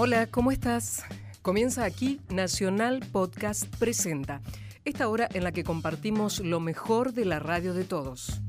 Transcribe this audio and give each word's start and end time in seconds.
Hola, 0.00 0.28
¿cómo 0.28 0.52
estás? 0.52 1.02
Comienza 1.42 1.84
aquí 1.84 2.20
Nacional 2.28 3.04
Podcast 3.10 3.66
Presenta, 3.78 4.40
esta 4.84 5.08
hora 5.08 5.28
en 5.34 5.42
la 5.42 5.50
que 5.50 5.64
compartimos 5.64 6.38
lo 6.38 6.60
mejor 6.60 7.12
de 7.12 7.24
la 7.24 7.40
radio 7.40 7.74
de 7.74 7.82
todos. 7.82 8.40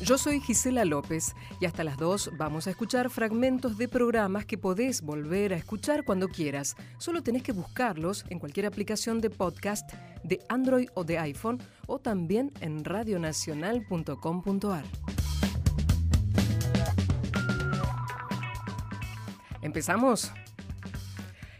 Yo 0.00 0.16
soy 0.16 0.40
Gisela 0.40 0.86
López 0.86 1.34
y 1.60 1.66
hasta 1.66 1.84
las 1.84 1.98
2 1.98 2.30
vamos 2.38 2.66
a 2.66 2.70
escuchar 2.70 3.10
fragmentos 3.10 3.76
de 3.76 3.88
programas 3.88 4.46
que 4.46 4.56
podés 4.56 5.02
volver 5.02 5.52
a 5.52 5.56
escuchar 5.56 6.04
cuando 6.04 6.28
quieras. 6.28 6.76
Solo 6.96 7.22
tenés 7.22 7.42
que 7.42 7.52
buscarlos 7.52 8.24
en 8.30 8.38
cualquier 8.38 8.64
aplicación 8.64 9.20
de 9.20 9.28
podcast 9.28 9.92
de 10.24 10.40
Android 10.48 10.88
o 10.94 11.04
de 11.04 11.18
iPhone 11.18 11.58
o 11.86 11.98
también 11.98 12.52
en 12.62 12.86
radionacional.com.ar. 12.86 14.84
¿Empezamos? 19.70 20.32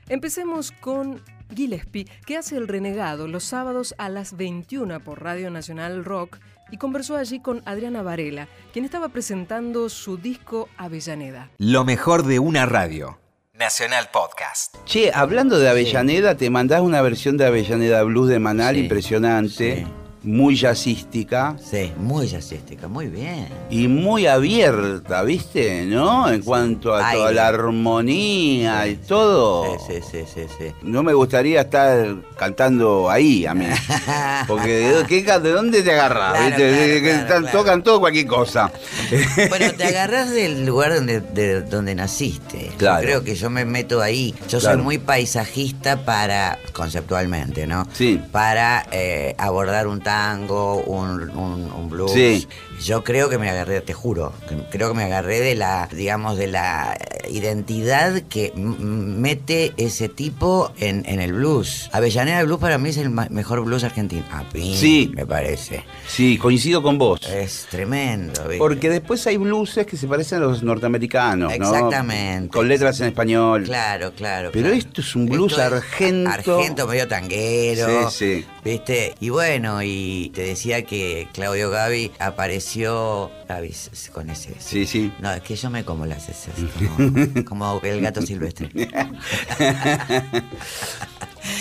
Empecemos 0.09 0.73
con 0.73 1.23
Gillespie, 1.55 2.09
que 2.27 2.37
hace 2.37 2.57
el 2.57 2.67
renegado 2.67 3.29
los 3.29 3.45
sábados 3.45 3.95
a 3.99 4.09
las 4.09 4.37
21 4.37 4.99
por 4.99 5.23
Radio 5.23 5.49
Nacional 5.49 6.05
Rock 6.05 6.39
y 6.73 6.77
conversó 6.79 7.17
allí 7.17 7.39
con 7.39 7.63
Adriana 7.67 8.03
Varela, 8.03 8.49
quien 8.73 8.85
estaba 8.85 9.11
presentando 9.11 9.89
su 9.89 10.17
disco 10.17 10.69
Avellaneda. 10.77 11.51
Lo 11.59 11.85
mejor 11.85 12.25
de 12.25 12.41
una 12.41 12.67
radio. 12.67 13.21
Nacional 13.55 14.09
Podcast. 14.13 14.75
Che, 14.87 15.13
hablando 15.15 15.61
de 15.61 15.69
Avellaneda, 15.69 16.37
te 16.37 16.51
mandás 16.51 16.81
una 16.81 17.03
versión 17.03 17.37
de 17.37 17.47
Avellaneda 17.47 18.03
Blues 18.03 18.29
de 18.29 18.41
Manal 18.41 18.75
Sí, 18.75 18.81
impresionante, 18.81 19.85
sí. 19.85 19.87
Muy 20.23 20.57
jazzística 20.57 21.57
Sí, 21.63 21.93
muy 21.97 22.29
jazzística, 22.29 22.89
muy 22.89 23.07
bien. 23.09 23.49
y 23.71 23.89
muy 23.89 24.27
abierta, 24.27 25.23
¿viste? 25.23 25.85
¿No? 25.87 26.31
En 26.31 26.43
cuanto 26.43 26.95
a 26.95 27.13
toda 27.13 27.33
la 27.33 27.49
armonía 27.49 28.87
y 28.87 28.97
todo. 28.97 29.79
Sí, 29.79 29.95
sí, 30.01 30.03
sí, 30.11 30.25
sí, 30.35 30.47
sí. 30.59 30.73
No 30.83 31.03
me 31.03 31.13
gustaría 31.15 31.63
estar 31.63 32.17
cantando 32.37 33.11
ahí 33.11 33.47
a 33.47 33.55
mí. 33.55 33.67
Porque 34.47 34.69
¿de, 34.91 35.05
qué 35.07 35.25
ca- 35.25 35.39
de 35.41 35.51
dónde 35.53 35.83
te 35.83 35.93
agarras? 35.93 36.33
Claro, 36.33 36.47
¿viste? 36.47 36.71
claro, 36.71 36.77
Que 36.93 37.01
claro, 37.01 37.19
están- 37.23 37.43
claro. 37.43 37.59
Tocan 37.59 37.83
todo 37.83 38.01
cualquier 38.01 38.27
cosa. 38.27 38.71
Bueno, 39.49 39.73
te 39.77 39.85
agarrás 39.91 40.31
del 40.31 40.67
lugar 40.67 40.95
donde, 40.95 41.21
de 41.21 41.63
donde 41.63 41.95
naciste. 41.95 42.67
Yo 42.73 42.77
Claro. 42.79 43.03
creo 43.03 43.25
que 43.25 43.35
yo 43.35 43.51
me 43.51 43.65
meto 43.65 44.01
ahí. 44.01 44.35
Yo 44.49 44.61
soy 44.61 44.77
muy 44.77 44.99
paisajista 44.99 46.05
para, 46.05 46.59
conceptualmente, 46.73 47.67
¿no? 47.67 47.87
Sí. 47.93 48.21
Para 48.33 48.87
eh, 48.93 49.35
abordar 49.39 49.87
un 49.87 50.01
tango, 50.15 50.83
un, 50.83 51.31
un- 51.31 51.71
un 51.73 51.89
blues. 51.89 52.13
Sí. 52.13 52.49
Yo 52.83 53.05
creo 53.05 53.29
que 53.29 53.37
me 53.39 53.49
agarré, 53.51 53.81
te 53.83 53.93
juro, 53.93 54.33
creo 54.71 54.89
que 54.89 54.95
me 54.95 55.05
agarré 55.05 55.41
de 55.41 55.55
la, 55.55 55.87
digamos, 55.93 56.37
de 56.39 56.47
la 56.47 56.97
identidad 57.31 58.23
que 58.23 58.53
mete 58.57 59.73
ese 59.77 60.09
tipo 60.09 60.73
en, 60.79 61.05
en 61.07 61.21
el 61.21 61.33
blues. 61.35 61.89
Avellaneda 61.93 62.43
Blues 62.43 62.59
para 62.59 62.79
mí 62.79 62.89
es 62.89 62.97
el 62.97 63.11
mejor 63.11 63.63
blues 63.65 63.85
argentino. 63.85 64.25
A 64.33 64.45
mí, 64.55 64.77
Sí. 64.77 65.13
me 65.15 65.27
parece. 65.27 65.85
Sí, 66.09 66.39
coincido 66.39 66.83
con 66.83 66.97
vos. 66.99 67.21
Es 67.29 67.67
tremendo, 67.71 68.43
¿viste? 68.45 68.59
Porque 68.59 68.89
después 68.89 69.27
hay 69.27 69.37
blueses 69.37 69.87
que 69.87 69.97
se 69.97 70.07
parecen 70.09 70.39
a 70.39 70.41
los 70.47 70.63
norteamericanos, 70.63 71.51
¿no? 71.59 71.67
Exactamente. 71.67 72.49
Con 72.49 72.67
letras 72.69 72.99
en 73.01 73.09
español. 73.09 73.65
Claro, 73.65 74.13
claro. 74.15 74.51
Pero 74.53 74.69
claro. 74.69 74.79
esto 74.79 75.01
es 75.03 75.15
un 75.15 75.27
blues 75.27 75.53
Esto 75.53 75.67
es 75.67 75.73
argento. 75.73 76.31
Argento, 76.31 76.87
medio 76.87 77.07
tanguero. 77.07 78.11
Sí, 78.11 78.17
sí. 78.43 78.47
¿Viste? 78.65 79.15
Y 79.21 79.31
bueno, 79.31 79.83
y 79.83 80.31
te 80.35 80.43
decía 80.43 80.83
que 80.85 81.29
Claudio 81.33 81.71
Gavi 81.71 82.11
apareció. 82.19 83.31
S- 83.49 84.11
con 84.13 84.31
ese. 84.31 84.55
Sí, 84.59 84.87
sí. 84.87 85.11
No, 85.19 85.33
es 85.33 85.41
que 85.43 85.57
yo 85.57 85.71
me 85.71 85.85
como 85.85 86.07
las 86.07 86.29
heces, 86.29 86.53
como, 87.45 87.45
como 87.45 87.81
el 87.83 88.01
gato 88.01 88.23
silvestre. 88.23 88.69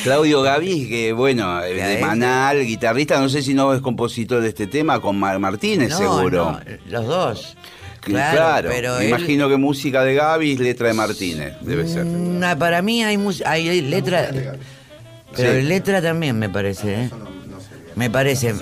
Claudio 0.03 0.41
Gavi, 0.41 0.88
que 0.88 1.13
bueno, 1.13 1.63
eh, 1.63 1.75
Ya 1.77 1.88
de 1.88 1.95
es. 1.95 2.01
Manal, 2.01 2.65
guitarrista, 2.65 3.19
no 3.19 3.29
sé 3.29 3.41
si 3.41 3.53
no 3.53 3.73
es 3.73 3.81
compositor 3.81 4.41
de 4.41 4.49
este 4.49 4.67
tema, 4.67 4.99
con 5.01 5.17
Mar 5.17 5.39
Martínez 5.39 5.89
No, 5.91 5.97
seguro. 5.97 6.51
no, 6.51 6.59
los 6.89 7.05
dos. 7.07 7.57
Claro, 8.01 8.69
pero 8.71 8.95
me 8.97 9.03
él- 9.03 9.09
imagino 9.09 9.49
que 9.49 9.57
música 9.57 10.03
de 10.03 10.13
Gavi 10.15 10.53
es 10.53 10.59
letra 10.59 10.88
de 10.88 10.93
Martínez, 10.93 11.53
debe 11.61 11.88
ser. 11.88 12.05
Mm, 12.05 12.57
para 12.57 12.81
mí 12.81 13.03
hay, 13.03 13.17
hay 13.45 13.81
letra. 13.81 14.31
Pero 15.35 15.53
Sí. 15.53 15.62
letra 15.63 16.01
también 16.01 16.38
me 16.40 16.50
parece, 16.50 17.03
¿eh? 17.03 17.09
Me 17.95 18.09
parece. 18.09 18.53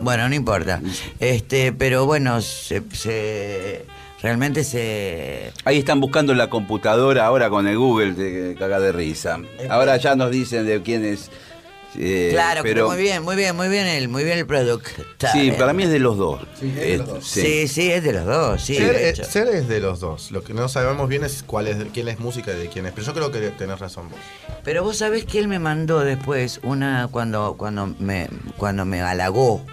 Bueno, 0.00 0.28
no 0.28 0.34
importa. 0.34 0.80
Este, 1.20 1.72
pero 1.72 2.06
bueno, 2.06 2.40
se, 2.42 2.82
se- 2.92 3.84
realmente 4.22 4.62
se. 4.64 5.52
Ahí 5.64 5.78
están 5.78 6.00
buscando 6.00 6.32
en 6.32 6.38
la 6.38 6.50
computadora 6.50 7.24
ahora 7.26 7.48
con 7.50 7.66
el 7.66 7.78
Google, 7.78 8.12
te 8.12 8.54
caga 8.58 8.78
de 8.80 8.92
risa. 8.92 9.38
Ahora 9.70 9.96
ya 9.96 10.14
nos 10.16 10.30
dicen 10.30 10.66
de 10.66 10.82
quién 10.82 11.04
es. 11.04 11.30
Eh, 11.96 12.28
claro, 12.32 12.60
pero 12.62 12.88
muy 12.88 12.96
bien, 12.98 13.22
muy 13.22 13.34
bien, 13.36 13.56
muy 13.56 13.68
bien 13.68 13.86
el, 13.86 14.08
muy 14.08 14.22
bien 14.24 14.38
el 14.38 14.46
producto. 14.46 14.90
Sí, 15.32 15.52
para 15.52 15.72
mí 15.72 15.84
es 15.84 15.90
de 15.90 15.98
los 15.98 16.16
dos. 16.16 16.40
Sí, 16.60 16.66
es 16.76 16.76
de 16.76 16.96
los 16.98 17.06
dos. 17.08 17.24
Sí, 17.26 17.68
sí, 17.68 17.90
es 17.90 18.02
de 18.04 18.12
los 18.12 18.24
dos, 18.26 18.62
sí. 18.62 18.74
Ser, 18.76 18.94
de 18.96 19.08
hecho. 19.10 19.24
ser 19.24 19.48
es 19.48 19.68
de 19.68 19.80
los 19.80 20.00
dos. 20.00 20.30
Lo 20.30 20.42
que 20.44 20.52
no 20.54 20.68
sabemos 20.68 21.08
bien 21.08 21.24
es 21.24 21.42
cuál 21.42 21.66
es 21.68 21.76
quién 21.94 22.08
es 22.08 22.18
música 22.20 22.52
y 22.52 22.56
de 22.58 22.68
quién 22.68 22.86
es. 22.86 22.92
Pero 22.92 23.06
yo 23.06 23.14
creo 23.14 23.30
que 23.30 23.40
tenés 23.50 23.78
razón 23.78 24.08
vos. 24.10 24.18
Pero 24.64 24.82
vos 24.84 24.98
sabés 24.98 25.24
que 25.24 25.38
él 25.38 25.48
me 25.48 25.58
mandó 25.58 26.00
después 26.00 26.60
una 26.62 27.08
cuando 27.10 27.54
cuando 27.56 27.86
me 27.98 28.28
cuando 28.56 28.84
me 28.84 29.00
halagó, 29.00 29.64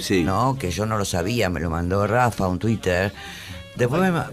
Sí. 0.00 0.22
¿no? 0.24 0.56
Que 0.58 0.70
yo 0.70 0.86
no 0.86 0.98
lo 0.98 1.04
sabía, 1.04 1.48
me 1.48 1.60
lo 1.60 1.70
mandó 1.70 2.06
Rafa 2.06 2.48
un 2.48 2.58
Twitter. 2.58 3.12
Después 3.76 4.00
me 4.02 4.10
ma- 4.10 4.30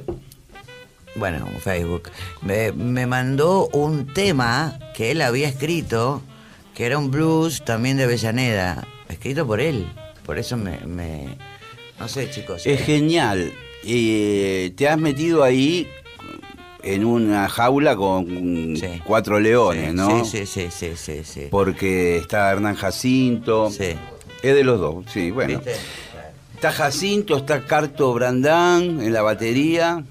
bueno, 1.15 1.47
un 1.51 1.59
Facebook. 1.59 2.09
Me, 2.41 2.71
me 2.71 3.05
mandó 3.07 3.67
un 3.73 4.13
tema 4.13 4.77
que 4.95 5.11
él 5.11 5.21
había 5.21 5.47
escrito, 5.49 6.21
que 6.79 6.85
era 6.85 6.97
un 6.97 7.11
blues 7.11 7.61
también 7.65 7.97
de 7.97 8.05
Avellaneda, 8.05 8.87
escrito 9.09 9.45
por 9.45 9.59
él. 9.59 9.85
Por 10.25 10.39
eso 10.39 10.55
me, 10.55 10.79
me- 10.85 11.37
no 11.99 12.07
sé, 12.07 12.29
chicos. 12.31 12.65
Es 12.65 12.85
genial. 12.85 13.51
Eh, 13.85 14.71
te 14.77 14.87
has 14.87 14.97
metido 14.97 15.43
ahí 15.43 15.89
en 16.81 17.03
una 17.03 17.49
jaula 17.49 17.97
con 17.97 18.77
Sí. 18.77 19.01
cuatro 19.03 19.41
leones, 19.41 19.89
Sí, 19.89 19.93
¿no? 19.93 20.23
Sí, 20.23 20.45
sí, 20.45 20.67
sí, 20.71 20.93
sí, 20.95 21.23
sí. 21.25 21.47
Porque 21.51 22.15
está 22.15 22.49
Hernán 22.49 22.75
Jacinto. 22.75 23.69
Sí. 23.69 23.97
Es 24.41 24.55
de 24.55 24.63
los 24.63 24.79
dos, 24.79 25.03
sí, 25.11 25.31
bueno. 25.31 25.55
¿Viste? 25.59 25.75
Está 26.55 26.71
Jacinto, 26.71 27.35
está 27.35 27.65
Carto 27.65 28.13
Brandán 28.13 29.01
en 29.01 29.11
la 29.11 29.21
batería 29.21 30.01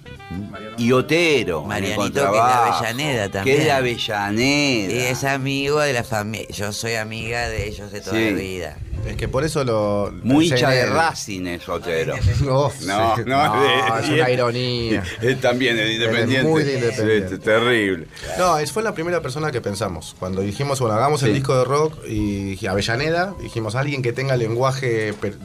y 0.77 0.93
Otero. 0.93 1.65
Marianito, 1.65 2.13
que 2.13 2.19
es 2.19 2.33
de 2.33 2.39
Avellaneda 2.41 3.29
también. 3.31 3.57
Que 3.57 3.61
es 3.63 3.65
de 3.67 3.73
Avellaneda. 3.73 4.93
Y 4.93 4.99
es 4.99 5.25
amigo 5.25 5.81
de 5.81 5.93
la 5.93 6.05
familia. 6.05 6.49
Yo 6.51 6.73
soy 6.73 6.95
amiga 6.95 7.49
de 7.49 7.67
ellos 7.69 7.91
de 7.93 8.01
toda 8.01 8.17
Sí. 8.17 8.31
la 8.31 8.37
vida. 8.37 8.77
Es 9.07 9.17
que 9.17 9.29
por 9.29 9.45
eso 9.45 9.65
lo. 9.65 10.13
Muy 10.25 10.49
hincha 10.49 10.71
de. 10.71 10.87
Racing 10.87 11.47
es 11.47 11.69
Otero. 11.69 12.17
No, 12.45 12.71
No, 12.85 13.17
sí. 13.17 13.23
no, 13.27 13.63
de- 13.63 14.03
es 14.03 14.09
una 14.11 14.31
ironía. 14.31 15.05
Él 15.23 15.41
también 15.41 15.79
es 15.79 15.93
independiente. 15.93 16.49
muy 16.49 16.65
de 16.65 16.75
independiente. 16.75 17.39
Terrible. 17.39 18.07
No, 18.39 18.59
es- 18.59 18.73
fue 18.73 18.83
la 18.83 18.93
primera 18.95 19.23
persona 19.23 19.51
que 19.53 19.61
pensamos. 19.61 20.15
Cuando 20.19 20.43
dijimos, 20.43 20.81
bueno, 20.81 20.97
hagamos 20.97 21.23
el 21.23 21.33
disco 21.33 21.57
de 21.57 21.65
rock 21.65 22.05
y 22.07 22.67
Avellaneda, 22.67 23.35
dijimos 23.41 23.77
alguien 23.77 24.03
que 24.03 24.13
tenga 24.13 24.37
lenguaje, 24.37 25.15
per- 25.15 25.39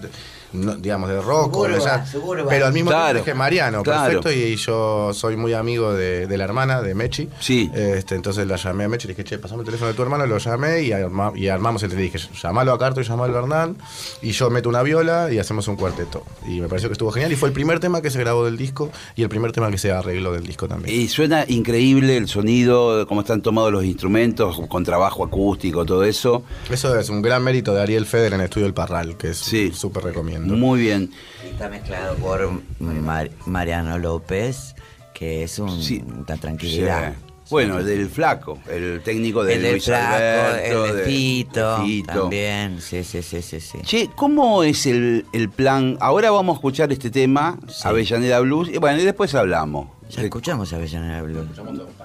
no, 0.54 0.76
digamos, 0.76 1.10
de 1.10 1.22
rock, 1.22 1.56
o 1.58 1.66
Suburba, 1.66 2.06
suburba. 2.06 2.46
pero 2.50 2.66
al 2.68 2.74
mismo 2.74 2.90
Claro. 2.92 3.06
tiempo 3.14 3.26
dije 3.26 3.34
Mariano, 3.38 3.84
Claro. 3.84 4.22
perfecto, 4.22 4.32
y 4.32 4.56
yo 4.56 5.12
soy 5.14 5.36
muy 5.36 5.54
amigo 5.54 5.94
de, 5.94 6.28
de 6.28 6.38
la 6.38 6.44
hermana, 6.44 6.82
de 6.82 6.94
Mechi. 6.96 7.30
Sí. 7.40 7.70
Este, 7.74 8.16
entonces 8.16 8.48
la 8.48 8.56
llamé 8.56 8.86
a 8.86 8.90
Mechi, 8.90 9.08
le 9.08 9.14
dije, 9.14 9.24
che, 9.24 9.38
pasame 9.40 9.62
el 9.62 9.66
teléfono 9.66 9.90
de 9.90 9.96
tu 9.96 10.02
hermano, 10.04 10.26
lo 10.26 10.38
llamé 10.38 10.82
y, 10.84 10.92
arma- 10.92 11.32
y 11.36 11.48
armamos 11.48 11.82
el 11.84 11.90
le 11.90 11.96
dije, 12.02 12.18
llamalo 12.42 12.72
a 12.74 12.80
Carto 12.80 13.02
y 13.02 13.04
llamalo 13.04 13.36
a 13.38 13.42
Hernán, 13.42 13.78
y 14.22 14.32
yo 14.32 14.50
meto 14.50 14.70
una 14.70 14.82
viola 14.84 15.32
y 15.32 15.40
hacemos 15.40 15.68
un 15.68 15.76
cuarteto. 15.76 16.24
Y 16.48 16.60
me 16.62 16.68
pareció 16.68 16.90
que 16.90 16.94
estuvo 16.94 17.12
genial, 17.12 17.32
y 17.32 17.36
fue 17.36 17.50
el 17.50 17.54
primer 17.54 17.80
tema 17.80 18.02
que 18.02 18.10
se 18.10 18.20
grabó 18.20 18.46
del 18.46 18.58
disco, 18.58 18.90
y 19.16 19.22
el 19.24 19.30
primer 19.30 19.52
tema 19.52 19.70
que 19.70 19.78
se 19.78 19.92
arregló 19.92 20.32
del 20.32 20.44
disco 20.44 20.68
también. 20.68 21.00
Y 21.00 21.08
suena 21.08 21.46
increíble 21.48 22.18
el 22.18 22.28
sonido, 22.28 23.06
cómo 23.08 23.22
están 23.22 23.42
tomados 23.42 23.72
los 23.72 23.84
instrumentos, 23.84 24.60
con 24.68 24.84
trabajo 24.84 25.24
acústico, 25.24 25.86
todo 25.86 26.04
eso. 26.04 26.44
Eso 26.70 26.98
es 26.98 27.10
un 27.10 27.22
gran 27.22 27.44
mérito 27.44 27.74
de 27.74 27.82
Ariel 27.82 28.06
Feder 28.06 28.34
en 28.34 28.42
Estudio 28.42 28.66
El 28.68 28.74
Parral, 28.74 29.18
que 29.18 29.30
es 29.32 29.38
Sí. 29.38 29.72
súper 29.74 30.04
Muy 30.44 30.82
bien. 30.82 31.12
Y 31.44 31.48
está 31.52 31.70
mezclado 31.70 32.16
por 32.16 32.62
Mar- 32.80 33.32
Mariano 33.46 33.98
López, 33.98 34.76
que 35.14 35.44
es 35.44 35.60
un, 35.60 35.82
Sí. 35.82 36.04
una 36.06 36.38
tranquilidad. 36.38 37.14
Bueno, 37.50 37.80
el 37.80 37.86
del 37.86 38.10
flaco, 38.10 38.58
el 38.70 39.02
técnico 39.04 39.44
de 39.44 39.56
el 39.56 39.62
del 39.62 39.72
Luis 39.74 39.86
flaco, 39.86 40.14
Alberto, 40.16 40.86
el 40.86 40.96
de 40.98 41.04
Fito, 41.04 41.78
de 41.84 42.04
también, 42.06 42.82
sí, 42.82 43.04
sí, 43.04 43.22
sí, 43.22 43.42
sí, 43.42 43.60
sí. 43.60 43.78
Che, 43.84 44.10
¿cómo 44.16 44.64
es 44.64 44.86
el, 44.86 45.26
el 45.34 45.50
plan? 45.50 45.98
Ahora 46.00 46.32
vamos 46.32 46.56
a 46.56 46.58
escuchar 46.58 46.92
este 46.92 47.10
tema, 47.10 47.58
Sí. 47.68 47.88
Avellaneda 47.88 48.40
Blues, 48.40 48.70
y 48.70 48.78
bueno, 48.78 49.00
y 49.02 49.06
después 49.06 49.34
hablamos. 49.36 49.88
Ya 50.10 50.20
De- 50.22 50.26
escuchamos 50.28 50.72
Avellaneda 50.74 51.22
Blues. 51.24 51.48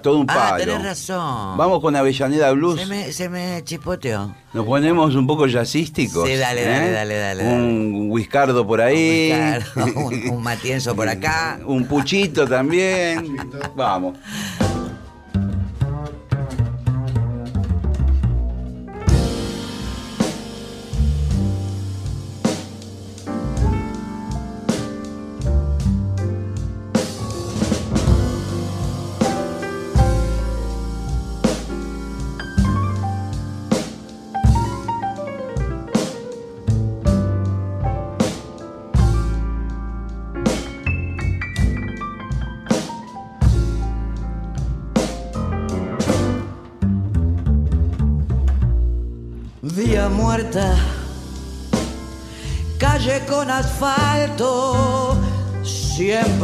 todo 0.02 0.19
un 0.19 0.26
Ah, 0.31 0.35
palo. 0.52 0.64
tenés 0.64 0.82
razón. 0.82 1.56
Vamos 1.58 1.81
con 1.81 1.94
Avellaneda 1.94 2.50
Blues. 2.52 2.81
Se 2.81 2.87
me, 2.87 3.12
se 3.12 3.29
me 3.29 3.62
chispoteó. 3.64 4.35
Nos 4.55 4.64
ponemos 4.67 5.14
un 5.14 5.26
poco 5.26 5.46
jazzísticos. 5.46 6.26
Sí, 6.29 6.37
dale, 6.37 6.62
¿eh? 6.64 6.90
dale, 6.90 7.14
dale, 7.17 7.43
dale, 7.43 7.44
Un 7.44 8.06
whiskardo 8.11 8.67
por 8.67 8.81
ahí. 8.81 9.29
Claro, 9.31 9.64
un, 10.06 10.31
un 10.31 10.43
matienzo 10.43 10.94
por 10.96 11.08
acá. 11.08 11.61
Un 11.67 11.85
puchito 11.87 12.46
también. 12.46 13.37
Vamos. 13.76 14.17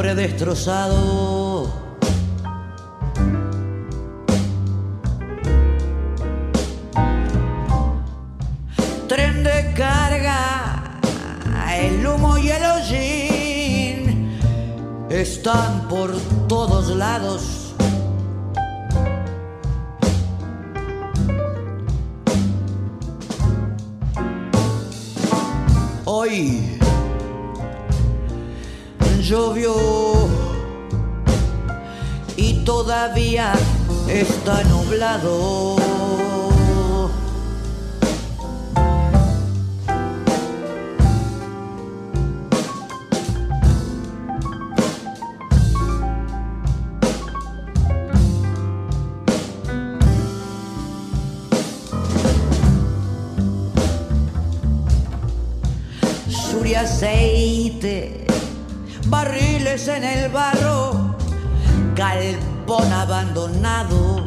Siempre 0.04 0.14
destrozado. 0.14 1.72
Tren 9.08 9.44
de 9.44 9.72
carga, 9.74 11.00
el 11.78 12.06
humo 12.06 12.36
y 12.38 12.50
el 12.50 12.62
hollín 12.64 14.38
están 15.08 15.88
por 15.88 16.12
todos 16.48 16.94
lados. 16.96 17.63
Nublado. 35.04 35.76
sur 56.28 56.66
y 56.66 56.74
aceite, 56.74 58.26
barriles 59.06 59.88
en 59.88 60.04
el 60.04 60.30
barro, 60.30 61.14
galpón 61.94 62.92
abandonado. 62.92 64.23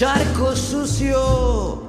Charco 0.00 0.56
sucio, 0.56 1.82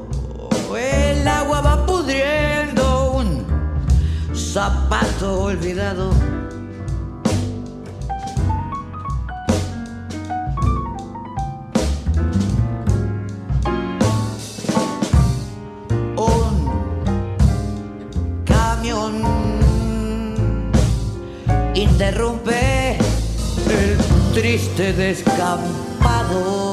el 0.78 1.26
agua 1.26 1.62
va 1.62 1.86
pudriendo 1.86 3.14
un 3.14 3.46
zapato 4.36 5.44
olvidado. 5.44 6.12
un 16.18 16.84
camión 18.44 19.24
interrumpe 21.74 22.98
el 23.70 23.98
triste 24.34 24.92
descampado. 24.92 26.71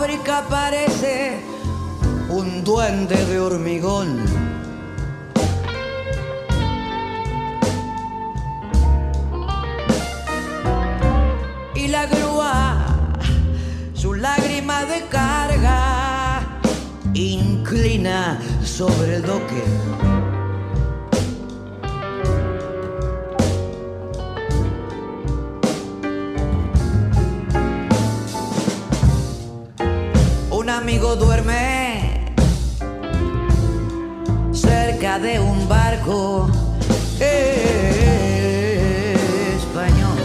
Fábrica 0.00 0.46
parece 0.48 1.40
un 2.30 2.64
duende 2.64 3.22
de 3.26 3.38
hormigón. 3.38 4.24
Y 11.74 11.88
la 11.88 12.06
grúa, 12.06 12.96
su 13.92 14.14
lágrima 14.14 14.86
de 14.86 15.02
carga, 15.10 16.40
inclina 17.12 18.40
sobre 18.64 19.16
el 19.16 19.22
doque. 19.22 20.19
de 35.20 35.38
un 35.38 35.68
barco 35.68 36.50
español. 39.58 40.18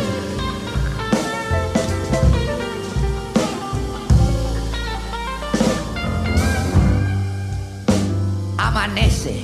Amanece 8.57 9.35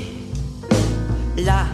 la 1.36 1.67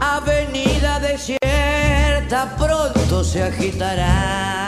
avenida 0.00 0.98
desierta, 0.98 2.56
pronto 2.58 3.22
se 3.22 3.44
agitará. 3.44 4.61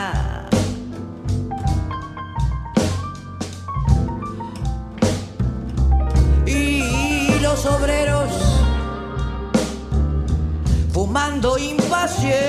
Fumando 11.15 11.57
impacientes 11.57 12.43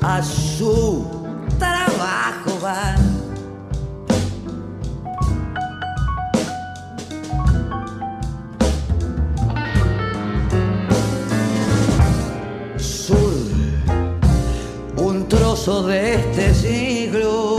a 0.00 0.22
su 0.22 1.04
trabajo 1.58 2.58
van. 2.62 2.96
Sur, 12.78 13.34
un 14.96 15.28
trozo 15.28 15.82
de 15.82 16.14
este 16.14 16.54
siglo, 16.54 17.56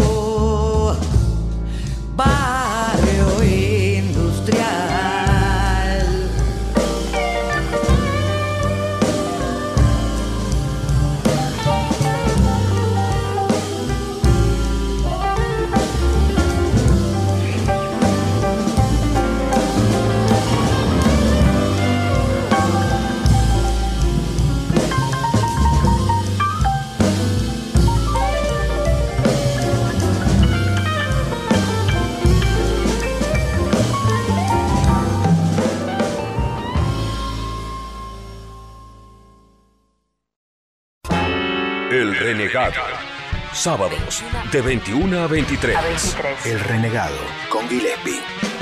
Sábados 43.63 44.22
de 44.51 44.62
21 44.62 45.20
a 45.20 45.27
23. 45.27 46.17
El 46.43 46.60
Renegado 46.60 47.15
con 47.48 47.65
Gillespie. 47.70 48.20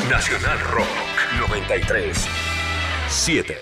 Nacional 0.07 0.59
Rock 0.59 0.85
93. 1.39 2.27
7. 3.09 3.57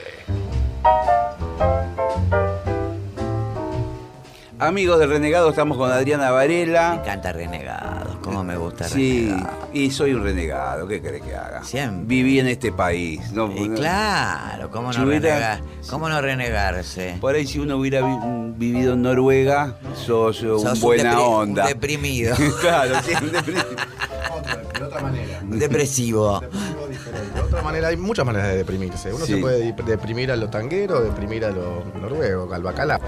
Amigos 4.60 5.00
del 5.00 5.10
Renegado, 5.12 5.52
estamos 5.52 5.78
con 5.78 5.90
Adriana 5.90 6.26
Me 6.26 6.32
Varela. 6.32 6.96
encanta 6.96 7.32
Renegados, 7.32 7.99
como 8.22 8.44
me 8.44 8.58
gusta 8.58 8.88
Sí, 8.88 9.34
y 9.74 9.92
soy 9.92 10.14
un 10.14 10.24
renegado, 10.24 10.88
¿qué 10.88 11.02
querés 11.02 11.22
que 11.22 11.36
haga? 11.36 11.64
Siempre. 11.64 12.06
Viví 12.06 12.40
en 12.40 12.48
este 12.48 12.72
país. 12.72 13.32
No, 13.32 13.52
Y 13.56 13.70
claro, 13.70 14.70
¿cómo 14.72 14.92
Si 14.94 15.00
no, 15.00 15.06
hubiera- 15.08 15.30
renegar? 15.30 15.62
¿cómo 15.90 16.10
no 16.10 16.22
renegarse? 16.22 17.18
Por 17.22 17.36
ahí 17.36 17.48
si 17.48 17.60
uno 17.60 17.78
hubiera 17.78 18.02
vi- 18.02 18.54
vivido 18.58 18.94
en 18.94 19.02
Noruega, 19.02 19.78
sos, 19.96 20.42
un 20.44 20.60
Sos 20.60 20.74
un 20.76 20.82
buena 20.82 21.20
un 21.20 21.34
onda. 21.50 21.68
deprimido. 21.68 22.36
claro, 22.62 22.96
sí, 23.06 23.12
un 23.22 23.32
deprimido. 23.32 23.66
Otra, 24.38 24.56
de 24.80 24.84
otra 24.86 25.02
manera. 25.02 25.40
Depresivo. 25.44 26.40
Depresivo 26.42 26.88
diferente. 26.88 27.34
De 27.36 27.42
otra 27.42 27.62
manera, 27.62 27.88
hay 27.88 27.98
muchas 27.98 28.26
maneras 28.26 28.50
de 28.50 28.58
deprimirse. 28.58 29.14
Uno 29.14 29.26
Sí. 29.26 29.34
se 29.34 29.38
puede 29.40 29.74
dep- 29.76 29.84
deprimir 29.84 30.32
a 30.32 30.36
lo 30.36 30.50
tanguero, 30.50 31.02
deprimir 31.02 31.46
a 31.46 31.50
lo 31.52 31.84
noruego, 32.00 32.54
al 32.54 32.62
bacalao. 32.64 33.00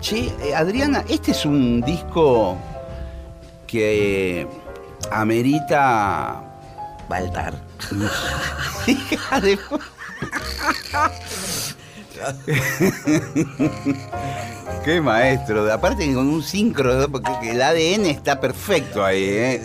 Che, 0.00 0.32
eh, 0.42 0.54
Adriana, 0.54 1.04
este 1.08 1.32
es 1.32 1.44
un 1.44 1.82
disco 1.82 2.56
que 3.70 4.40
eh, 4.42 4.46
amerita. 5.12 6.44
Baltar. 7.08 7.54
Hija 8.86 9.40
de- 9.40 9.58
Qué 14.84 15.00
maestro. 15.00 15.72
Aparte 15.72 16.04
con 16.14 16.28
un 16.28 16.42
sincro, 16.42 17.08
porque 17.10 17.50
el 17.50 17.62
ADN 17.62 18.06
está 18.06 18.40
perfecto 18.40 19.04
ahí. 19.04 19.24
¿eh? 19.28 19.62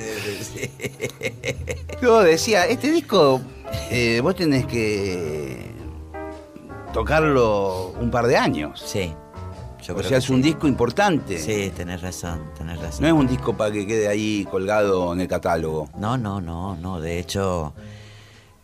Yo 2.01 2.21
decía, 2.21 2.65
este 2.65 2.91
disco 2.91 3.41
eh, 3.89 4.19
vos 4.21 4.35
tenés 4.35 4.65
que 4.65 5.71
tocarlo 6.93 7.89
un 8.00 8.12
par 8.12 8.27
de 8.27 8.38
años. 8.38 8.83
Sí. 8.85 9.13
Yo 9.86 9.96
O 9.96 10.04
sea, 10.04 10.18
es 10.18 10.30
un 10.30 10.38
sí. 10.38 10.44
disco 10.50 10.68
importante. 10.68 11.38
Sí, 11.38 11.72
tenés 11.75 12.01
razón, 12.01 12.51
tenés 12.58 12.80
razón. 12.82 13.01
No 13.01 13.08
es 13.08 13.13
un 13.13 13.27
disco 13.27 13.56
para 13.56 13.72
que 13.72 13.86
quede 13.86 14.08
ahí 14.08 14.48
colgado 14.50 15.13
en 15.13 15.22
el 15.22 15.27
catálogo. 15.27 15.89
No, 15.98 16.18
no, 16.18 16.42
no, 16.42 16.75
no. 16.75 17.00
De 17.00 17.20
hecho, 17.20 17.74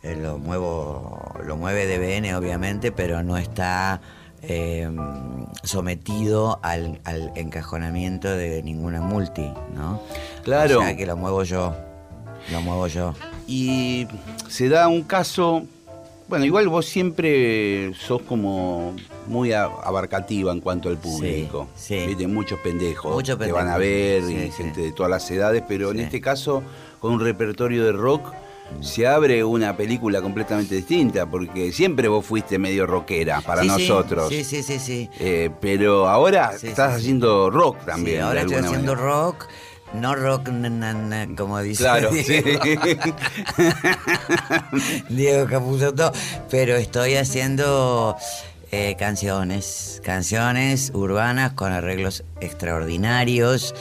eh, 0.02 0.16
lo 0.16 0.40
muevo, 0.40 1.34
lo 1.46 1.58
mueve 1.58 1.86
DBN, 1.86 2.34
obviamente, 2.36 2.92
pero 2.92 3.22
no 3.22 3.38
está 3.38 4.02
eh, 4.42 4.90
sometido 5.64 6.60
al, 6.64 7.00
al 7.04 7.32
encajonamiento 7.36 8.28
de 8.30 8.64
ninguna 8.64 9.02
multi, 9.02 9.48
¿no? 9.76 10.02
Claro. 10.44 10.80
O 10.80 10.82
sea 10.82 10.98
que 10.98 11.06
lo 11.06 11.18
muevo 11.18 11.44
yo. 11.44 11.76
Lo 12.52 12.62
muevo 12.62 12.88
yo. 12.88 13.14
Y 13.46 14.08
se 14.48 14.70
da 14.70 14.88
un 14.88 15.04
caso. 15.04 15.64
Bueno, 16.32 16.46
igual 16.46 16.70
vos 16.70 16.86
siempre 16.86 17.94
sos 17.94 18.22
como 18.22 18.96
muy 19.28 19.52
abarcativa 19.52 20.54
en 20.54 20.62
cuanto 20.62 20.88
al 20.88 20.98
público. 20.98 21.68
Sí, 21.76 22.00
sí. 22.00 22.08
Viste, 22.08 22.26
muchos 22.26 22.58
pendejos 22.62 23.14
Muchos 23.14 23.38
que 23.38 23.52
van 23.52 23.68
a 23.68 23.78
ver 23.78 24.24
sí, 24.24 24.36
y 24.48 24.50
gente 24.52 24.80
de 24.80 24.92
todas 24.94 25.10
las 25.10 25.30
edades, 25.30 25.62
pero 25.68 25.92
en 25.92 26.00
este 26.00 26.22
caso, 26.22 26.64
con 27.02 27.12
un 27.12 27.20
repertorio 27.20 27.84
de 27.84 27.92
rock, 27.92 28.32
se 28.80 29.06
abre 29.06 29.44
una 29.44 29.76
película 29.76 30.22
completamente 30.22 30.74
distinta, 30.76 31.26
porque 31.26 31.74
siempre 31.74 32.08
vos 32.08 32.26
fuiste 32.26 32.58
medio 32.58 32.86
rockera 32.88 33.42
para 33.42 33.64
Sí, 33.64 33.68
nosotros. 33.68 34.30
Sí, 34.30 34.46
sí, 34.46 34.64
sí, 34.64 34.80
sí. 34.80 35.10
Eh, 35.20 35.50
pero 35.60 36.08
ahora 36.08 36.58
Sí, 36.58 36.68
estás 36.68 36.94
sí, 36.94 37.00
haciendo 37.02 37.50
rock 37.50 37.84
también. 37.86 38.16
Sí, 38.20 38.22
ahora 38.22 38.40
de 38.40 38.46
estoy 38.46 38.58
haciendo 38.66 38.96
manera. 38.96 39.06
rock, 39.16 39.48
no 39.94 40.16
rock, 40.16 40.48
na, 40.50 41.28
como 41.36 41.60
dice 41.62 41.84
Claro, 41.84 42.10
Diego, 42.12 42.62
sí. 42.64 42.82
Diego 45.10 45.48
pero 46.50 46.76
estoy 46.76 47.16
haciendo 47.16 48.16
eh, 48.72 48.96
canciones, 48.98 50.02
canciones 50.04 50.92
urbanas 50.94 51.54
con 51.54 51.72
arreglos 51.74 52.24
extraordinarios, 52.40 53.76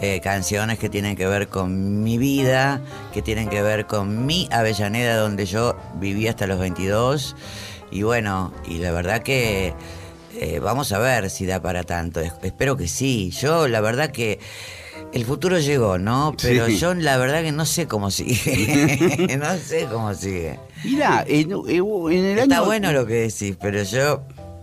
eh, 0.00 0.20
canciones 0.22 0.78
que 0.78 0.88
tienen 0.88 1.16
que 1.16 1.26
ver 1.26 1.48
con 1.48 2.02
mi 2.02 2.18
vida, 2.18 2.80
que 3.12 3.22
tienen 3.22 3.48
que 3.48 3.62
ver 3.62 3.86
con 3.86 4.26
mi 4.26 4.48
Avellaneda 4.50 5.16
donde 5.16 5.46
yo 5.46 5.76
viví 6.00 6.26
hasta 6.28 6.46
los 6.46 6.58
22 6.58 7.36
y 7.90 8.02
bueno, 8.02 8.52
y 8.66 8.78
la 8.78 8.90
verdad 8.90 9.22
que 9.22 9.74
eh, 10.34 10.58
vamos 10.60 10.90
a 10.92 10.98
ver 10.98 11.28
si 11.30 11.44
da 11.46 11.60
para 11.60 11.84
tanto. 11.84 12.20
Es- 12.20 12.32
Espero 12.42 12.76
que 12.76 12.88
sí. 12.88 13.30
Yo, 13.38 13.68
la 13.68 13.82
verdad 13.82 14.10
que 14.10 14.40
el 15.12 15.24
futuro 15.24 15.58
llegó, 15.58 15.98
¿no? 15.98 16.34
Pero 16.40 16.66
Sí. 16.66 16.78
yo, 16.78 16.94
la 16.94 17.16
verdad 17.18 17.42
que 17.42 17.52
no 17.52 17.64
sé 17.66 17.86
cómo 17.86 18.10
sigue. 18.10 19.36
no 19.40 19.56
sé 19.56 19.86
cómo 19.90 20.14
sigue. 20.14 20.58
Mira, 20.84 21.24
en, 21.28 21.52
en 21.52 22.24
el 22.24 22.38
Está 22.38 22.56
año. 22.58 22.64
bueno 22.64 22.92
lo 22.92 23.06
que 23.06 23.14
decís, 23.14 23.56
pero 23.60 23.82
yo 23.82 24.22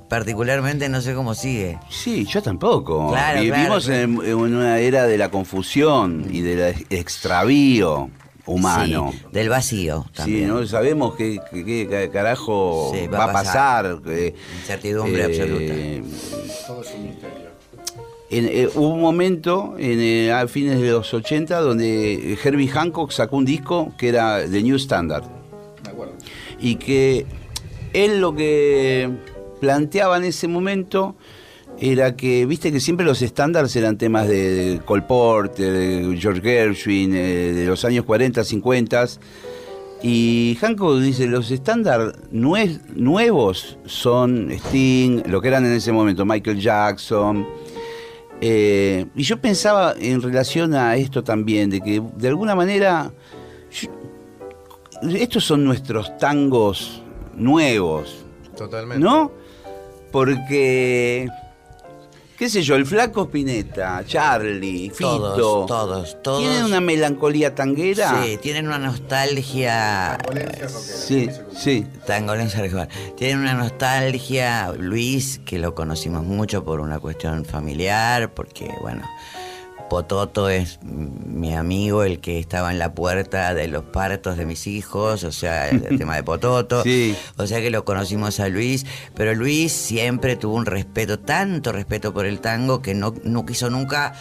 particularmente 0.10 0.90
no 0.90 1.02
sé 1.02 1.14
cómo 1.14 1.36
sigue. 1.36 1.78
Sí, 1.90 2.26
yo 2.26 2.42
tampoco. 2.42 3.10
Claro, 3.12 3.42
Vivimos 3.42 3.86
claro, 3.86 4.02
En, 4.02 4.22
en 4.26 4.36
una 4.36 4.80
era 4.80 5.06
de 5.06 5.18
la 5.20 5.30
confusión 5.30 6.26
y 6.32 6.42
del 6.42 6.76
extravío 6.90 8.10
humano. 8.48 9.12
Sí, 9.14 9.22
del 9.32 9.50
vacío 9.50 10.06
Sí, 10.08 10.14
también. 10.18 10.48
no 10.48 10.66
sabemos 10.66 11.16
qué, 11.16 11.40
qué- 11.52 11.64
qué 11.88 12.10
carajo 12.12 12.92
Sí, 12.94 13.06
va, 13.08 13.26
a 13.26 13.32
pasar. 13.32 14.00
eh, 14.08 14.34
Incertidumbre 14.62 15.26
absoluta. 15.26 15.74
Todo 16.66 16.82
es 16.82 16.92
un 16.96 17.04
misterio. 17.04 17.49
En- 18.32 18.48
eh, 18.48 18.70
hubo 18.76 18.90
un 18.94 19.02
momento 19.02 19.76
en, 19.78 20.00
eh, 20.00 20.32
a 20.32 20.48
fines 20.48 20.80
de 20.80 20.92
los 20.92 21.14
80 21.14 21.60
donde 21.62 22.38
Herbie 22.44 22.68
Hancock 22.68 23.12
sacó 23.12 23.38
un 23.38 23.46
disco 23.46 23.94
que 23.98 24.10
era 24.10 24.44
The 24.50 24.62
New 24.64 24.76
Standard. 24.78 25.24
Acuerdo. 25.90 26.14
y 26.62 26.76
que 26.76 27.26
él 27.94 28.20
lo 28.22 28.36
que 28.36 29.10
planteaba 29.62 30.18
en 30.18 30.26
ese 30.26 30.48
momento 30.48 31.16
era 31.80 32.16
que, 32.18 32.46
viste 32.46 32.72
que 32.74 32.80
siempre 32.82 33.06
los 33.06 33.22
estándares 33.22 33.74
eran 33.78 33.98
temas 33.98 34.28
de, 34.28 34.52
de 34.74 34.80
Cole 34.80 35.04
Porter, 35.04 35.72
de 35.72 36.18
George 36.20 36.42
Gershwin, 36.42 37.16
eh, 37.16 37.54
de 37.54 37.66
los 37.66 37.86
años 37.86 38.04
40, 38.06 38.44
50. 38.44 39.06
Y 40.04 40.58
Hancock 40.62 41.00
dice, 41.00 41.28
los 41.28 41.50
estándares 41.52 42.14
nue- 42.32 42.80
nuevos 42.96 43.78
son 43.86 44.50
Sting, 44.52 45.24
lo 45.28 45.42
que 45.42 45.48
eran 45.50 45.66
en 45.66 45.74
ese 45.74 45.92
momento 45.92 46.26
Michael 46.26 46.60
Jackson. 46.60 47.46
Eh, 48.42 49.06
y 49.16 49.24
yo 49.24 49.40
pensaba 49.42 49.94
en 50.00 50.22
relación 50.22 50.74
a 50.74 50.96
esto 50.96 51.24
también, 51.24 51.70
de 51.70 51.82
que 51.82 52.02
de 52.16 52.28
alguna 52.30 52.56
manera 52.56 53.12
yo- 53.72 53.90
estos 55.18 55.44
son 55.46 55.64
nuestros 55.66 56.18
tangos 56.18 57.02
nuevos, 57.36 58.26
Totalmente. 58.56 59.04
¿no? 59.04 59.32
Porque 60.12 61.28
qué 62.40 62.50
sé 62.50 62.64
yo, 62.64 62.76
el 62.76 62.86
flaco 62.86 63.24
Spinetta, 63.24 64.02
Charlie, 64.08 64.90
Fito. 64.90 65.36
Todos, 65.36 65.68
todos, 65.68 66.22
todos. 66.24 66.40
¿Tienen 66.40 66.64
una 66.64 66.80
melancolía 66.80 67.54
tanguera? 67.54 68.24
Sí, 68.24 68.38
tienen 68.38 68.68
una 68.68 68.80
nostalgia. 68.80 70.18
Sí, 70.70 71.30
sí. 71.54 71.86
Tangolense 72.08 72.62
regional. 72.62 72.88
Tienen 73.18 73.40
una 73.40 73.56
nostalgia, 73.56 74.72
Luis, 74.72 75.42
que 75.44 75.60
lo 75.60 75.76
conocimos 75.76 76.24
mucho 76.24 76.64
por 76.64 76.80
una 76.80 77.02
cuestión 77.02 77.44
familiar, 77.44 78.34
porque, 78.34 78.74
bueno, 78.80 79.04
Pototo 79.90 80.48
es 80.50 80.80
mi 80.84 81.54
amigo, 81.56 82.04
el 82.04 82.20
que 82.20 82.40
estaba 82.40 82.72
en 82.72 82.80
la 82.80 82.94
puerta 82.94 83.54
de 83.54 83.68
los 83.68 83.84
partos 83.84 84.38
de 84.38 84.46
mis 84.46 84.68
hijos, 84.68 85.24
o 85.24 85.32
sea, 85.32 85.70
el, 85.70 85.82
tema 85.98 86.16
de 86.16 86.24
Pototo. 86.24 86.84
Sí. 86.84 87.16
O 87.38 87.48
sea 87.48 87.60
que 87.60 87.70
lo 87.72 87.84
conocimos 87.86 88.40
a 88.40 88.48
Luis, 88.48 88.86
pero 89.16 89.34
Luis 89.36 89.72
siempre 89.74 90.36
tuvo 90.36 90.56
un 90.56 90.66
respeto, 90.66 91.20
tanto 91.20 91.72
respeto 91.72 92.14
por 92.14 92.26
el 92.26 92.40
tango, 92.40 92.82
que 92.82 92.94
no, 92.94 93.14
no 93.24 93.46
quiso 93.46 93.70
nunca 93.70 94.14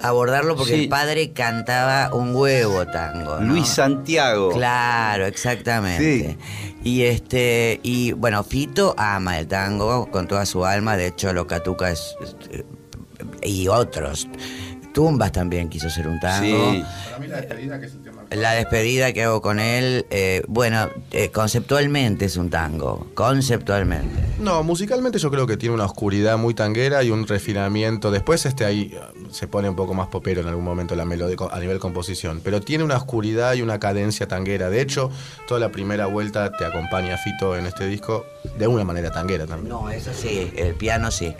abordarlo 0.00 0.56
porque 0.56 0.74
Sí. 0.74 0.82
el 0.84 0.88
padre 0.88 1.32
cantaba 1.32 2.14
un 2.14 2.34
huevo 2.34 2.86
tango. 2.86 3.36
¿no? 3.40 3.52
Luis 3.52 3.68
Santiago. 3.68 4.50
Claro, 4.52 5.26
exactamente. 5.26 6.38
Y 6.82 7.02
este, 7.02 7.78
y 7.82 8.12
bueno, 8.12 8.42
Fito 8.42 8.94
ama 8.96 9.38
el 9.38 9.46
tango 9.46 10.10
con 10.10 10.26
toda 10.26 10.46
su 10.46 10.64
alma, 10.64 10.96
de 10.96 11.08
hecho 11.08 11.32
Locatuca 11.34 11.90
es, 11.90 12.16
es- 12.50 12.64
y 13.42 13.68
otros. 13.68 14.28
Tumbas 14.92 15.32
también 15.32 15.68
quiso 15.68 15.88
ser 15.88 16.08
un 16.08 16.18
tango. 16.18 16.72
Sí. 16.72 16.84
Para 17.04 17.18
mí 17.18 17.26
la 17.28 17.36
despedida, 17.36 17.80
que 17.80 17.86
es 17.86 17.92
el 17.92 18.02
tema. 18.02 18.24
La 18.30 18.52
despedida 18.52 19.12
que 19.12 19.24
hago 19.24 19.40
con 19.40 19.60
él, 19.60 20.06
eh, 20.10 20.42
bueno, 20.48 20.88
eh, 21.12 21.30
conceptualmente 21.30 22.24
es 22.24 22.36
un 22.36 22.50
tango, 22.50 23.08
conceptualmente. 23.14 24.20
No, 24.38 24.62
musicalmente 24.62 25.18
yo 25.18 25.30
creo 25.30 25.46
que 25.46 25.56
tiene 25.56 25.74
una 25.74 25.84
oscuridad 25.84 26.38
muy 26.38 26.54
tanguera 26.54 27.02
y 27.02 27.10
un 27.10 27.26
refinamiento. 27.26 28.10
Después 28.10 28.46
este 28.46 28.64
ahí 28.64 28.94
uh, 28.94 29.32
se 29.32 29.46
pone 29.46 29.68
un 29.68 29.76
poco 29.76 29.94
más 29.94 30.08
popero 30.08 30.40
en 30.40 30.48
algún 30.48 30.64
momento 30.64 30.96
la 30.96 31.04
melodía 31.04 31.36
a 31.50 31.60
nivel 31.60 31.78
composición, 31.78 32.40
pero 32.42 32.60
tiene 32.60 32.84
una 32.84 32.96
oscuridad 32.96 33.54
y 33.54 33.62
una 33.62 33.78
cadencia 33.78 34.26
tanguera. 34.28 34.70
De 34.70 34.80
hecho, 34.80 35.10
toda 35.46 35.60
la 35.60 35.70
primera 35.70 36.06
vuelta 36.06 36.50
te 36.52 36.64
acompaña 36.64 37.16
Fito 37.16 37.56
en 37.56 37.66
este 37.66 37.86
disco 37.86 38.26
de 38.58 38.66
una 38.66 38.84
manera 38.84 39.10
tanguera 39.10 39.46
también. 39.46 39.68
No, 39.68 39.90
eso 39.90 40.12
sí, 40.14 40.52
el 40.56 40.74
piano 40.74 41.10
sí. 41.10 41.34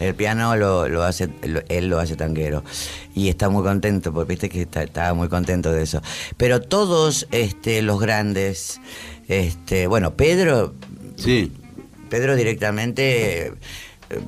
El 0.00 0.14
piano 0.14 0.56
lo, 0.56 0.88
lo 0.88 1.02
hace, 1.04 1.28
lo- 1.42 1.62
él 1.68 1.88
lo 1.88 1.98
hace 1.98 2.16
tanguero. 2.16 2.64
Y 3.14 3.28
está 3.28 3.48
muy 3.48 3.62
contento, 3.62 4.12
porque 4.12 4.30
viste 4.30 4.48
que 4.48 4.62
está- 4.62 4.82
estaba 4.82 5.14
muy 5.14 5.28
contento 5.28 5.72
de 5.72 5.82
eso. 5.82 6.02
Pero 6.36 6.60
todos 6.60 7.26
este, 7.30 7.80
los 7.82 8.00
grandes, 8.00 8.80
este, 9.28 9.86
bueno, 9.86 10.14
Pedro, 10.14 10.74
Sí. 11.16 11.52
Pedro 12.10 12.34
directamente 12.36 13.46
eh, 13.46 13.52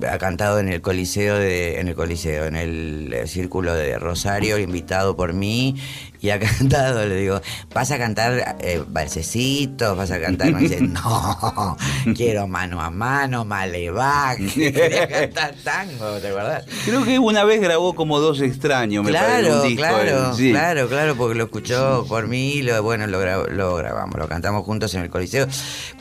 ha 0.09 0.19
cantado 0.19 0.59
en 0.61 0.69
el 0.69 0.81
coliseo 0.81 1.37
de, 1.37 1.79
en 1.81 1.89
el 1.89 1.95
coliseo, 1.95 2.47
en 2.47 2.57
el 2.57 3.13
eh, 3.13 3.27
círculo 3.27 3.75
de 3.75 3.99
Rosario, 3.99 4.59
invitado 4.59 5.17
por 5.17 5.33
mí, 5.33 5.77
y 6.21 6.31
ha 6.31 6.39
cantado, 6.59 7.07
le 7.07 7.17
digo, 7.17 7.41
¿vas 7.75 7.91
a 7.91 7.99
cantar 7.99 8.57
eh, 8.61 8.83
balsecitos? 8.87 9.97
¿Vas 9.97 10.11
a 10.11 10.21
cantar? 10.21 10.53
Me 10.53 10.61
dice, 10.61 10.81
no, 10.83 11.77
quiero 12.15 12.47
mano 12.47 12.81
a 12.81 12.91
mano, 12.91 13.45
malevac. 13.45 14.39
Quería 14.55 15.09
cantar 15.09 15.55
tango, 15.63 16.19
¿te 16.21 16.29
acuerdas? 16.29 16.65
Creo 16.85 17.05
que 17.05 17.19
una 17.19 17.45
vez 17.45 17.61
grabó 17.61 17.95
como 17.95 18.19
dos 18.21 18.41
extraños, 18.41 19.05
me 19.05 19.13
parece, 19.13 19.41
Claro, 19.49 19.63
un 19.63 19.69
disco. 19.69 19.83
claro. 19.83 20.35
Sí. 20.37 20.51
claro, 20.51 20.89
claro, 20.89 21.17
porque 21.17 21.35
lo 21.37 21.45
escuchó 21.45 22.05
por 22.09 22.27
mí, 22.29 22.63
lo, 22.63 22.83
bueno, 22.83 23.07
lo, 23.07 23.23
gra- 23.23 23.49
lo 23.49 23.77
grabamos, 23.77 24.19
lo 24.19 24.29
cantamos 24.29 24.65
juntos 24.65 24.95
en 24.95 25.03
el 25.03 25.11
Coliseo, 25.11 25.47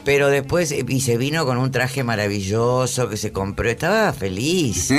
pero 0.04 0.30
después, 0.30 0.72
eh, 0.72 0.86
y 0.88 1.02
se 1.02 1.18
vino 1.18 1.46
con 1.46 1.58
un 1.58 1.72
traje 1.72 2.04
maravilloso 2.04 3.10
que 3.10 3.18
se 3.18 3.32
compró, 3.32 3.70
estaba 3.70 4.14
feliz, 4.14 4.90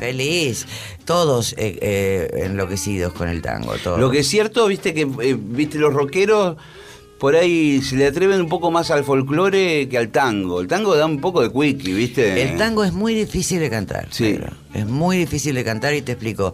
feliz, 0.00 0.66
todos 1.04 1.52
eh, 1.58 1.78
eh, 1.80 2.30
enloquecidos 2.44 3.12
con 3.12 3.28
el 3.28 3.42
tango, 3.42 3.74
todos. 3.82 3.98
Lo 4.00 4.10
que 4.10 4.20
es 4.20 4.28
cierto, 4.28 4.65
viste 4.68 4.92
que 4.94 5.02
eh, 5.22 5.36
viste 5.38 5.78
los 5.78 5.92
rockeros 5.94 6.56
por 7.18 7.34
ahí 7.34 7.80
se 7.80 7.96
le 7.96 8.06
atreven 8.06 8.42
un 8.42 8.48
poco 8.50 8.70
más 8.70 8.90
al 8.90 9.02
folclore 9.02 9.88
que 9.88 9.96
al 9.96 10.10
tango. 10.10 10.60
El 10.60 10.68
tango 10.68 10.94
da 10.96 11.06
un 11.06 11.18
poco 11.20 11.40
de 11.40 11.50
quickie, 11.50 11.94
¿viste? 11.94 12.42
El 12.42 12.58
tango 12.58 12.84
es 12.84 12.92
muy 12.92 13.14
difícil 13.14 13.58
de 13.58 13.70
cantar. 13.70 14.08
Sí. 14.10 14.34
Pedro. 14.34 14.52
Es 14.74 14.86
muy 14.86 15.16
difícil 15.16 15.54
de 15.54 15.64
cantar 15.64 15.94
y 15.94 16.02
te 16.02 16.12
explico. 16.12 16.52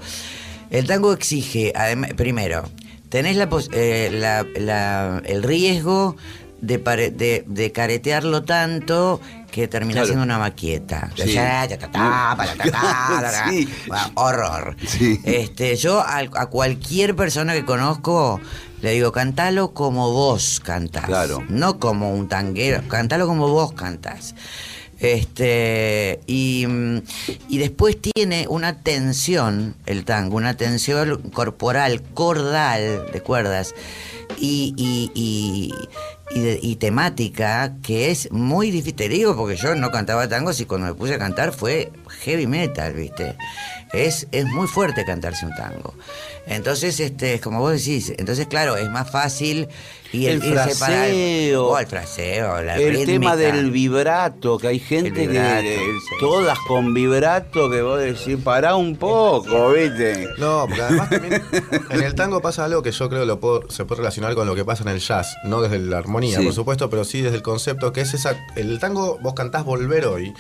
El 0.71 0.87
tango 0.87 1.13
exige, 1.13 1.73
primero, 2.17 2.63
tenés 3.09 3.35
la, 3.37 3.49
eh, 3.73 4.11
la- 4.13 4.47
la- 4.57 5.21
el 5.27 5.43
riesgo 5.43 6.17
de, 6.61 7.45
de 7.45 7.73
caretearlo 7.73 8.45
tanto 8.45 9.21
que 9.53 9.69
termina 9.69 10.01
Claro. 10.01 10.07
siendo 10.07 10.25
una 10.25 10.39
maqueta. 10.39 11.11
Sí. 11.15 11.37
Sí. 13.51 13.69
Bueno, 13.87 14.11
horror. 14.15 14.77
Sí. 14.85 15.21
Este, 15.25 15.77
yo 15.77 16.01
a, 16.01 16.19
a 16.19 16.47
cualquier 16.47 17.15
persona 17.15 17.53
que 17.53 17.65
conozco 17.65 18.41
le 18.81 18.91
digo, 18.93 19.13
cantalo 19.13 19.73
como 19.75 20.11
vos 20.11 20.59
cantás. 20.59 21.05
Claro. 21.05 21.45
No 21.49 21.79
como 21.79 22.13
un 22.13 22.29
tanguero, 22.29 22.83
cantalo 22.89 23.29
como 23.29 23.47
vos 23.49 23.73
cantás. 23.75 24.35
Este, 24.99 26.21
y, 26.27 26.67
y 27.49 27.59
después 27.59 27.97
tiene 28.01 28.47
una 28.49 28.81
tensión, 28.81 29.77
el 29.87 30.05
tango, 30.05 30.37
una 30.37 30.57
tensión 30.57 31.31
corporal, 31.33 32.03
cordal 32.15 33.07
de 33.13 33.21
cuerdas 33.21 33.75
y, 34.39 34.75
y, 34.77 35.11
y- 35.15 35.75
y 36.35 36.41
de- 36.41 36.59
y 36.63 36.77
temática 36.77 37.75
que 37.83 38.11
es 38.11 38.31
muy 38.33 38.71
difícil. 38.71 38.95
Te 38.95 39.09
digo 39.09 39.37
porque 39.37 39.57
yo 39.57 39.75
no 39.75 39.91
cantaba 39.91 40.29
tangos 40.29 40.61
y 40.61 40.65
cuando 40.67 40.87
me 40.89 40.95
puse 40.95 41.15
a 41.15 41.19
cantar 41.19 41.53
fue 41.53 41.91
heavy 42.25 42.47
metal, 42.47 42.93
¿viste? 42.95 43.37
Es, 43.93 44.27
es 44.33 44.47
muy 44.47 44.67
fuerte 44.69 45.05
cantarse 45.05 45.45
un 45.47 45.55
tango. 45.55 45.95
Entonces, 46.47 46.99
este, 46.99 47.41
como 47.41 47.61
vos 47.61 47.73
decís, 47.73 48.13
entonces 48.19 48.47
claro, 48.47 48.77
es 48.77 48.89
más 48.91 49.11
fácil 49.11 49.69
y 50.13 50.27
El 50.27 50.43
fraseo. 50.43 51.69
Oh, 51.69 51.79
el 51.79 51.87
fraseo, 51.87 52.63
la 52.63 52.77
el 52.79 53.07
tema 53.07 53.37
del 53.37 53.71
vibrato, 53.71 54.59
que 54.59 54.69
hay 54.69 54.79
gente 54.79 55.23
El 55.23 55.29
vibrato, 55.29 55.61
que 55.63 55.75
eh, 55.75 55.79
sí, 56.01 56.15
todas 56.21 56.59
con 56.67 56.93
vibrato 56.95 57.71
que 57.71 57.81
vos 57.83 58.01
decís, 58.01 58.37
pará 58.43 58.77
un 58.77 58.97
poco, 58.97 59.71
¿viste? 59.73 60.27
No, 60.39 60.65
porque 60.67 60.83
además 60.83 61.11
también 61.11 61.43
en 61.91 62.03
el 62.03 62.15
tango 62.15 62.41
pasa 62.43 62.65
algo 62.65 62.83
que 62.83 62.91
yo 62.93 63.09
creo 63.09 63.25
lo 63.25 63.41
puedo- 63.41 63.71
se 63.71 63.85
puede 63.85 64.01
relacionar 64.01 64.35
con 64.35 64.47
lo 64.47 64.55
que 64.55 64.65
pasa 64.65 64.83
en 64.83 64.89
el 64.91 65.01
jazz, 65.01 65.35
no 65.45 65.63
desde 65.63 65.79
la 65.79 65.99
armonía, 65.99 66.39
Sí. 66.39 66.45
por 66.45 66.55
supuesto, 66.55 66.91
pero 66.91 67.05
sí 67.05 67.21
desde 67.23 67.37
el 67.37 67.43
concepto 67.43 67.93
que 67.93 68.01
es 68.03 68.13
esa. 68.15 68.37
El 68.57 68.79
tango, 68.81 69.19
vos 69.23 69.35
cantás 69.35 69.65
volver 69.65 70.07
hoy. 70.07 70.35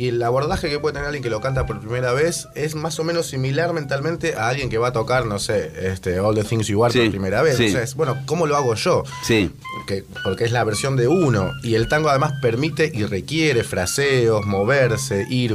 Y 0.00 0.08
el 0.08 0.22
abordaje 0.22 0.70
que 0.70 0.78
puede 0.78 0.94
tener 0.94 1.08
alguien 1.08 1.22
que 1.22 1.28
lo 1.28 1.42
canta 1.42 1.66
por 1.66 1.78
primera 1.78 2.14
vez 2.14 2.48
es 2.54 2.74
más 2.74 2.98
o 2.98 3.04
menos 3.04 3.26
similar 3.26 3.74
mentalmente 3.74 4.34
a 4.34 4.48
alguien 4.48 4.70
que 4.70 4.78
va 4.78 4.88
a 4.88 4.92
tocar, 4.92 5.26
no 5.26 5.38
sé, 5.38 5.70
este 5.92 6.18
All 6.20 6.34
the 6.34 6.42
Things 6.42 6.68
You 6.68 6.82
Are 6.82 6.90
Sí, 6.90 7.00
por 7.00 7.10
primera 7.10 7.42
vez. 7.42 7.58
sí. 7.58 7.66
O 7.66 7.70
sea, 7.70 7.82
es, 7.82 7.94
bueno, 7.96 8.16
¿cómo 8.24 8.46
lo 8.46 8.56
hago 8.56 8.74
yo? 8.76 9.02
Sí. 9.22 9.50
Que- 9.86 10.04
porque 10.24 10.44
es 10.44 10.52
la 10.52 10.64
versión 10.64 10.96
de 10.96 11.06
uno. 11.06 11.50
Y 11.62 11.74
el 11.74 11.86
tango 11.86 12.08
además 12.08 12.32
permite 12.40 12.90
y 12.94 13.04
requiere 13.04 13.62
fraseos, 13.62 14.46
moverse, 14.46 15.26
ir, 15.28 15.54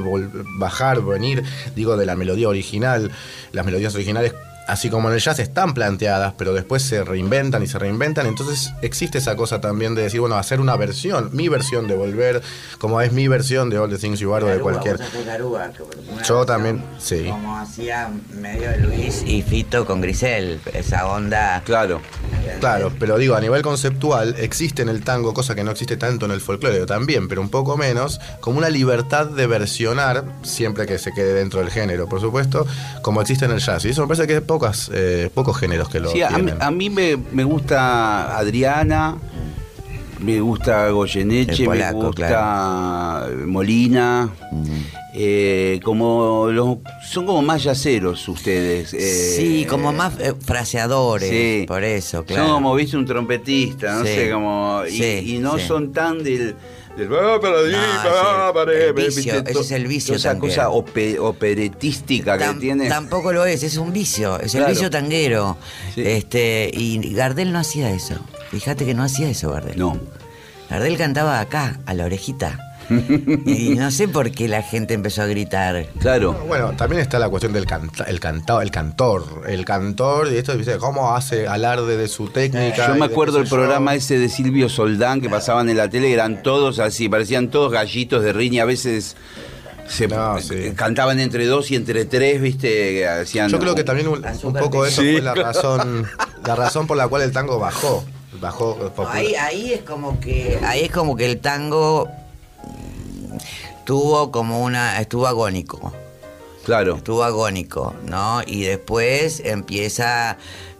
bajar, 0.60 1.02
venir, 1.02 1.42
digo, 1.76 1.98
de 1.98 2.06
la 2.06 2.16
melodía 2.16 2.48
original. 2.48 3.12
Las 3.52 3.66
melodías 3.66 3.96
originales, 3.96 4.34
así 4.68 4.90
como 4.90 5.10
en 5.10 5.16
el 5.16 5.22
jazz, 5.22 5.40
están 5.40 5.74
planteadas, 5.74 6.34
pero 6.38 6.54
después 6.54 6.84
se 6.84 7.04
reinventan 7.04 7.64
y 7.64 7.68
se 7.68 7.80
reinventan. 7.80 8.26
Entonces 8.28 8.74
existe 8.82 9.18
esa 9.18 9.36
cosa 9.36 9.62
también 9.62 9.96
de 9.96 10.04
decir, 10.04 10.20
bueno, 10.20 10.36
hacer 10.36 10.60
una 10.60 10.76
versión, 10.76 11.30
mi 11.34 11.50
versión 11.50 11.88
de 11.88 11.96
volver, 11.96 12.42
como 12.80 13.02
es 13.02 13.12
mi 13.12 13.28
versión 13.28 13.70
de 13.70 13.80
All 13.80 13.90
the 13.90 13.98
Things 13.98 14.20
You 14.20 14.34
Are 14.34 14.46
o 14.46 14.48
de 14.50 14.60
cualquier. 14.60 15.00
Garúa, 15.26 15.72
Yo 16.28 16.46
también, 16.46 16.84
sí. 16.98 17.26
Como 17.30 17.58
hacía 17.58 18.10
medio 18.34 18.76
Luis 18.78 19.24
y 19.26 19.42
Fito 19.42 19.86
con 19.86 20.02
Grisel, 20.02 20.60
esa 20.74 21.08
onda. 21.08 21.62
Claro. 21.66 22.02
Claro, 22.60 22.92
pero 23.00 23.18
digo, 23.18 23.36
a 23.36 23.42
nivel 23.42 23.62
conceptual, 23.62 24.36
existe 24.38 24.82
en 24.82 24.90
el 24.90 25.04
tango, 25.04 25.34
cosa 25.34 25.56
que 25.56 25.64
no 25.64 25.72
existe 25.72 25.98
tanto 25.98 26.26
en 26.26 26.32
el 26.32 26.42
folclore, 26.42 26.86
también, 26.86 27.28
pero 27.28 27.42
un 27.42 27.50
poco 27.50 27.78
menos, 27.78 28.20
como 28.40 28.58
una 28.58 28.70
libertad 28.70 29.26
de 29.28 29.48
versionar, 29.48 30.24
siempre 30.44 30.86
que 30.86 30.98
se 30.98 31.12
quede 31.12 31.34
dentro 31.34 31.60
del 31.60 31.70
género, 31.70 32.08
por 32.08 32.22
supuesto, 32.22 32.66
como 33.02 33.22
existe 33.22 33.46
en 33.46 33.52
el 33.52 33.60
jazz. 33.60 33.86
Y 33.86 33.90
eso 33.90 34.02
me 34.02 34.08
parece 34.08 34.28
que 34.28 34.36
hay 34.36 34.42
pocas, 34.60 34.90
eh, 34.94 35.30
pocos 35.34 35.58
géneros 35.58 35.90
que 35.90 36.00
lo 36.00 36.10
Sí, 36.12 36.22
a, 36.22 36.30
mí- 36.30 36.36
tienen. 36.36 36.58
a 36.62 36.72
mí 36.72 36.90
me, 36.90 37.18
me 37.32 37.44
gusta 37.44 38.38
Adriana, 38.38 39.18
me 40.20 40.40
gusta 40.40 40.90
Goyeneche, 40.90 41.66
polaco, 41.66 42.00
me 42.00 42.06
gusta 42.08 43.28
Molina. 43.46 44.30
eh, 45.18 45.80
como 45.84 46.48
los, 46.52 46.78
son 47.10 47.26
como 47.26 47.42
más 47.42 47.64
yaceros 47.64 48.28
ustedes. 48.28 48.94
eh, 48.94 49.34
sí, 49.38 49.66
como 49.70 49.94
más 49.94 50.20
eh, 50.20 50.34
fraseadores, 50.40 51.30
Sí. 51.30 51.66
por 51.68 51.84
eso, 51.86 52.26
claro. 52.26 52.44
Son 52.46 52.54
como, 52.56 52.76
viste, 52.76 52.98
un 52.98 53.06
trompetista, 53.06 53.96
no 54.00 54.06
Sí. 54.06 54.14
sé, 54.14 54.32
como. 54.32 54.82
Y, 54.88 54.92
Sí, 54.92 55.36
y 55.36 55.38
no 55.40 55.58
sí. 55.58 55.66
son 55.68 55.94
tan 55.94 56.22
del. 56.24 56.56
"Ah, 56.98 57.38
para 57.42 57.60
allí, 57.60 57.74
para 58.54 58.72
el 58.74 58.80
ahí", 58.88 58.92
vicio, 58.94 59.34
¿viste? 59.34 59.52
ese 59.52 59.60
es 59.62 59.72
el 59.72 59.88
vicio 59.88 60.16
Esa 60.16 60.30
tanguero. 60.32 60.54
cosa 60.54 60.70
ope- 60.70 61.20
operetística 61.20 62.38
que 62.38 62.60
tiene. 62.60 62.88
Tampoco 62.88 63.32
lo 63.34 63.46
es, 63.46 63.64
es 63.64 63.78
un 63.78 63.92
vicio, 63.92 64.40
es 64.40 64.52
Claro. 64.52 64.68
el 64.68 64.74
vicio 64.74 64.90
tanguero. 64.90 65.58
Sí. 65.94 66.04
Este, 66.06 66.70
y 66.74 67.14
Gardel 67.14 67.52
no 67.52 67.60
hacía 67.60 67.90
eso. 67.92 68.16
Fíjate 68.52 68.86
que 68.86 68.94
no 68.94 69.04
hacía 69.04 69.30
eso, 69.30 69.52
Gardel. 69.52 69.78
No. 69.78 70.00
Gardel 70.70 70.98
cantaba 70.98 71.40
acá, 71.40 71.80
a 71.86 71.94
la 71.94 72.06
orejita. 72.06 72.60
y 73.46 73.76
no 73.76 73.92
sé 73.92 74.08
por 74.08 74.32
qué 74.32 74.48
la 74.48 74.62
gente 74.62 74.94
empezó 74.94 75.22
a 75.24 75.26
gritar. 75.26 75.88
Claro. 76.00 76.34
Bueno, 76.48 76.74
también 76.76 77.02
está 77.02 77.20
la 77.20 77.30
cuestión 77.30 77.54
del 77.54 77.66
canta, 77.66 78.04
el, 78.06 78.20
canta, 78.20 78.62
el 78.62 78.72
cantor. 78.72 79.44
El 79.48 79.66
cantor, 79.66 80.32
y 80.32 80.38
esto, 80.38 80.56
¿viste? 80.58 80.78
¿Cómo 80.78 81.16
hace 81.16 81.48
alarde 81.48 81.98
de 81.98 82.08
su 82.08 82.28
técnica? 82.30 82.88
Yo 82.88 82.96
me 82.96 83.06
acuerdo 83.06 83.44
yo? 83.44 83.50
programa 83.50 83.96
ese 83.96 84.20
de 84.20 84.30
Silvio 84.30 84.70
Soldán 84.70 85.22
que 85.22 85.30
pasaban 85.30 85.70
en 85.70 85.78
la 85.78 85.90
tele, 85.90 86.12
eran 86.12 86.44
todos 86.44 86.80
así, 86.80 87.10
parecían 87.10 87.50
todos 87.50 87.72
gallitos 87.72 88.24
de 88.24 88.34
riña, 88.34 88.64
a 88.64 88.66
veces 88.66 89.16
se 89.88 90.08
No, 90.08 90.40
sí. 90.40 90.72
cantaban 90.76 91.20
entre 91.20 91.46
dos 91.46 91.72
y 91.72 91.76
entre 91.76 92.06
tres, 92.06 92.42
viste, 92.42 93.08
hacían 93.08 93.50
Yo 93.50 93.60
creo 93.60 93.76
que 93.76 93.84
también 93.84 94.08
un, 94.08 94.22
poco 94.54 94.86
eso 94.86 95.02
Sí, 95.02 95.14
fue 95.14 95.22
la 95.22 95.36
razón, 95.36 96.08
la 96.46 96.56
razón 96.56 96.88
por 96.88 96.98
la 96.98 97.08
cual 97.08 97.22
el 97.22 97.32
tango 97.32 97.60
bajó. 97.60 98.04
Bajó 98.42 98.76
popular. 98.90 99.16
Ahí, 99.16 99.34
ahí 99.36 99.74
es 99.74 99.82
como 99.84 100.20
que. 100.20 100.60
Ahí 100.64 100.82
es 100.82 100.92
como 100.92 101.16
que 101.16 101.26
el 101.26 101.40
tango 101.40 102.10
tuvo 103.86 104.32
como 104.32 104.64
una. 104.64 105.00
estuvo 105.00 105.28
agónico. 105.28 105.94
Claro. 106.66 106.96
Estuvo 106.96 107.24
agónico, 107.24 107.94
¿no? 108.06 108.42
Y 108.46 108.64
después 108.64 109.42
empieza 109.44 110.38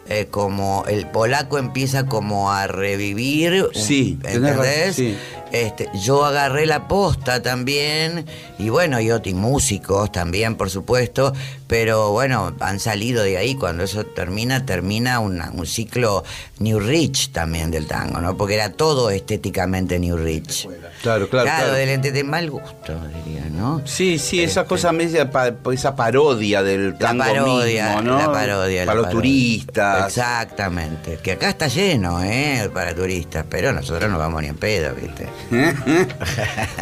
eh, 0.08 0.28
como. 0.30 0.84
El 0.88 1.08
polaco 1.08 1.58
empieza 1.58 2.06
como 2.06 2.52
a 2.52 2.68
revivir. 2.68 3.70
Sí, 3.74 4.18
¿entendés? 4.24 4.96
sí. 4.96 5.18
Este, 5.56 5.90
yo 5.94 6.26
agarré 6.26 6.66
la 6.66 6.88
posta 6.90 7.42
también, 7.42 8.26
y 8.60 8.68
bueno, 8.70 9.00
y 9.00 9.10
otros 9.12 9.34
músicos 9.36 10.12
también, 10.12 10.56
por 10.56 10.70
supuesto, 10.70 11.32
pero 11.68 12.12
bueno, 12.12 12.54
han 12.60 12.80
salido 12.82 13.24
de 13.24 13.38
ahí. 13.38 13.56
Cuando 13.56 13.84
eso 13.86 14.06
termina, 14.06 14.66
termina 14.66 15.20
una- 15.20 15.52
un 15.52 15.66
ciclo 15.66 16.24
New 16.60 16.80
Rich 16.82 17.32
también 17.32 17.72
del 17.72 17.88
tango, 17.88 18.20
¿no? 18.20 18.36
Porque 18.36 18.56
era 18.56 18.74
todo 18.74 19.10
estéticamente 19.10 19.98
New 19.98 20.18
Rich. 20.18 20.68
Claro, 21.02 21.30
claro, 21.30 21.46
claro. 21.46 21.74
del 21.74 21.90
ente 21.90 22.12
de 22.12 22.24
mal 22.26 22.50
gusto, 22.52 22.94
diría, 23.24 23.46
¿no? 23.50 23.82
Sí, 23.86 24.20
sí, 24.20 24.44
esa 24.44 24.66
cosa 24.66 24.92
media, 24.92 25.32
pa- 25.32 25.54
esa 25.72 25.96
parodia 25.96 26.64
del 26.64 26.90
Este. 26.90 27.04
La 27.04 27.10
tango 27.10 27.24
parodia, 27.24 27.86
mismo, 27.96 28.02
¿no? 28.02 28.18
la 28.18 28.32
parodia. 28.32 28.86
Para 28.86 29.00
los 29.00 29.10
turistas. 29.10 30.08
Exactamente. 30.08 31.18
Que 31.24 31.34
acá 31.34 31.50
está 31.50 31.68
lleno, 31.68 32.22
¿eh? 32.24 32.70
Para 32.74 32.94
turistas, 32.94 33.46
pero 33.50 33.72
nosotros 33.72 34.10
no 34.12 34.18
vamos 34.20 34.42
ni 34.42 34.50
en 34.50 34.58
pedo, 34.58 34.94
¿viste? 34.96 35.28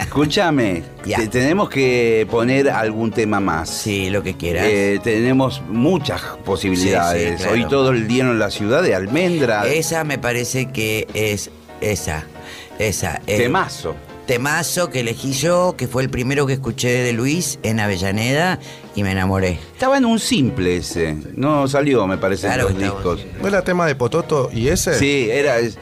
Escúchame, 0.01 0.83
te- 1.03 1.27
tenemos 1.27 1.69
que 1.69 2.27
poner 2.29 2.69
algún 2.69 3.11
tema 3.11 3.39
más. 3.39 3.69
Sí, 3.69 4.09
lo 4.09 4.23
que 4.23 4.35
quieras. 4.35 4.65
Eh, 4.69 4.99
tenemos 5.03 5.61
muchas 5.69 6.21
posibilidades. 6.45 7.31
Sí, 7.31 7.37
sí, 7.37 7.43
claro. 7.43 7.53
Hoy 7.53 7.65
todo 7.69 7.89
el 7.91 8.07
día 8.07 8.23
en 8.23 8.39
la 8.39 8.49
ciudad 8.51 8.81
de 8.83 8.95
Almendra. 8.95 9.67
Esa 9.67 10.03
me 10.03 10.17
parece 10.17 10.67
que 10.71 11.07
es 11.13 11.49
esa. 11.81 12.25
Esa. 12.79 13.21
eh, 13.27 13.37
Temazo. 13.37 13.95
Temazo 14.25 14.89
que 14.89 15.01
elegí 15.01 15.33
yo, 15.33 15.75
que 15.77 15.85
fue 15.87 16.01
el 16.01 16.09
primero 16.09 16.47
que 16.47 16.53
escuché 16.53 16.89
de 17.03 17.11
Luis 17.11 17.59
en 17.61 17.81
Avellaneda 17.81 18.57
y 18.95 19.03
me 19.03 19.11
enamoré. 19.11 19.59
Estaba 19.73 19.97
en 19.97 20.05
un 20.05 20.17
simple 20.17 20.77
ese. 20.77 21.17
No 21.35 21.67
salió, 21.67 22.07
me 22.07 22.17
parece, 22.17 22.47
Claro 22.47 22.69
en 22.69 22.77
que 22.77 22.85
los 22.85 22.93
estaba 22.95 23.15
discos. 23.15 23.41
¿No 23.41 23.47
era 23.49 23.61
tema 23.63 23.85
de 23.85 23.95
Pototo 23.95 24.49
y 24.53 24.69
ese? 24.69 24.97
Sí, 24.97 25.27
era. 25.29 25.59
es- 25.59 25.77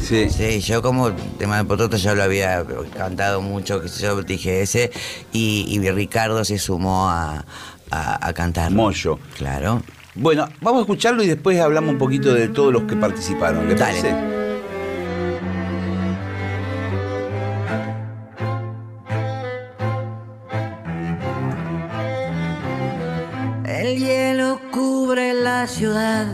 Sí. 0.00 0.30
Sí, 0.30 0.60
yo 0.60 0.80
como 0.80 1.12
tema 1.12 1.58
de 1.58 1.64
Pototo 1.64 1.96
ya 1.96 2.14
lo 2.14 2.22
había 2.22 2.64
cantado 2.96 3.40
mucho, 3.42 3.80
que 3.82 3.88
yo 3.88 4.22
dije 4.22 4.62
ese, 4.62 4.90
y, 5.32 5.66
y 5.68 5.90
Ricardo 5.90 6.44
se 6.44 6.58
sumó 6.58 7.08
a, 7.10 7.44
a, 7.90 8.26
a 8.28 8.32
cantar. 8.32 8.70
Moyo. 8.70 9.18
Claro. 9.36 9.82
Bueno, 10.14 10.48
vamos 10.60 10.80
a 10.80 10.82
escucharlo 10.82 11.22
y 11.22 11.26
después 11.28 11.60
hablamos 11.60 11.90
un 11.92 11.98
poquito 11.98 12.32
de 12.34 12.48
todos 12.48 12.72
los 12.72 12.84
que 12.84 12.96
participaron. 12.96 13.68
¿Le 13.68 13.74
Dale. 13.74 14.00
parece? 14.00 14.38
El 23.64 23.98
hielo 23.98 24.60
cubre 24.72 25.34
la 25.34 25.66
ciudad, 25.66 26.26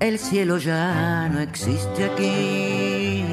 el 0.00 0.18
cielo 0.18 0.58
ya 0.58 1.28
no 1.28 1.40
existe 1.40 2.04
aquí. 2.04 3.24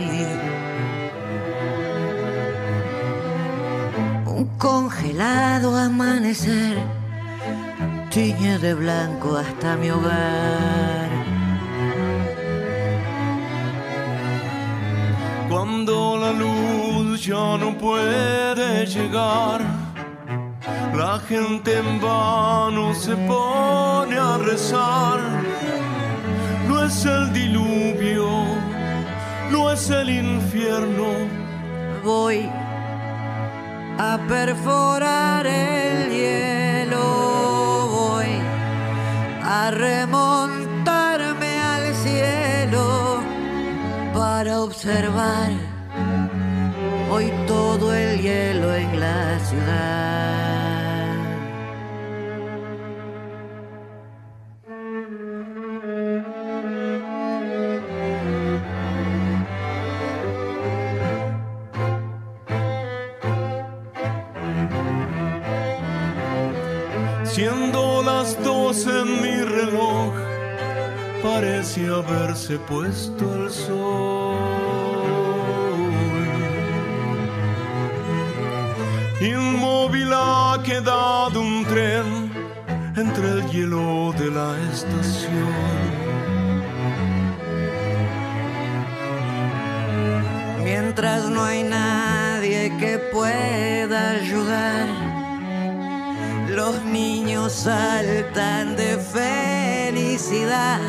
Un 4.26 4.46
congelado 4.58 5.78
amanecer 5.78 6.78
tiñe 8.10 8.58
de 8.60 8.74
blanco 8.74 9.38
hasta 9.38 9.76
mi 9.76 9.90
hogar. 9.92 11.10
Cuando 15.50 16.18
la 16.18 16.32
luz 16.32 17.26
ya 17.26 17.58
no 17.58 17.78
puede 17.78 18.86
llegar, 18.88 19.62
la 20.96 21.20
gente 21.20 21.78
en 21.78 22.02
vano 22.02 22.94
se 22.94 23.16
pone 23.16 24.18
a 24.18 24.38
rezar. 24.38 25.55
No 26.86 26.92
es 26.92 27.06
el 27.06 27.34
diluvio, 27.34 28.30
no 29.50 29.72
es 29.72 29.90
el 29.90 30.08
infierno, 30.08 31.08
Voy 32.04 32.48
a 33.98 34.20
perforar 34.28 35.48
el 35.48 36.12
hielo, 36.12 37.88
voy 37.90 38.34
a 39.44 39.72
remontarme 39.72 41.60
al 41.60 41.96
cielo 41.96 43.20
para 44.14 44.62
observar 44.62 45.50
hoy 47.10 47.34
todo 47.48 47.96
el 47.96 48.22
hielo 48.22 48.76
en 48.76 49.00
la 49.00 49.40
ciudad. 49.40 50.55
Parece 71.76 71.94
haberse 71.94 72.58
puesto 72.60 73.36
el 73.36 73.52
sol. 73.52 74.38
Inmóvil 79.22 80.12
ha 80.14 80.58
quedado 80.64 81.42
un 81.42 81.66
tren 81.66 82.32
entre 82.96 83.30
el 83.32 83.50
hielo 83.50 84.14
de 84.18 84.32
la 84.32 84.56
estación. 84.72 85.66
Mientras 90.64 91.30
no 91.30 91.44
hay 91.44 91.64
nadie 91.64 92.72
que 92.80 93.00
pueda 93.12 94.12
ayudar, 94.12 94.88
los 96.50 96.84
niños 96.86 97.52
saltan 97.52 98.76
de 98.76 98.98
felicidad. 98.98 100.80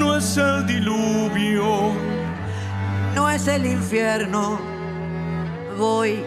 No 0.00 0.16
es 0.16 0.36
el 0.38 0.66
diluvio, 0.66 1.92
No 3.14 3.28
es 3.28 3.46
el 3.48 3.66
infierno, 3.66 4.58
voy 5.78 6.24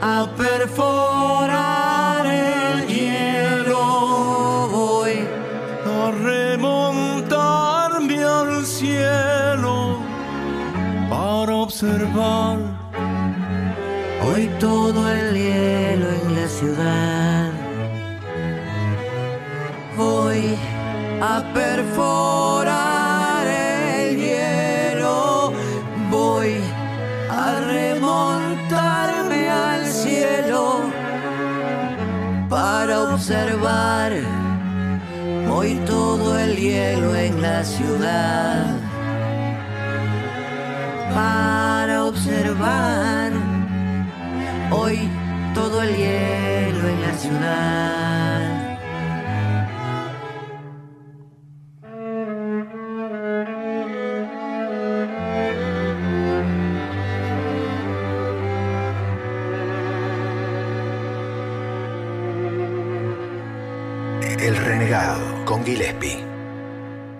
a 0.00 0.26
perforar 0.38 2.24
el 2.24 2.86
hielo, 2.86 4.70
voy 4.72 5.28
a 6.02 6.10
remontarme 6.12 8.24
al 8.24 8.64
cielo 8.64 9.98
para 11.10 11.54
observar. 11.56 12.56
Hoy 14.26 14.48
todo 14.58 15.10
el 15.10 15.34
hielo 15.34 16.06
en 16.22 16.36
la 16.36 16.48
ciudad. 16.48 17.52
Voy 19.94 20.56
a 21.20 21.42
perforar 21.52 22.89
observar 33.20 34.12
hoy 35.52 35.74
todo 35.86 36.38
el 36.38 36.56
hielo 36.56 37.14
en 37.14 37.42
la 37.42 37.62
ciudad. 37.62 38.64
Para 41.14 42.06
observar 42.06 43.32
hoy 44.70 45.06
todo 45.54 45.82
el 45.82 45.94
hielo 45.94 46.88
en 46.88 47.02
la 47.02 47.12
ciudad. 47.18 48.19
Gillespie. 65.70 66.18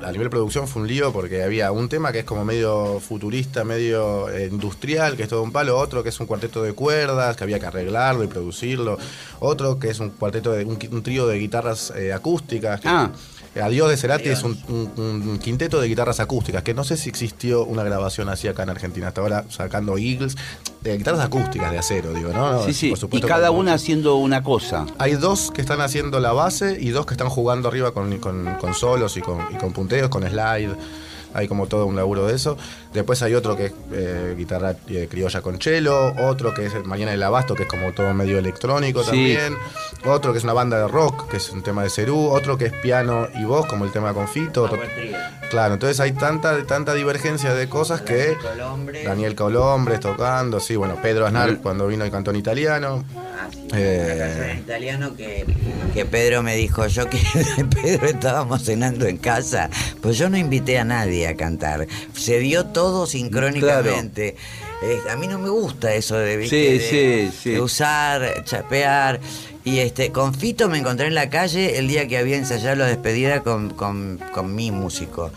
A 0.03 0.11
nivel 0.13 0.31
producción 0.31 0.67
fue 0.67 0.83
un 0.83 0.89
lío 0.89 1.13
porque 1.13 1.43
había 1.43 1.71
un 1.73 1.89
tema 1.89 2.11
que 2.11 2.21
es 2.21 2.25
como 2.25 2.45
medio 2.45 2.99
futurista, 3.01 3.65
medio 3.65 4.29
eh, 4.31 4.49
industrial, 4.51 5.15
que 5.17 5.25
es 5.25 5.29
todo 5.29 5.43
un 5.43 5.53
palo, 5.53 5.77
otro 5.77 6.03
que 6.03 6.09
es 6.09 6.19
un 6.19 6.27
cuarteto 6.27 6.63
de 6.63 6.73
cuerdas, 6.73 7.37
que 7.37 7.45
había 7.45 7.61
que 7.61 7.67
arreglarlo 7.67 8.25
y 8.25 8.27
producirlo, 8.27 8.99
otro 9.41 9.79
que 9.79 9.91
es 9.91 10.01
un 10.01 10.11
cuarteto 10.11 10.53
de 10.53 10.65
un, 10.65 10.79
trío 11.03 11.27
de 11.27 11.39
guitarras 11.39 11.93
eh, 11.95 12.13
acústicas. 12.15 12.81
que- 12.81 12.89
Ah. 12.89 13.11
Adiós 13.61 13.91
de 13.91 13.97
Cerati 13.97 14.29
es 14.29 14.45
un, 14.45 14.57
un- 14.69 14.93
un 15.29 15.39
quinteto 15.41 15.81
de 15.81 15.89
guitarras 15.89 16.21
acústicas, 16.21 16.63
que 16.63 16.73
no 16.73 16.85
sé 16.85 16.97
si 16.97 17.09
existió 17.09 17.65
una 17.65 17.83
grabación 17.83 18.29
así 18.29 18.47
acá 18.47 18.63
en 18.63 18.71
Argentina, 18.71 19.09
hasta 19.09 19.21
ahora 19.23 19.45
sacando 19.49 19.99
Eagles, 19.99 20.37
de 20.83 20.97
guitarras 20.97 21.21
acústicas 21.21 21.73
de 21.73 21.79
acero, 21.79 22.13
digo, 22.13 22.33
¿no? 22.33 22.53
No, 22.53 22.65
Sí, 22.65 22.73
sí. 22.73 22.89
por 22.91 22.99
Y 22.99 23.01
supuesto 23.01 23.27
cada 23.27 23.49
con- 23.49 23.59
una 23.59 23.75
haciendo 23.75 24.15
una 24.17 24.45
cosa. 24.45 24.87
hay 24.99 25.15
dos 25.15 25.51
que 25.51 25.61
están 25.63 25.81
haciendo 25.81 26.21
la 26.21 26.33
base 26.33 26.79
y 26.81 26.91
dos 26.91 27.07
que 27.07 27.15
están 27.15 27.29
jugando 27.29 27.69
arriba 27.69 27.93
con, 27.93 28.19
con- 28.19 28.55
con 28.61 28.73
solos 28.75 29.17
y 29.17 29.21
con, 29.21 29.39
y 29.53 29.57
con 29.57 29.73
punteos, 29.73 30.09
con 30.11 30.23
slide. 30.23 30.77
Hay 31.35 31.47
como 31.49 31.67
todo 31.67 31.87
un 31.87 31.97
laburo 31.97 32.27
de 32.27 32.35
eso. 32.35 32.57
Después 32.93 33.23
hay 33.23 33.35
otro 33.35 33.57
que 33.57 33.67
es 33.67 33.73
eh, 33.93 34.35
guitarra 34.37 34.75
eh, 34.89 35.07
criolla 35.11 35.41
con 35.43 35.61
cello. 35.61 36.13
Otro 36.19 36.53
que 36.55 36.67
es 36.67 36.75
el 36.75 36.85
Mañana 36.85 37.13
del 37.13 37.23
Abasto, 37.23 37.55
que 37.55 37.63
es 37.65 37.69
como 37.69 37.93
todo 37.93 38.13
medio 38.15 38.39
electrónico 38.39 39.03
Sí. 39.03 39.11
también. 39.11 39.57
Otro 40.07 40.33
que 40.33 40.39
es 40.39 40.45
una 40.45 40.53
banda 40.53 40.79
de 40.79 40.89
rock, 40.89 41.29
que 41.29 41.37
es 41.37 41.51
un 41.51 41.63
tema 41.63 41.83
de 41.83 41.91
Cerú. 41.91 42.29
Otro 42.31 42.59
que 42.59 42.67
es 42.67 42.73
piano 42.73 43.29
y 43.39 43.45
voz, 43.45 43.67
como 43.67 43.85
el 43.85 43.93
tema 43.93 44.13
con 44.15 44.27
Fito. 44.29 44.65
Otro- 44.65 44.79
Claro, 45.51 45.75
entonces 45.75 45.99
hay 45.99 46.13
tanta, 46.13 46.65
tanta 46.65 46.95
divergencia 46.95 47.53
de 47.55 47.69
cosas 47.69 48.03
que... 48.03 48.37
Colombre. 48.41 49.03
Daniel 49.03 49.35
Colombres 49.35 49.99
tocando, 49.99 50.61
sí, 50.61 50.77
bueno, 50.77 50.95
Pedro 51.03 51.27
Aznar 51.27 51.51
Mm. 51.55 51.57
cuando 51.57 51.89
vino 51.89 52.07
y 52.07 52.11
cantó 52.13 52.31
en 52.31 52.37
italiano. 52.37 53.05
Ah, 53.17 53.49
sí, 53.51 53.67
Eh. 53.75 54.03
una 54.07 54.25
canción 54.27 54.51
en 54.51 54.59
italiano 54.59 55.17
que, 55.17 55.45
que 55.93 56.05
Pedro 56.05 56.45
me 56.45 56.55
dijo, 56.55 56.87
yo 56.87 57.11
que 57.11 57.19
Pedro 57.83 58.07
estábamos 58.07 58.63
cenando 58.63 59.07
en 59.07 59.17
casa, 59.17 59.69
pues 60.01 60.17
yo 60.19 60.31
no 60.31 60.37
invité 60.37 60.79
a 60.79 60.85
nadie 60.85 61.20
a 61.25 61.37
cantar. 61.37 61.87
Se 62.15 62.39
dio 62.39 62.67
todo 62.67 63.07
sincrónicamente. 63.07 64.37
Eh, 64.83 64.99
a 65.11 65.17
mí 65.17 65.27
no 65.29 65.39
me 65.39 65.51
gusta 65.51 65.95
eso 65.95 66.17
de, 66.17 66.37
¿viste? 66.39 66.57
Sí, 66.57 66.79
de, 66.79 67.31
sí, 67.31 67.39
sí. 67.43 67.51
de 67.51 67.61
usar, 67.61 68.45
chapear. 68.45 69.21
Y 69.63 69.81
este, 69.81 70.11
con 70.11 70.33
Fito 70.35 70.71
me 70.71 70.79
encontré 70.79 71.07
en 71.09 71.15
la 71.15 71.29
calle 71.29 71.79
el 71.79 71.87
día 71.87 72.09
que 72.09 72.17
había 72.17 72.37
ensayado 72.39 72.77
la 72.77 72.87
despedida 72.87 73.43
con, 73.43 73.69
con, 73.69 74.19
con 74.33 74.55
mi 74.55 74.71
músico. 74.71 75.31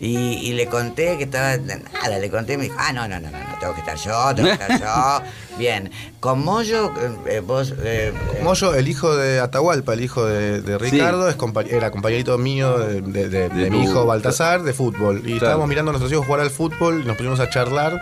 Y, 0.00 0.16
y 0.16 0.52
le 0.54 0.66
conté 0.66 1.16
que 1.16 1.24
estaba. 1.24 1.56
Nada, 1.58 2.18
le 2.18 2.28
conté 2.28 2.54
y 2.54 2.56
me 2.56 2.62
dijo, 2.64 2.76
ah, 2.76 2.92
no, 2.92 3.06
no, 3.06 3.20
no, 3.20 3.30
no, 3.30 3.38
no, 3.38 3.58
tengo 3.60 3.74
que 3.74 3.80
estar 3.80 3.96
yo, 3.96 4.34
tengo 4.34 4.48
que 4.48 4.62
estar 4.64 4.80
yo. 4.80 5.24
Bien. 5.58 5.90
Con 6.18 6.44
Moyo, 6.44 6.86
eh, 7.00 7.36
eh, 7.36 7.40
vos. 7.40 7.70
eh, 7.82 8.12
eh, 8.34 8.40
Moyo, 8.42 8.74
el 8.74 8.88
hijo 8.88 9.14
de 9.16 9.38
Atahualpa, 9.38 9.92
el 9.94 10.00
hijo 10.02 10.24
de, 10.26 10.60
de 10.60 10.78
Sí. 10.80 10.90
Ricardo, 10.90 11.28
es 11.28 11.36
compa- 11.36 11.66
era 11.68 11.92
compañerito 11.92 12.36
mío 12.38 12.78
de, 12.78 13.00
de- 13.00 13.28
de- 13.28 13.48
de 13.48 13.70
mi 13.70 13.84
hijo 13.84 14.06
Baltasar 14.06 14.62
de 14.64 14.72
fútbol. 14.72 15.18
Y 15.18 15.22
Claro. 15.22 15.36
estábamos 15.36 15.68
mirando 15.68 15.90
a 15.90 15.92
nuestros 15.92 16.10
hijos 16.12 16.26
jugar 16.26 16.40
al 16.40 16.50
fútbol 16.50 17.02
y 17.02 17.06
nos 17.06 17.16
pusimos 17.16 17.38
a 17.40 17.48
charlar. 17.48 18.00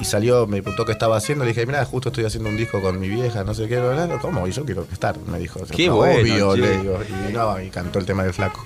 Y 0.00 0.04
salió, 0.04 0.46
me 0.46 0.62
preguntó 0.62 0.84
qué 0.84 0.92
estaba 0.92 1.16
haciendo. 1.16 1.44
Le 1.44 1.50
dije, 1.50 1.64
mira, 1.66 1.84
justo 1.84 2.08
estoy 2.08 2.24
haciendo 2.24 2.48
un 2.48 2.56
disco 2.56 2.80
con 2.80 2.98
mi 2.98 3.08
vieja, 3.08 3.44
no 3.44 3.54
sé 3.54 3.68
qué. 3.68 3.78
bla, 3.78 4.06
bla". 4.06 4.18
¿Cómo? 4.18 4.46
Y 4.48 4.52
yo 4.52 4.64
quiero 4.64 4.86
estar, 4.90 5.18
me 5.18 5.38
dijo. 5.38 5.60
Qué 5.66 5.90
obvio, 5.90 5.96
bueno, 5.96 6.56
le 6.56 6.62
che. 6.62 6.78
digo. 6.78 6.98
Y 7.08 7.26
vino 7.28 7.60
y 7.60 7.68
cantó 7.70 7.98
el 7.98 8.06
tema 8.06 8.24
del 8.24 8.32
flaco. 8.32 8.64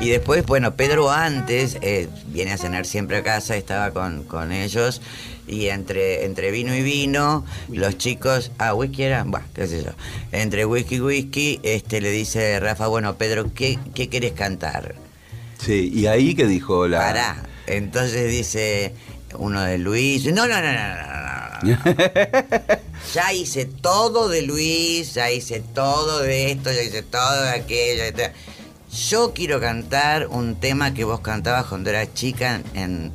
Y 0.00 0.08
después, 0.08 0.44
bueno, 0.46 0.74
Pedro 0.74 1.10
antes 1.10 1.78
eh, 1.80 2.08
viene 2.28 2.52
a 2.52 2.58
cenar 2.58 2.86
siempre 2.86 3.18
a 3.18 3.22
casa, 3.22 3.56
estaba 3.56 3.90
con, 3.90 4.24
con 4.24 4.52
ellos. 4.52 5.00
Y 5.46 5.66
entre, 5.66 6.24
entre 6.24 6.50
vino 6.50 6.74
y 6.74 6.82
vino, 6.82 7.44
los 7.70 7.98
chicos. 7.98 8.50
Ah, 8.58 8.72
whisky 8.74 9.02
era. 9.02 9.24
Bueno, 9.24 9.46
qué 9.54 9.66
sé 9.66 9.82
yo. 9.84 9.90
Entre 10.32 10.64
whisky 10.64 10.96
y 10.96 11.00
whisky, 11.00 11.60
este, 11.62 12.00
le 12.00 12.10
dice 12.10 12.58
Rafa, 12.60 12.86
bueno, 12.86 13.16
Pedro, 13.16 13.52
¿qué, 13.54 13.78
qué 13.94 14.08
querés 14.08 14.32
cantar? 14.32 14.94
Sí, 15.58 15.90
y 15.94 16.06
ahí 16.06 16.34
que 16.34 16.46
dijo 16.46 16.88
la. 16.88 16.98
Pará. 16.98 17.36
Entonces 17.66 18.30
dice 18.30 18.94
uno 19.38 19.62
de 19.62 19.78
Luis. 19.78 20.24
No, 20.32 20.46
no, 20.46 20.60
no, 20.60 20.72
no, 20.72 20.72
no, 20.72 20.94
no, 20.96 21.76
no, 21.76 21.76
no. 21.76 21.84
Ya 23.14 23.32
hice 23.32 23.64
todo 23.66 24.28
de 24.28 24.42
Luis, 24.42 25.14
ya 25.14 25.30
hice 25.30 25.60
todo 25.60 26.20
de 26.20 26.50
esto, 26.52 26.72
ya 26.72 26.82
hice 26.82 27.02
todo 27.02 27.42
de 27.42 27.50
aquello. 27.50 28.02
Yo 29.10 29.32
quiero 29.34 29.60
cantar 29.60 30.26
un 30.28 30.56
tema 30.56 30.94
que 30.94 31.04
vos 31.04 31.20
cantabas 31.20 31.66
cuando 31.66 31.90
eras 31.90 32.12
chica 32.14 32.60
en, 32.74 33.12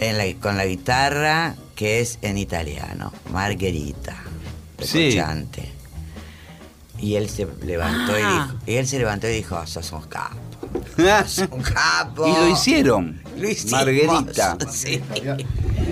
en 0.00 0.18
la- 0.18 0.34
con 0.40 0.56
la 0.56 0.66
guitarra, 0.66 1.54
que 1.76 2.00
es 2.00 2.18
en 2.22 2.36
italiano, 2.38 3.12
Margherita, 3.30 4.16
de 4.78 4.86
Sí. 4.86 5.18
Y 6.98 7.14
él 7.16 7.28
se 7.30 7.46
levantó 7.62 8.18
y 8.18 8.22
Ah. 8.24 8.48
dijo, 8.50 8.62
y 8.66 8.74
él 8.76 8.86
se 8.86 8.98
levantó 8.98 9.28
y 9.28 9.32
dijo, 9.34 9.56
"Oh, 9.60 9.66
sos 9.66 9.90
un 9.92 10.02
capo, 10.02 10.36
un 11.50 11.62
capo. 11.62 12.26
y 12.26 12.32
lo 12.32 12.48
hicieron. 12.48 13.22
Lo 13.36 13.48
hicimos. 13.48 13.72
Margarita. 13.84 14.56
Sí. 14.70 15.00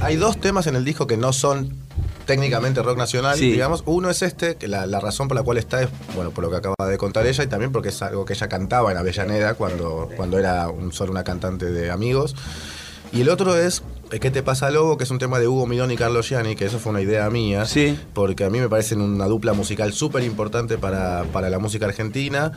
Hay 0.03 0.17
dos 0.17 0.41
temas 0.41 0.67
en 0.67 0.77
el 0.77 0.85
disco 0.85 1.07
que 1.07 1.17
no 1.17 1.33
son 1.33 1.79
técnicamente 2.27 2.83
rock 2.83 2.97
nacional, 2.97 3.37
Sí. 3.37 3.51
digamos. 3.51 3.83
Uno 3.87 4.09
es 4.11 4.23
este, 4.23 4.55
que 4.57 4.69
la, 4.69 4.87
la 4.87 5.01
razón 5.01 5.27
por 5.29 5.37
la 5.37 5.43
cual 5.43 5.59
está 5.59 5.83
es, 5.83 5.89
bueno, 6.15 6.31
por 6.31 6.45
lo 6.45 6.51
que 6.51 6.57
acaba 6.57 6.75
de 6.89 6.97
contar 6.97 7.27
ella 7.27 7.43
y 7.43 7.47
también 7.49 7.73
porque 7.73 7.89
es 7.89 8.01
algo 8.03 8.25
que 8.25 8.35
ella 8.35 8.49
cantaba 8.49 8.93
en 8.93 8.99
Avellaneda 8.99 9.55
cuando, 9.55 10.09
cuando 10.17 10.39
era 10.39 10.69
un- 10.69 10.93
solo 10.93 11.11
una 11.13 11.25
cantante 11.25 11.67
de 11.71 11.91
amigos. 11.91 12.37
Y 13.13 13.23
el 13.23 13.29
otro 13.31 13.57
es 13.57 13.83
¿Qué 14.19 14.31
te 14.31 14.43
pasa, 14.43 14.71
Lobo? 14.71 14.97
Que 14.99 15.05
es 15.05 15.11
un 15.11 15.19
tema 15.19 15.39
de 15.39 15.47
Hugo 15.47 15.67
Midón 15.67 15.91
y 15.91 15.97
Carlos 15.97 16.29
Gianni, 16.29 16.57
que 16.57 16.65
eso 16.65 16.79
fue 16.79 16.91
una 16.91 17.01
idea 17.01 17.31
mía. 17.31 17.65
Sí. 17.67 17.99
Porque 18.13 18.45
a 18.45 18.51
mí 18.51 18.59
me 18.59 18.69
parecen 18.69 19.01
una 19.01 19.27
dupla 19.27 19.53
musical 19.53 19.93
súper 19.93 20.25
importante 20.25 20.79
para, 20.79 21.25
para 21.33 21.49
la 21.49 21.59
música 21.59 21.87
argentina. 21.87 22.51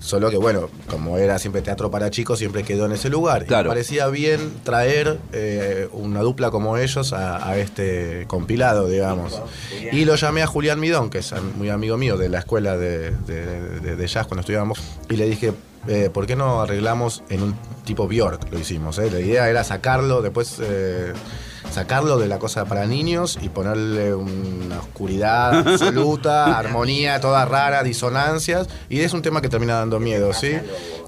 Solo 0.00 0.28
que, 0.30 0.36
bueno, 0.36 0.68
como 0.90 1.16
era 1.16 1.38
siempre 1.38 1.62
teatro 1.62 1.90
para 1.90 2.10
chicos, 2.10 2.38
siempre 2.38 2.62
quedó 2.62 2.84
en 2.86 2.92
ese 2.92 3.08
lugar. 3.08 3.44
Y 3.44 3.46
Claro. 3.46 3.64
me 3.64 3.76
parecía 3.76 4.06
bien 4.08 4.40
traer 4.64 5.18
eh, 5.32 5.88
una 5.92 6.20
dupla 6.20 6.50
como 6.50 6.76
ellos 6.76 7.12
a, 7.12 7.48
a 7.48 7.56
este 7.58 8.24
compilado, 8.26 8.88
digamos. 8.88 9.40
Y 9.92 10.04
lo 10.04 10.16
llamé 10.16 10.42
a 10.42 10.46
Julián 10.46 10.78
Midón, 10.80 11.10
que 11.10 11.18
es 11.18 11.32
muy 11.56 11.70
amigo 11.70 11.96
mío 11.96 12.16
de 12.16 12.28
la 12.28 12.40
escuela 12.40 12.76
de, 12.76 13.12
de- 13.12 13.80
de- 13.80 13.96
de 13.96 14.06
jazz 14.06 14.26
cuando 14.26 14.40
estudiábamos, 14.40 14.78
y 15.08 15.16
le 15.16 15.26
dije, 15.26 15.52
eh, 15.88 16.10
¿por 16.12 16.26
qué 16.26 16.36
no 16.36 16.60
arreglamos 16.60 17.22
en 17.30 17.42
un 17.42 17.56
tipo 17.84 18.06
Bjork? 18.06 18.52
Lo 18.52 18.58
hicimos, 18.58 18.98
¿eh? 18.98 19.10
La 19.10 19.20
idea 19.20 19.48
era 19.48 19.64
sacarlo, 19.64 20.22
después 20.22 20.58
eh, 20.60 21.12
sacarlo 21.70 22.18
de 22.18 22.28
la 22.28 22.38
cosa 22.38 22.66
para 22.66 22.86
niños 22.86 23.38
y 23.40 23.48
ponerle 23.48 24.14
una 24.14 24.78
oscuridad 24.78 25.58
absoluta, 25.66 26.58
armonía 26.58 27.20
toda 27.20 27.44
rara, 27.46 27.82
disonancias, 27.82 28.68
y 28.88 29.00
es 29.00 29.12
un 29.14 29.22
tema 29.22 29.40
que 29.40 29.48
termina 29.48 29.74
dando 29.74 29.98
miedo, 29.98 30.32
¿sí? 30.34 30.58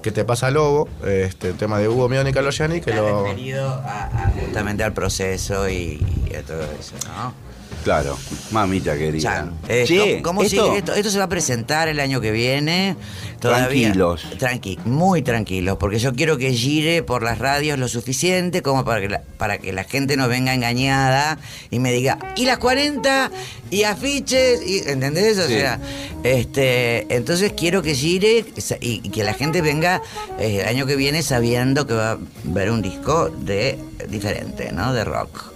Que 0.01 0.11
te 0.11 0.25
pasa 0.25 0.49
Lobo, 0.49 0.89
este 1.05 1.49
el 1.49 1.57
tema 1.57 1.77
de 1.77 1.87
Hugo 1.87 2.09
Midón 2.09 2.27
y 2.27 2.33
Carlos 2.33 2.57
Gianni, 2.57 2.81
que 2.81 2.93
lo... 2.93 3.25
a 3.27 4.31
justamente 4.39 4.83
al 4.83 4.93
proceso 4.93 5.69
y, 5.69 6.03
y 6.29 6.35
a 6.35 6.41
todo 6.41 6.63
eso, 6.79 6.95
¿no? 7.07 7.50
Claro, 7.83 8.17
mamita 8.51 8.95
querida. 8.95 9.21
Chan. 9.21 9.57
Che, 9.67 10.21
¿Cómo, 10.21 10.23
cómo 10.23 10.43
esto- 10.43 10.65
sigue 10.65 10.77
esto? 10.77 10.93
Esto 10.93 11.09
se 11.09 11.17
va 11.17 11.23
a 11.25 11.29
presentar 11.29 11.87
el 11.87 11.99
año 11.99 12.21
que 12.21 12.31
viene. 12.31 12.95
Todavía, 13.39 13.87
Tranquilos. 13.87 14.23
Tranqui, 14.37 14.77
muy 14.85 15.23
tranquilos, 15.23 15.77
porque 15.79 15.97
yo 15.97 16.13
quiero 16.13 16.37
que 16.37 16.51
gire 16.53 17.01
por 17.01 17.23
las 17.23 17.39
radios 17.39 17.79
lo 17.79 17.87
suficiente 17.87 18.61
como 18.61 18.85
para 18.85 19.01
que 19.01 19.09
la, 19.09 19.21
para 19.37 19.57
que 19.57 19.73
la 19.73 19.83
gente 19.83 20.15
no 20.15 20.27
venga 20.27 20.53
engañada 20.53 21.39
y 21.71 21.79
me 21.79 21.91
diga, 21.91 22.19
¿y 22.35 22.45
las 22.45 22.59
40? 22.59 23.31
¿Y 23.71 23.81
afiches? 23.83 24.61
Y, 24.63 24.87
¿Entendés? 24.87 25.39
O 25.39 25.47
Sí. 25.47 25.53
sea, 25.53 25.79
este, 26.23 27.13
entonces 27.15 27.53
quiero 27.57 27.81
que 27.81 27.95
gire 27.95 28.45
y, 28.79 29.01
y 29.03 29.09
que 29.09 29.23
la 29.23 29.33
gente 29.33 29.61
venga 29.61 30.03
eh, 30.39 30.59
el 30.61 30.67
año 30.67 30.85
que 30.85 30.95
viene 30.95 31.23
sabiendo 31.23 31.87
que 31.87 31.93
va 31.95 32.11
a 32.11 32.17
ver 32.43 32.69
un 32.69 32.83
disco 32.83 33.29
de 33.29 33.79
diferente, 34.07 34.71
¿no? 34.71 34.93
De 34.93 35.03
rock 35.03 35.50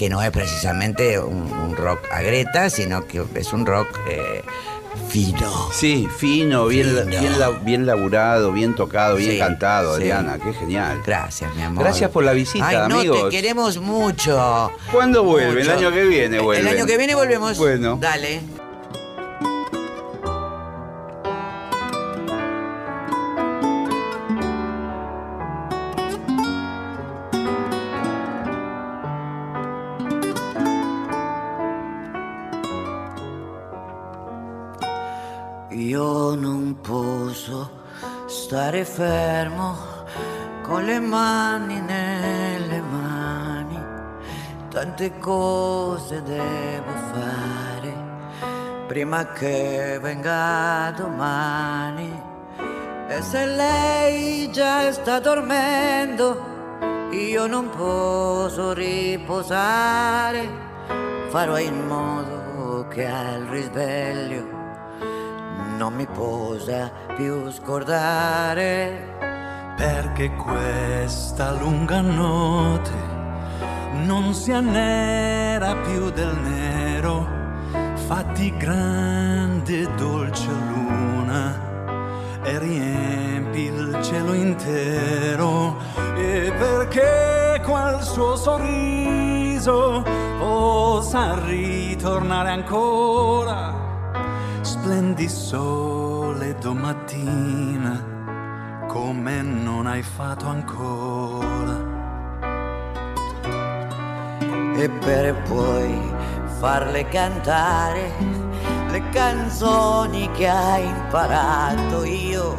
que 0.00 0.08
no 0.08 0.22
es 0.22 0.30
precisamente 0.30 1.18
un, 1.20 1.52
un 1.52 1.76
rock 1.76 2.00
a 2.10 2.22
Greta, 2.22 2.70
sino 2.70 3.06
que 3.06 3.22
es 3.34 3.52
un 3.52 3.66
rock 3.66 3.86
eh, 4.08 4.42
fino. 5.10 5.68
Sí, 5.74 6.08
fino, 6.16 6.66
bien, 6.68 6.86
Fino. 6.88 7.04
bien, 7.20 7.38
la- 7.38 7.50
bien 7.50 7.84
laburado, 7.84 8.50
bien 8.50 8.74
tocado, 8.74 9.16
bien 9.16 9.32
Sí, 9.32 9.38
cantado, 9.38 9.90
sí. 9.96 10.04
Adriana, 10.04 10.38
qué 10.42 10.54
genial. 10.54 11.02
Gracias, 11.06 11.54
mi 11.54 11.60
amor. 11.60 11.84
Gracias 11.84 12.10
por 12.10 12.24
la 12.24 12.32
visita, 12.32 12.66
Ay, 12.66 12.76
no, 12.88 12.96
amigos. 12.98 13.24
te 13.24 13.28
queremos 13.28 13.76
mucho. 13.76 14.72
¿Cuándo 14.90 15.22
vuelve? 15.22 15.58
Mucho. 15.60 15.70
El 15.72 15.78
año 15.78 15.92
que 15.92 16.04
viene 16.04 16.36
El 16.38 16.42
vuelven. 16.44 16.68
año 16.76 16.86
que 16.86 16.96
viene 16.96 17.14
volvemos. 17.14 17.58
Bueno. 17.58 17.98
Dale. 18.00 18.40
Stare 38.70 38.84
fermo 38.84 39.76
con 40.62 40.84
le 40.84 41.00
mani 41.00 41.80
nelle 41.80 42.80
mani. 42.80 43.78
Tante 44.68 45.18
cose 45.18 46.22
devo 46.22 46.92
fare 47.12 47.92
prima 48.86 49.32
che 49.32 49.98
venga 50.00 50.92
domani. 50.96 52.22
E 53.08 53.22
se 53.22 53.44
lei 53.44 54.52
già 54.52 54.92
sta 54.92 55.18
dormendo, 55.18 57.08
io 57.10 57.48
non 57.48 57.70
posso 57.70 58.72
riposare, 58.72 60.48
farò 61.30 61.58
in 61.58 61.86
modo 61.88 62.86
che 62.88 63.04
al 63.04 63.46
risveglio 63.46 64.59
non 65.80 65.94
mi 65.94 66.06
possa 66.06 66.92
più 67.16 67.50
scordare. 67.50 69.16
perché 69.76 70.30
questa 70.32 71.52
lunga 71.52 72.02
notte 72.02 72.92
non 74.04 74.34
sia 74.34 74.60
nera 74.60 75.74
più 75.76 76.10
del 76.10 76.36
nero, 76.36 77.26
fatti 77.94 78.54
grande 78.58 79.88
dolce 79.94 80.50
luna 80.50 81.58
e 82.42 82.58
riempi 82.58 83.60
il 83.60 83.98
cielo 84.02 84.34
intero 84.34 85.76
e 86.14 86.52
perché 86.58 87.62
quel 87.64 88.02
suo 88.02 88.36
sorriso 88.36 90.02
possa 90.38 91.42
ritornare 91.42 92.50
ancora 92.50 93.79
splendi 94.90 95.28
sole 95.28 96.56
domattina 96.58 98.84
come 98.88 99.40
non 99.40 99.86
hai 99.86 100.02
fatto 100.02 100.46
ancora. 100.46 101.78
e 104.74 104.90
per 104.90 105.42
poi 105.42 106.12
farle 106.58 107.06
cantare 107.06 108.10
le 108.90 109.08
canzoni 109.10 110.28
che 110.32 110.48
hai 110.48 110.88
imparato 110.88 112.02
io 112.02 112.56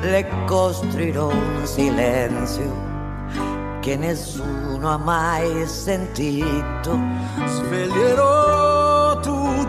le 0.00 0.26
costruirò 0.46 1.28
un 1.28 1.66
silenzio 1.66 2.72
che 3.80 3.96
nessuno 3.96 4.88
ha 4.88 4.96
mai 4.96 5.66
sentito 5.66 6.98
Sveglierò 7.44 8.83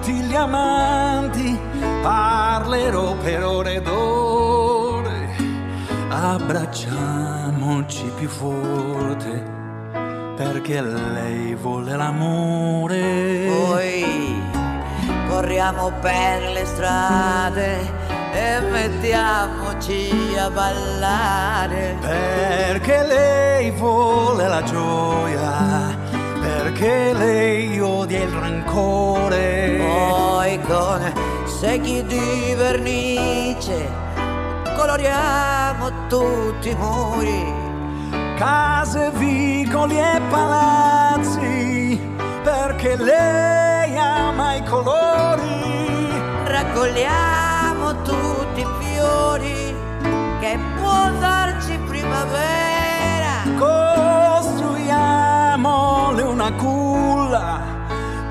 tutti 0.05 0.21
gli 0.21 0.35
amanti, 0.35 1.59
parlerò 2.03 3.15
per 3.15 3.43
ore 3.43 3.73
ed 3.73 3.87
ore, 3.87 5.35
abbracciamoci 6.09 8.11
più 8.15 8.29
forte, 8.29 9.43
perché 10.35 10.81
lei 10.81 11.55
vuole 11.55 11.95
l'amore. 11.95 13.47
poi 13.47 14.39
corriamo 15.27 15.91
per 16.01 16.51
le 16.51 16.65
strade 16.65 17.79
e 18.31 18.59
mettiamoci 18.59 20.35
a 20.37 20.51
ballare 20.51 21.97
Perché 21.99 23.07
lei 23.07 23.71
vuole 23.71 24.47
la 24.47 24.61
gioia, 24.61 25.97
perché 26.39 27.11
lei 27.13 27.79
odia 27.79 28.21
il 28.21 28.29
rancore. 28.29 29.14
Con 30.67 31.13
secchi 31.45 32.03
di 32.05 32.53
vernice 32.55 33.87
coloriamo 34.75 36.07
tutti 36.07 36.69
i 36.69 36.75
muri. 36.75 37.53
Case, 38.35 39.11
vicoli 39.11 39.99
e 39.99 40.19
palazzi, 40.29 41.99
perché 42.43 42.95
lei 42.97 43.95
ama 43.95 44.55
i 44.55 44.63
colori. 44.63 46.09
Raccogliamo 46.45 48.01
tutti 48.01 48.61
i 48.61 48.67
fiori 48.79 49.75
che 50.39 50.57
può 50.77 51.11
darci 51.19 51.77
primavera. 51.87 53.43
Costruiamole 53.55 56.23
una 56.23 56.51
culla 56.53 57.74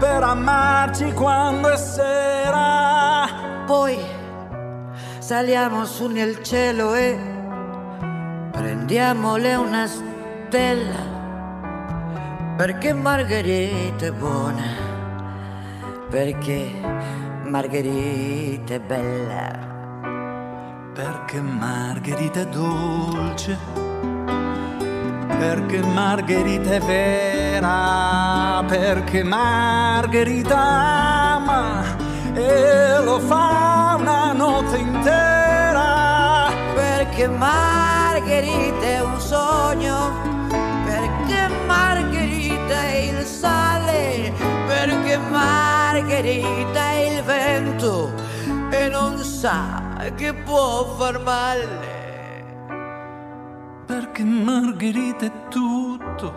per 0.05 0.23
amarci 0.23 1.14
quando 1.14 1.71
è 1.71 1.77
sera. 1.79 3.27
Poi 3.64 3.99
saliamo 5.19 5.87
su 5.87 6.09
nel 6.09 6.43
cielo 6.43 6.93
e 6.95 7.19
prendiamole 8.51 9.55
una 9.55 9.87
stella. 9.87 11.12
Perché 12.59 12.93
Margherita 12.93 14.05
è 14.05 14.12
buona, 14.12 14.69
perché 16.11 16.71
Margherita 17.45 18.75
è 18.75 18.81
bella. 18.81 19.73
Perché 20.93 21.40
Margherita 21.40 22.40
è 22.40 22.47
dolce, 22.47 23.59
perché 25.38 25.81
Margherita 25.81 26.70
è 26.70 26.81
vera, 26.81 28.64
perché 28.66 29.23
Margherita 29.23 30.59
ama 30.59 31.97
e 32.35 33.03
lo 33.03 33.18
fa 33.20 33.97
una 33.99 34.33
notte 34.33 34.77
intera. 34.79 36.51
Perché 36.75 37.29
Margherita 37.29 38.87
è 38.87 39.01
un 39.03 39.20
sogno, 39.20 40.12
perché 40.85 41.49
Margherita 41.66 42.83
è 42.83 42.97
il 42.97 43.25
sale, 43.25 44.33
perché 44.66 45.18
Margherita 45.18 46.90
è 46.90 47.11
il 47.11 47.23
vento 47.23 48.12
e 48.70 48.88
non 48.88 49.18
sa 49.18 49.83
che 50.16 50.35
può 50.35 50.97
far 50.99 51.20
male. 51.20 51.94
Perché 53.87 54.25
Margherita 54.25 55.27
è 55.27 55.49
tutto 55.49 56.33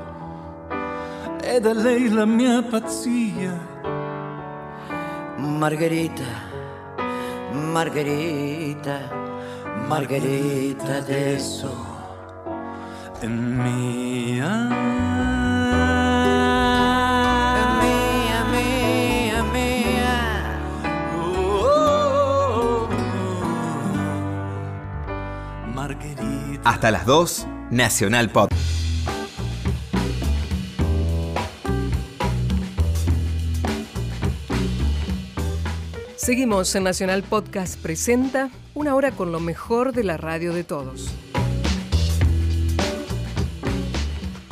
ed 1.42 1.66
è 1.66 1.74
lei 1.74 2.10
la 2.10 2.26
mia 2.26 2.62
pazzia. 2.62 3.54
Margherita, 5.38 6.26
Margherita, 7.52 9.00
Margherita 9.88 10.98
adesso. 10.98 11.70
È 13.20 13.28
mia. 13.28 14.97
Hasta 26.68 26.92
las 26.92 27.06
2, 27.06 27.48
Nacional 27.72 28.30
Pop. 28.30 28.52
Seguimos 36.18 36.76
en 36.76 36.84
Nacional 36.84 37.24
Podcast 37.24 37.82
Presenta 37.82 38.50
una 38.74 38.96
hora 38.96 39.12
con 39.12 39.32
lo 39.32 39.40
mejor 39.40 39.94
de 39.94 40.04
la 40.04 40.18
radio 40.18 40.52
de 40.52 40.66
todos. 40.66 41.16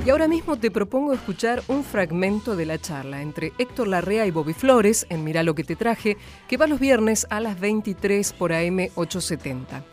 Y 0.06 0.10
ahora 0.10 0.30
mismo 0.30 0.56
te 0.56 0.72
propongo 0.72 1.12
escuchar 1.12 1.64
un 1.68 1.84
fragmento 1.84 2.56
de 2.56 2.66
la 2.66 2.80
charla 2.80 3.22
entre 3.22 3.52
Héctor 3.58 3.90
Larrea 3.90 4.26
y 4.26 4.32
Bobby 4.32 4.54
Flores 4.54 5.06
en 5.10 5.26
Mirá 5.26 5.44
lo 5.44 5.54
que 5.54 5.66
te 5.66 5.76
traje, 5.76 6.16
que 6.48 6.56
va 6.56 6.66
los 6.66 6.80
viernes 6.80 7.28
a 7.30 7.42
las 7.42 7.60
23 7.60 8.32
por 8.32 8.54
AM 8.54 8.88
870. 8.96 9.84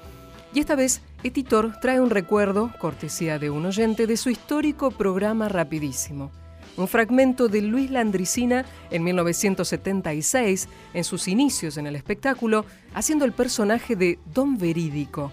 Y 0.55 0.61
esta 0.61 0.75
vez, 0.75 1.03
Etitor 1.25 1.79
trae 1.81 2.01
un 2.01 2.11
recuerdo, 2.11 2.73
cortesía 2.81 3.39
de 3.39 3.49
un 3.51 3.65
oyente, 3.67 4.07
de 4.09 4.17
su 4.17 4.29
histórico 4.31 4.91
programa 4.91 5.49
Rapidísimo. 5.49 6.33
Un 6.77 6.89
fragmento 6.89 7.49
de 7.49 7.63
Luis 7.63 7.91
Landricina 7.91 8.65
en 8.91 9.05
1976, 9.05 10.69
en 10.95 11.05
sus 11.05 11.29
inicios 11.29 11.77
en 11.77 11.87
el 11.87 11.95
espectáculo, 11.95 12.65
haciendo 12.95 13.25
el 13.25 13.33
personaje 13.33 13.95
de 13.95 14.19
Don 14.35 14.59
Verídico. 14.59 15.31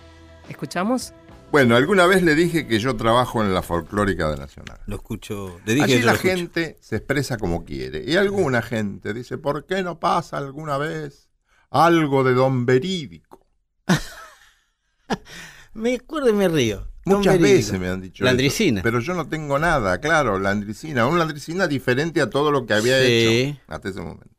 ¿Escuchamos? 0.47 1.13
Bueno, 1.51 1.75
alguna 1.75 2.05
vez 2.05 2.21
le 2.21 2.35
dije 2.35 2.67
que 2.67 2.77
yo 2.77 2.95
trabajo 2.95 3.41
en 3.41 3.53
la 3.53 3.63
folclórica 3.63 4.29
de 4.29 4.37
Nacional. 4.37 4.79
Lo 4.85 4.97
escucho. 4.97 5.59
Le 5.65 5.73
dije 5.73 5.85
Allí 5.85 5.99
yo 6.01 6.05
la 6.05 6.11
escucho. 6.13 6.35
gente 6.35 6.77
se 6.81 6.97
expresa 6.97 7.37
como 7.37 7.65
quiere. 7.65 8.03
Y 8.05 8.15
alguna 8.17 8.61
gente 8.61 9.13
dice, 9.15 9.39
¿por 9.39 9.65
qué 9.65 9.81
no 9.81 9.99
pasa 9.99 10.37
alguna 10.37 10.77
vez 10.77 11.29
algo 11.71 12.23
de 12.23 12.33
Don 12.33 12.67
Verídico? 12.67 13.47
Me 15.73 15.95
acuerdo 15.95 16.29
y 16.29 16.33
me 16.33 16.47
río. 16.47 16.87
Muchas 17.05 17.39
Verídico. 17.39 17.57
veces 17.57 17.79
me 17.79 17.87
han 17.89 18.01
dicho 18.01 18.23
Landricina. 18.23 18.79
eso, 18.79 18.83
pero 18.83 18.99
yo 18.99 19.13
no 19.15 19.27
tengo 19.27 19.57
nada, 19.57 19.99
claro, 19.99 20.37
Landricina. 20.37 21.07
Un 21.07 21.17
Landricina 21.17 21.67
diferente 21.67 22.21
a 22.21 22.29
todo 22.29 22.51
lo 22.51 22.65
que 22.65 22.73
había 22.73 22.99
Sí. 22.99 23.07
hecho 23.07 23.59
hasta 23.67 23.89
ese 23.89 24.01
momento. 24.01 24.35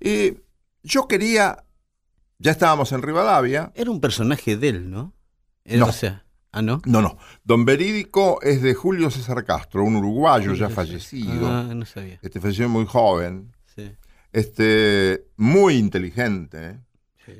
Y 0.00 0.34
yo 0.82 1.06
quería, 1.08 1.64
ya 2.38 2.50
estábamos 2.50 2.92
en 2.92 3.02
Rivadavia. 3.02 3.72
Era 3.74 3.90
un 3.90 4.00
personaje 4.00 4.56
de 4.56 4.68
él, 4.68 4.90
¿no? 4.90 5.14
Era, 5.64 5.80
No. 5.80 5.86
O 5.86 5.92
sea, 5.92 6.26
ah, 6.52 6.60
¿no? 6.62 6.82
No, 6.84 7.00
no. 7.00 7.16
Don 7.44 7.64
Verídico 7.64 8.40
es 8.42 8.60
de 8.62 8.74
Julio 8.74 9.10
César 9.10 9.44
Castro, 9.44 9.84
un 9.84 9.96
uruguayo 9.96 10.52
ya 10.54 10.68
fallecido. 10.68 11.46
Ah, 11.48 11.72
no 11.74 11.86
sabía. 11.86 12.18
Este 12.22 12.40
falleció 12.40 12.68
muy 12.68 12.84
joven. 12.86 13.52
Sí, 13.74 13.92
Este, 14.32 15.26
muy 15.36 15.76
inteligente. 15.76 16.80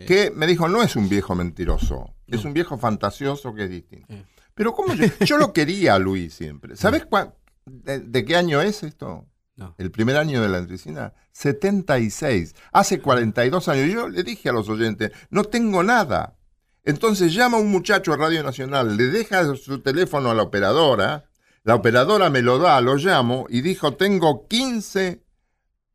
Que 0.06 0.30
me 0.34 0.46
dijo, 0.46 0.68
no 0.68 0.82
es 0.82 0.96
un 0.96 1.08
viejo 1.08 1.34
mentiroso, 1.34 2.14
es 2.26 2.44
un 2.44 2.52
viejo 2.52 2.78
fantasioso 2.78 3.54
que 3.54 3.64
es 3.64 3.70
distinto. 3.70 4.14
Pero 4.54 4.72
¿cómo 4.74 4.94
yo, 4.94 5.06
yo 5.24 5.38
lo 5.38 5.52
quería 5.52 5.94
a 5.94 5.98
Luis 5.98 6.34
siempre. 6.34 6.76
¿Sabes 6.76 7.06
cuán- 7.06 7.32
de, 7.66 8.00
de 8.00 8.24
qué 8.24 8.36
año 8.36 8.60
es 8.60 8.82
esto? 8.82 9.26
No. 9.56 9.74
El 9.78 9.90
primer 9.90 10.16
año 10.16 10.40
de 10.42 10.48
la 10.48 10.58
Andresina, 10.58 11.12
76. 11.32 12.54
Hace 12.72 13.00
42 13.00 13.68
años. 13.68 13.90
Yo 13.92 14.08
le 14.08 14.22
dije 14.22 14.48
a 14.48 14.52
los 14.52 14.68
oyentes, 14.68 15.12
no 15.30 15.44
tengo 15.44 15.82
nada. 15.82 16.36
Entonces 16.82 17.34
llama 17.34 17.58
un 17.58 17.70
muchacho 17.70 18.12
a 18.12 18.16
Radio 18.16 18.42
Nacional, 18.42 18.96
le 18.96 19.06
deja 19.08 19.54
su 19.56 19.80
teléfono 19.80 20.30
a 20.30 20.34
la 20.34 20.42
operadora, 20.42 21.26
la 21.62 21.74
operadora 21.74 22.30
me 22.30 22.40
lo 22.40 22.58
da, 22.58 22.80
lo 22.80 22.96
llamo 22.96 23.44
y 23.50 23.60
dijo, 23.60 23.94
tengo 23.96 24.48
15 24.48 25.22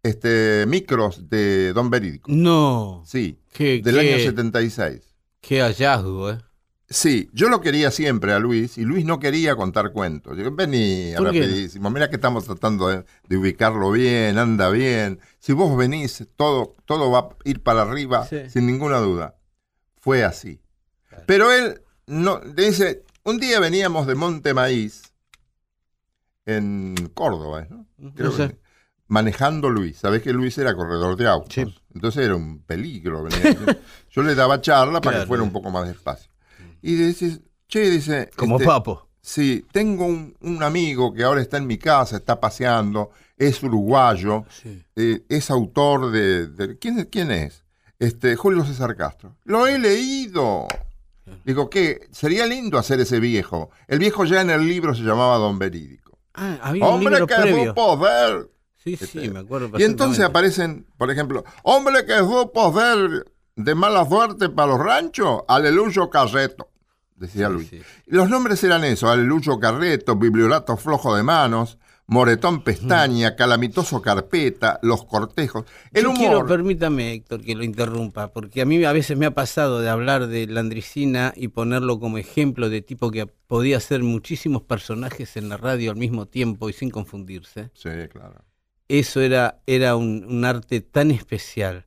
este, 0.06 0.66
micros 0.68 1.30
de 1.30 1.74
Don 1.74 1.90
Verídico. 1.90 2.32
No. 2.32 3.04
Sí, 3.06 3.40
Qué, 3.54 3.82
del 3.84 3.96
qué- 3.96 4.14
año 4.14 4.24
76. 4.24 5.16
Qué 5.42 5.62
hallazgo, 5.62 6.32
¿eh? 6.32 6.38
Sí, 6.88 7.30
yo 7.34 7.50
lo 7.50 7.62
quería 7.62 7.90
siempre 7.90 8.32
a 8.32 8.38
Luis 8.40 8.78
y 8.78 8.84
Luis 8.84 9.06
no 9.06 9.18
quería 9.20 9.56
contar 9.56 9.92
cuentos. 9.92 10.38
Digo, 10.38 10.52
vení 10.52 11.16
rapidísimo, 11.16 11.90
mira 11.90 12.10
que 12.10 12.16
estamos 12.18 12.46
tratando 12.46 12.88
de, 12.90 13.04
de 13.28 13.38
ubicarlo 13.38 13.90
bien, 13.92 14.38
anda 14.38 14.70
bien. 14.70 15.20
Si 15.40 15.52
vos 15.54 15.76
venís, 15.76 16.24
todo, 16.36 16.76
todo 16.86 17.10
va 17.10 17.20
a 17.22 17.30
ir 17.44 17.64
para 17.64 17.82
arriba 17.82 18.26
Sí. 18.28 18.50
sin 18.52 18.68
ninguna 18.68 19.00
duda. 19.00 19.36
Fue 20.00 20.24
así. 20.24 20.62
Pero 21.26 21.52
él 21.52 21.82
no, 22.06 22.40
dice, 22.40 23.04
un 23.24 23.40
día 23.40 23.60
veníamos 23.60 24.06
de 24.06 24.14
Monte 24.14 24.54
Maíz 24.54 25.02
en 26.46 26.96
Córdoba, 27.16 27.66
¿no? 27.70 27.88
Creo 28.14 28.30
No 28.30 28.38
sé. 28.38 28.50
que- 28.50 28.65
manejando 29.08 29.70
Luis. 29.70 29.98
Sabés 29.98 30.22
que 30.22 30.34
Luis 30.34 30.58
era 30.58 30.76
corredor 30.76 31.16
de 31.16 31.28
autos. 31.28 31.54
Sí. 31.54 31.64
Entonces 31.94 32.26
era 32.26 32.36
un 32.36 32.60
peligro. 32.60 33.28
Yo 34.12 34.24
le 34.24 34.36
daba 34.36 34.62
charla 34.62 35.02
para 35.02 35.22
que 35.22 35.26
fuera 35.28 35.44
un 35.44 35.52
poco 35.52 35.70
más 35.72 35.88
despacio. 35.88 36.32
Y 36.82 36.96
dice, 36.96 37.40
che, 37.68 37.90
dice... 37.90 38.30
Como 38.36 38.56
este, 38.56 38.66
papo. 38.68 39.08
Sí, 39.22 39.66
tengo 39.72 40.06
un, 40.06 40.36
un 40.42 40.62
amigo 40.62 41.12
que 41.14 41.24
ahora 41.24 41.42
está 41.42 41.58
en 41.58 41.66
mi 41.66 41.78
casa, 41.80 42.18
está 42.18 42.40
paseando, 42.40 43.10
es 43.38 43.64
uruguayo, 43.64 44.46
Sí. 44.50 44.84
eh, 44.96 45.24
es 45.30 45.50
autor 45.50 46.12
de... 46.12 46.48
de- 46.48 46.78
¿quién, 46.78 47.06
quién 47.06 47.32
es? 47.32 47.64
Este, 47.98 48.36
Julio 48.36 48.64
César 48.66 48.96
Castro. 48.96 49.36
Lo 49.46 49.66
he 49.66 49.80
leído. 49.80 50.68
Digo, 51.44 51.70
¿qué? 51.72 52.02
Sería 52.12 52.46
lindo 52.46 52.78
hacer 52.78 53.00
ese 53.00 53.20
viejo. 53.20 53.72
El 53.88 53.98
viejo 53.98 54.26
ya 54.26 54.42
en 54.42 54.52
el 54.52 54.64
libro 54.68 54.94
se 54.94 55.02
llamaba 55.02 55.38
Don 55.38 55.58
Verídico. 55.58 56.20
Ah, 56.36 56.60
había 56.62 56.86
un 56.86 56.94
Hombre 56.96 57.12
libro 57.16 57.26
que 57.28 57.36
previo. 57.36 57.66
supo 57.70 57.98
ver. 57.98 58.50
Sí, 58.86 58.96
sí, 58.96 59.04
Este, 59.18 59.30
me 59.32 59.40
acuerdo 59.40 59.78
Y 59.78 59.84
entonces 59.84 60.24
aparecen, 60.24 60.86
por 60.98 61.12
ejemplo, 61.12 61.44
hombre 61.64 62.06
que 62.06 62.18
supo 62.20 62.72
ver 62.72 63.26
de 63.56 63.76
mala 63.76 64.06
suerte 64.08 64.48
para 64.50 64.70
los 64.70 64.80
ranchos, 64.80 65.42
Aleluyo 65.48 66.10
Carreto, 66.10 66.70
decía 67.16 67.48
Sí, 67.48 67.54
Luis. 67.54 67.68
sí. 67.70 67.82
Los 68.06 68.30
nombres 68.30 68.64
eran 68.64 68.84
eso, 68.84 69.10
Aleluyo 69.10 69.60
Carreto, 69.60 70.16
Bibliorato 70.16 70.78
Flojo 70.78 71.16
de 71.16 71.24
Manos, 71.24 71.78
Moretón 72.08 72.64
Pestaña, 72.64 73.36
Calamitoso 73.36 74.00
Carpeta, 74.00 74.80
Los 74.84 75.06
Cortejos. 75.06 75.66
El 75.92 76.04
Yo 76.04 76.14
quiero, 76.14 76.38
humor... 76.38 76.48
permítame, 76.50 77.14
Héctor, 77.14 77.42
que 77.42 77.56
lo 77.56 77.64
interrumpa, 77.64 78.32
porque 78.32 78.62
a 78.62 78.66
mí 78.66 78.84
a 78.86 78.92
veces 78.92 79.18
me 79.18 79.26
ha 79.26 79.32
pasado 79.32 79.80
de 79.82 79.90
hablar 79.90 80.28
de 80.28 80.46
Landricina 80.46 81.34
y 81.36 81.48
ponerlo 81.48 82.00
como 82.00 82.20
ejemplo 82.20 82.70
de 82.70 82.84
tipo 82.84 83.10
que 83.10 83.26
podía 83.26 83.80
ser 83.80 84.04
muchísimos 84.04 84.62
personajes 84.62 85.36
en 85.38 85.50
la 85.50 85.58
radio 85.58 85.90
al 85.90 85.98
mismo 85.98 86.28
tiempo 86.28 86.70
y 86.70 86.74
sin 86.74 86.92
confundirse. 86.92 87.72
Sí, 87.74 87.90
claro. 88.12 88.44
Eso 88.88 89.22
era, 89.22 89.60
era 89.66 89.96
un, 89.96 90.26
un 90.28 90.46
arte 90.46 90.82
tan 90.82 91.12
especial. 91.12 91.86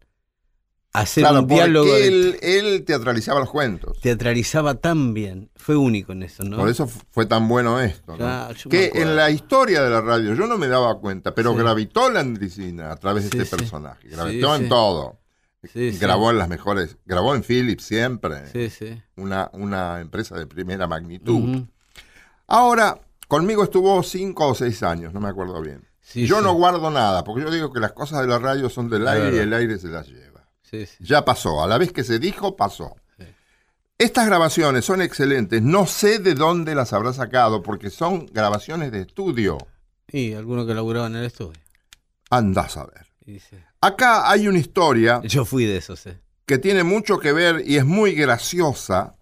Hacer 0.93 1.23
Claro, 1.23 1.41
un 1.41 1.47
diálogo 1.47 1.93
de- 1.95 2.09
él, 2.09 2.39
él 2.43 2.85
teatralizaba 2.85 3.41
los 3.41 3.51
cuentos. 3.51 4.01
teatralizaba 4.01 4.75
tan 4.75 5.13
bien. 5.15 5.51
Fue 5.55 5.77
único 5.77 6.13
en 6.13 6.23
eso, 6.25 6.43
¿no? 6.45 6.57
Por 6.57 6.69
eso 6.71 6.89
fu- 6.89 7.01
fue 7.11 7.27
tan 7.27 7.47
bueno 7.47 7.79
esto. 7.81 8.17
que 8.71 8.91
en 8.95 9.15
la 9.15 9.31
historia 9.31 9.83
de 9.83 9.91
la 9.91 10.01
radio 10.01 10.35
yo 10.35 10.47
no 10.47 10.57
me 10.59 10.67
daba 10.67 10.99
cuenta, 10.99 11.35
pero 11.35 11.53
Sí. 11.53 11.59
gravitó 11.59 12.11
la 12.11 12.21
Andricina 12.21 12.91
a 12.91 12.97
través 12.97 13.25
de 13.25 13.31
Sí, 13.31 13.39
este 13.39 13.51
sí. 13.57 13.57
personaje. 13.63 14.09
Gravitó 14.09 14.57
en 14.57 14.69
todo. 14.69 15.21
Grabó 16.01 16.31
en 16.31 16.39
las 16.39 16.49
mejores, 16.49 16.97
grabó 17.05 17.35
en 17.35 17.43
Philips 17.43 17.85
siempre, 17.85 18.47
Sí, 18.51 18.71
sí. 18.71 19.01
una, 19.17 19.51
una 19.53 20.01
empresa 20.01 20.37
de 20.37 20.47
primera 20.47 20.87
magnitud. 20.87 21.65
Ahora, 22.47 22.99
conmigo 23.29 23.63
estuvo 23.65 24.03
cinco 24.03 24.49
o 24.49 24.55
seis 24.55 24.83
años, 24.83 25.13
no 25.13 25.21
me 25.21 25.29
acuerdo 25.29 25.61
bien. 25.61 25.87
Sí, 26.09 26.27
yo 26.27 26.39
sí. 26.39 26.43
no 26.43 26.55
guardo 26.55 26.91
nada, 26.91 27.23
porque 27.23 27.43
yo 27.43 27.51
digo 27.51 27.71
que 27.71 27.81
las 27.81 27.93
cosas 27.93 28.23
de 28.23 28.27
la 28.27 28.39
radio 28.39 28.71
son 28.71 28.89
del 28.89 29.07
aire 29.07 29.37
y 29.37 29.39
el 29.41 29.53
aire 29.53 29.79
se 29.79 29.89
las 29.89 30.09
lleva. 30.09 30.49
Sí. 30.63 30.87
Ya 31.01 31.23
pasó, 31.23 31.63
a 31.63 31.67
la 31.67 31.77
vez 31.77 31.93
que 31.93 32.03
se 32.03 32.19
dijo, 32.19 32.57
pasó. 32.57 32.97
Estas 33.99 34.27
grabaciones 34.27 34.85
son 34.85 35.03
excelentes, 35.03 35.61
no 35.61 35.87
sé 35.87 36.21
de 36.21 36.35
dónde 36.35 36.75
las 36.75 36.93
habrá 36.93 37.13
sacado, 37.13 37.63
porque 37.63 37.91
son 37.91 38.27
grabaciones 38.27 38.93
de 38.93 39.03
estudio. 39.03 39.59
Y 40.11 40.33
alguno 40.33 40.65
que 40.65 40.73
laburaba 40.73 41.09
en 41.09 41.17
el 41.17 41.25
estudio. 41.25 41.61
Andás 42.31 42.77
a 42.77 42.87
ver. 42.87 43.07
Acá 43.81 44.31
hay 44.31 44.49
una 44.49 44.59
historia 44.59 45.21
Yo 45.25 45.45
fui 45.45 45.67
de 45.67 45.77
esos, 45.77 46.07
eh. 46.07 46.19
que 46.47 46.57
tiene 46.59 46.85
mucho 46.85 47.19
que 47.19 47.33
ver 47.33 47.63
y 47.67 47.77
es 47.77 47.85
muy 47.85 48.15
graciosa. 48.15 49.17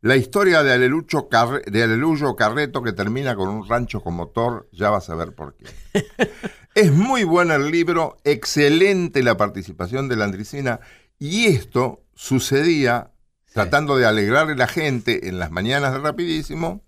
La 0.00 0.14
historia 0.16 0.62
de 0.62 0.72
Alelucho, 0.72 1.28
Carre- 1.28 1.64
de 1.68 1.82
Aleluyo 1.82 2.36
Carreto 2.36 2.82
que 2.82 2.92
termina 2.92 3.34
con 3.34 3.48
un 3.48 3.68
rancho 3.68 4.00
con 4.00 4.14
motor, 4.14 4.68
ya 4.72 4.90
vas 4.90 5.10
a 5.10 5.16
ver 5.16 5.34
por 5.34 5.56
qué. 5.56 5.64
es 6.76 6.92
muy 6.92 7.24
bueno 7.24 7.54
el 7.54 7.70
libro, 7.72 8.16
excelente 8.22 9.24
la 9.24 9.36
participación 9.36 10.08
de 10.08 10.14
la 10.16 10.24
Andricina 10.26 10.78
y 11.18 11.46
esto 11.46 12.04
sucedía 12.14 13.10
tratando 13.52 13.96
de 13.96 14.06
alegrarle 14.06 14.52
a 14.52 14.56
la 14.56 14.68
gente 14.68 15.26
en 15.28 15.40
las 15.40 15.50
mañanas 15.50 15.92
de 15.92 15.98
Rapidísimo 15.98 16.84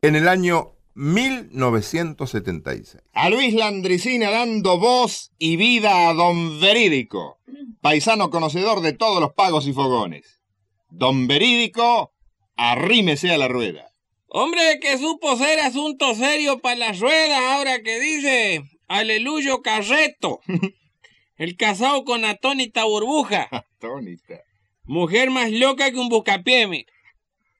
en 0.00 0.16
el 0.16 0.26
año 0.26 0.70
1976. 0.94 3.02
A 3.12 3.28
Luis 3.28 3.52
Landricina 3.52 4.30
dando 4.30 4.78
voz 4.78 5.32
y 5.38 5.56
vida 5.56 6.08
a 6.08 6.14
Don 6.14 6.58
Verídico, 6.62 7.40
paisano 7.82 8.30
conocedor 8.30 8.80
de 8.80 8.94
todos 8.94 9.20
los 9.20 9.34
pagos 9.34 9.66
y 9.66 9.74
fogones. 9.74 10.40
Don 10.88 11.26
Verídico, 11.26 12.13
arrímese 12.56 13.30
a 13.30 13.38
la 13.38 13.48
rueda. 13.48 13.90
Hombre 14.28 14.80
que 14.80 14.98
supo 14.98 15.36
ser 15.36 15.60
asunto 15.60 16.14
serio 16.14 16.58
para 16.58 16.76
las 16.76 17.00
ruedas 17.00 17.38
ahora 17.38 17.82
que 17.82 18.00
dice 18.00 18.64
Aleluyo 18.88 19.62
Carreto. 19.62 20.40
El 21.36 21.56
casado 21.56 22.04
con 22.04 22.24
atónita 22.24 22.84
burbuja. 22.84 23.48
Tónica. 23.78 24.40
Mujer 24.84 25.30
más 25.30 25.50
loca 25.50 25.90
que 25.90 25.98
un 25.98 26.08
buscapié, 26.08 26.66
mira. 26.66 26.92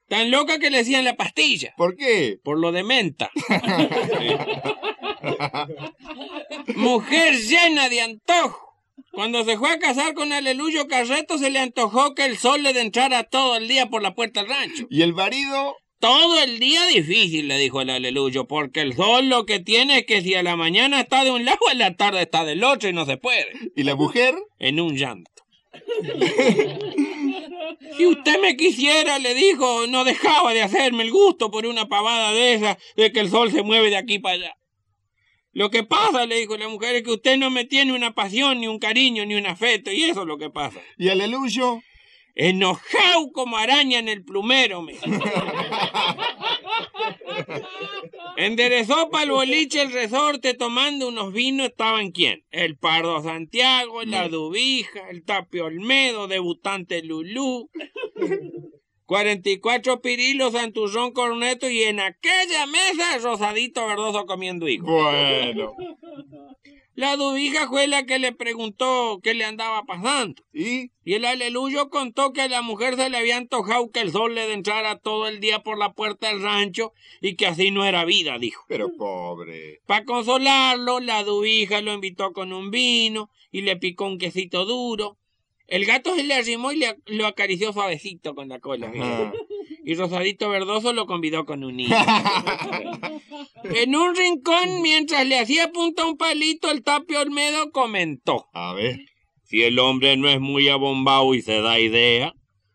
Tan 0.09 0.30
loca 0.30 0.59
que 0.59 0.70
le 0.70 0.78
decían 0.78 1.05
la 1.05 1.16
pastilla. 1.16 1.74
¿Por 1.76 1.97
qué? 1.97 2.38
Por 2.42 2.59
lo 2.59 2.72
de 2.72 2.84
menta. 2.84 3.30
Mujer 6.76 7.36
llena 7.36 7.88
de 7.88 8.03
antojo. 8.03 8.73
Cuando 9.14 9.44
se 9.44 9.56
fue 9.56 9.70
a 9.70 9.78
casar 9.78 10.14
con 10.14 10.32
Aleluyo 10.32 10.88
Carreto 10.88 11.38
se 11.38 11.50
le 11.50 11.60
antojó 11.60 12.14
que 12.14 12.24
el 12.24 12.36
sol 12.36 12.62
le 12.62 12.70
entrara 12.80 13.24
todo 13.24 13.56
el 13.56 13.68
día 13.68 13.86
por 13.86 14.02
la 14.02 14.14
puerta 14.14 14.40
del 14.40 14.50
rancho. 14.50 14.86
¿Y 14.90 15.02
el 15.02 15.14
marido? 15.14 15.76
Todo 16.00 16.42
el 16.42 16.58
día 16.58 16.84
difícil, 16.86 17.48
le 17.48 17.56
dijo 17.58 17.80
el 17.80 17.90
Aleluyo, 17.90 18.46
porque 18.46 18.80
el 18.80 18.94
sol 18.94 19.28
lo 19.28 19.46
que 19.46 19.60
tiene 19.60 19.98
es 19.98 20.06
que 20.06 20.20
si 20.20 20.34
a 20.34 20.42
la 20.42 20.56
mañana 20.56 21.00
está 21.00 21.24
de 21.24 21.30
un 21.30 21.44
lado, 21.44 21.60
a 21.70 21.74
la 21.74 21.96
tarde 21.96 22.22
está 22.22 22.44
del 22.44 22.62
otro 22.64 22.88
y 22.88 22.92
no 22.92 23.06
se 23.06 23.16
puede. 23.16 23.46
¿Y 23.74 23.84
la 23.84 23.94
mujer? 23.94 24.34
En 24.58 24.80
un 24.80 24.96
llanto. 24.96 25.30
Si 27.96 28.06
usted 28.06 28.40
me 28.40 28.56
quisiera, 28.56 29.18
le 29.18 29.34
dijo, 29.34 29.86
no 29.86 30.04
dejaba 30.04 30.52
de 30.52 30.62
hacerme 30.62 31.04
el 31.04 31.10
gusto 31.10 31.50
por 31.50 31.66
una 31.66 31.88
pavada 31.88 32.32
de 32.32 32.54
esa, 32.54 32.78
de 32.96 33.12
que 33.12 33.20
el 33.20 33.30
sol 33.30 33.52
se 33.52 33.62
mueve 33.62 33.90
de 33.90 33.96
aquí 33.96 34.18
para 34.18 34.34
allá. 34.34 34.56
Lo 35.55 35.70
que 35.70 35.84
pasa, 35.84 36.26
le 36.26 36.40
dijo 36.40 36.57
la 36.57 36.68
mujer, 36.68 36.96
es 36.96 37.02
que 37.05 37.12
usted 37.12 37.38
no 37.38 37.48
me 37.48 37.64
tiene 37.64 37.92
una 37.92 38.12
pasión, 38.12 38.61
ni 38.61 38.66
un 38.66 38.80
cariño, 38.80 39.24
ni 39.24 39.34
un 39.36 39.46
afecto, 39.46 39.92
y 39.92 40.02
eso 40.02 40.22
es 40.22 40.26
lo 40.26 40.36
que 40.36 40.50
pasa. 40.50 40.80
¿Y 40.98 41.09
Aleluyo? 41.09 41.80
Enojado 42.34 43.30
como 43.32 43.57
araña 43.57 44.00
en 44.00 44.09
el 44.09 44.24
plumero, 44.24 44.82
me. 44.82 44.96
Enderezó 48.36 49.09
para 49.11 49.24
el 49.24 49.30
boliche 49.30 49.82
el 49.82 49.92
resorte 49.92 50.55
tomando 50.55 51.07
unos 51.07 51.32
vinos. 51.32 51.68
¿Estaban 51.68 52.11
quién? 52.11 52.44
El 52.50 52.76
Pardo 52.76 53.22
Santiago, 53.22 54.02
la 54.02 54.28
Dubija, 54.28 55.09
el 55.11 55.24
Tapio 55.24 55.66
Olmedo, 55.66 56.26
debutante 56.26 57.00
Lulú. 57.05 57.70
44 59.07 60.00
pirilos, 60.00 60.52
Santurrón 60.52 61.12
Corneto 61.12 61.68
y 61.68 61.82
en 61.82 62.00
aquella 62.00 62.66
mesa 62.66 63.18
Rosadito 63.22 63.86
Verdoso 63.86 64.26
comiendo 64.26 64.68
higo. 64.68 64.86
Bueno. 64.86 65.74
La 66.96 67.16
dubija 67.16 67.66
fue 67.66 67.88
la 67.88 68.07
que 68.07 68.20
le 68.20 68.30
preguntó 68.32 69.18
qué 69.20 69.34
le 69.34 69.44
andaba 69.44 69.82
pasando. 69.82 70.40
¿Y? 70.52 70.92
Y 71.05 71.14
el 71.14 71.24
aleluyo 71.24 71.90
contó 71.90 72.32
que 72.32 72.42
a 72.42 72.48
la 72.48 72.62
mujer 72.62 72.94
se 72.94 73.11
le 73.11 73.16
había 73.16 73.36
antojado 73.36 73.90
que 73.90 74.00
el 74.00 74.12
sol 74.12 74.36
le 74.36 74.52
entrara 74.52 75.00
todo 75.00 75.26
el 75.26 75.40
día 75.40 75.64
por 75.64 75.76
la 75.76 75.92
puerta 75.92 76.28
del 76.28 76.40
rancho 76.40 76.92
y 77.20 77.34
que 77.34 77.48
así 77.48 77.72
no 77.72 77.84
era 77.84 78.05
vida, 78.05 78.38
dijo. 78.38 78.64
Pero 78.68 78.96
pobre. 78.96 79.80
Para 79.86 80.05
consolarlo, 80.05 81.00
la 81.00 81.24
dubija 81.24 81.80
lo 81.80 81.92
invitó 81.92 82.32
con 82.32 82.52
un 82.52 82.70
vino 82.70 83.28
y 83.50 83.62
le 83.62 83.76
picó 83.76 84.07
un 84.07 84.18
quesito 84.18 84.64
duro. 84.64 85.18
El 85.66 85.86
gato 85.86 86.14
se 86.14 86.24
le 86.24 86.34
arrimó 86.34 86.72
y 86.72 86.76
le, 86.76 86.96
lo 87.06 87.26
acarició 87.26 87.72
suavecito 87.72 88.34
con 88.34 88.48
la 88.48 88.60
cola. 88.60 88.92
Y 89.84 89.94
Rosadito 89.94 90.48
Verdoso 90.50 90.92
lo 90.92 91.06
convidó 91.06 91.44
con 91.44 91.64
un 91.64 91.76
niño. 91.76 91.94
en 93.64 93.96
un 93.96 94.14
rincón, 94.14 94.82
mientras 94.82 95.26
le 95.26 95.38
hacía 95.38 95.72
punta 95.72 96.02
a 96.02 96.06
un 96.06 96.16
palito, 96.16 96.70
el 96.70 96.82
Tapio 96.82 97.20
Olmedo 97.20 97.70
comentó. 97.70 98.46
A 98.52 98.74
ver. 98.74 99.00
Si 99.42 99.62
el 99.62 99.78
hombre 99.78 100.16
no 100.16 100.28
es 100.28 100.40
muy 100.40 100.68
abombado 100.68 101.34
y 101.34 101.42
se 101.42 101.60
da 101.60 101.78
idea, 101.78 102.34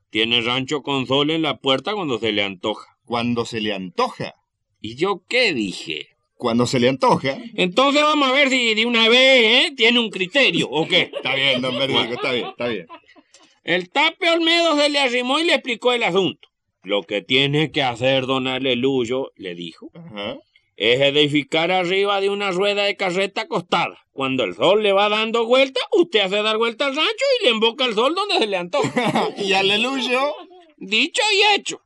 tiene 0.10 0.42
rancho 0.42 0.82
con 0.82 1.08
sol 1.08 1.32
en 1.32 1.42
la 1.42 1.58
puerta 1.58 1.94
cuando 1.94 2.20
se 2.20 2.32
le 2.32 2.44
antoja. 2.44 2.98
Cuando 3.06 3.46
se 3.46 3.60
le 3.60 3.74
antoja. 3.74 4.36
¿Y 4.80 4.96
yo 4.96 5.24
qué 5.28 5.54
dije? 5.54 6.10
Cuando 6.40 6.66
se 6.66 6.80
le 6.80 6.88
antoja. 6.88 7.38
Entonces 7.56 8.02
vamos 8.02 8.30
a 8.30 8.32
ver 8.32 8.50
si 8.50 8.74
de 8.74 8.86
una 8.86 9.10
vez 9.10 9.68
¿eh? 9.68 9.74
tiene 9.76 10.00
un 10.00 10.10
criterio, 10.10 10.70
¿o 10.70 10.88
qué? 10.88 11.12
Está 11.14 11.36
bien, 11.36 11.62
don 11.62 11.78
Verídico, 11.78 12.14
está 12.14 12.32
bien, 12.32 12.48
está 12.48 12.68
bien. 12.68 12.88
El 13.66 13.90
Tape 13.90 14.30
Olmedo 14.30 14.78
se 14.78 14.88
le 14.88 15.00
arrimó 15.00 15.40
y 15.40 15.44
le 15.44 15.56
explicó 15.56 15.92
el 15.92 16.02
asunto. 16.02 16.48
Lo 16.82 17.04
que 17.04 17.22
tiene 17.22 17.74
que 17.74 17.84
hacer 17.84 18.26
don 18.26 18.48
Aleluyo, 18.48 19.34
le 19.36 19.54
dijo, 19.54 19.92
Ajá. 19.94 20.38
es 20.78 21.02
edificar 21.02 21.74
arriba 21.74 22.22
de 22.22 22.30
una 22.30 22.52
rueda 22.52 22.84
de 22.84 22.96
carreta 22.96 23.42
acostada. 23.42 23.98
Cuando 24.14 24.46
el 24.46 24.56
sol 24.56 24.82
le 24.82 24.94
va 24.94 25.10
dando 25.10 25.46
vuelta, 25.46 25.82
usted 25.92 26.22
hace 26.22 26.42
dar 26.42 26.58
vuelta 26.58 26.86
al 26.86 26.96
rancho 26.96 27.26
y 27.42 27.44
le 27.44 27.50
emboca 27.50 27.84
el 27.84 27.96
sol 27.96 28.16
donde 28.16 28.38
se 28.38 28.48
le 28.48 28.56
antoja. 28.56 29.28
y 29.38 29.52
aleluyo. 29.52 30.22
Dicho 30.78 31.22
y 31.34 31.60
hecho. 31.60 31.82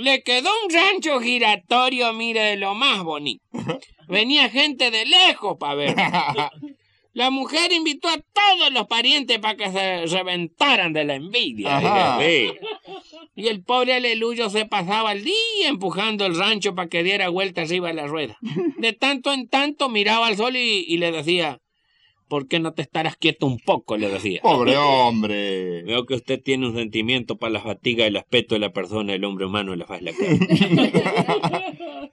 Le 0.00 0.22
quedó 0.22 0.48
un 0.64 0.72
rancho 0.72 1.20
giratorio, 1.20 2.12
mire, 2.14 2.40
de 2.40 2.56
lo 2.56 2.74
más 2.74 3.02
bonito. 3.02 3.44
Venía 4.08 4.48
gente 4.48 4.90
de 4.90 5.04
lejos 5.04 5.56
para 5.58 5.74
ver. 5.74 5.94
La 7.12 7.30
mujer 7.30 7.72
invitó 7.72 8.08
a 8.08 8.16
todos 8.16 8.72
los 8.72 8.86
parientes 8.86 9.38
para 9.40 9.56
que 9.56 9.70
se 9.70 10.06
reventaran 10.06 10.92
de 10.92 11.04
la 11.04 11.16
envidia. 11.16 12.18
Sí. 12.20 12.52
Y 13.34 13.48
el 13.48 13.64
pobre 13.64 13.94
aleluyo 13.94 14.48
se 14.48 14.64
pasaba 14.64 15.10
el 15.12 15.24
día 15.24 15.68
empujando 15.68 16.24
el 16.24 16.38
rancho 16.38 16.74
para 16.76 16.88
que 16.88 17.02
diera 17.02 17.28
vuelta 17.28 17.62
arriba 17.62 17.88
de 17.88 17.94
la 17.94 18.06
rueda. 18.06 18.38
De 18.78 18.92
tanto 18.92 19.32
en 19.32 19.48
tanto 19.48 19.88
miraba 19.88 20.28
al 20.28 20.36
sol 20.36 20.54
y, 20.56 20.84
y 20.86 20.98
le 20.98 21.10
decía, 21.10 21.60
¿por 22.30 22.48
qué 22.48 22.60
no 22.60 22.72
te 22.72 22.80
estarás 22.80 23.16
quieto 23.16 23.44
un 23.44 23.58
poco? 23.58 23.98
Le 23.98 24.08
decía. 24.08 24.40
Pobre 24.40 24.76
hombre. 24.78 25.82
Veo 25.82 26.06
que 26.06 26.14
usted 26.14 26.42
tiene 26.42 26.66
un 26.68 26.74
sentimiento 26.74 27.36
para 27.36 27.52
la 27.52 27.60
fatiga 27.60 28.04
y 28.04 28.08
el 28.08 28.16
aspecto 28.16 28.54
de 28.54 28.60
la 28.60 28.72
persona, 28.72 29.12
el 29.12 29.24
hombre 29.24 29.44
humano, 29.44 29.76
la 29.76 29.84
faz 29.84 30.00
la 30.00 30.12
cara. 30.12 30.30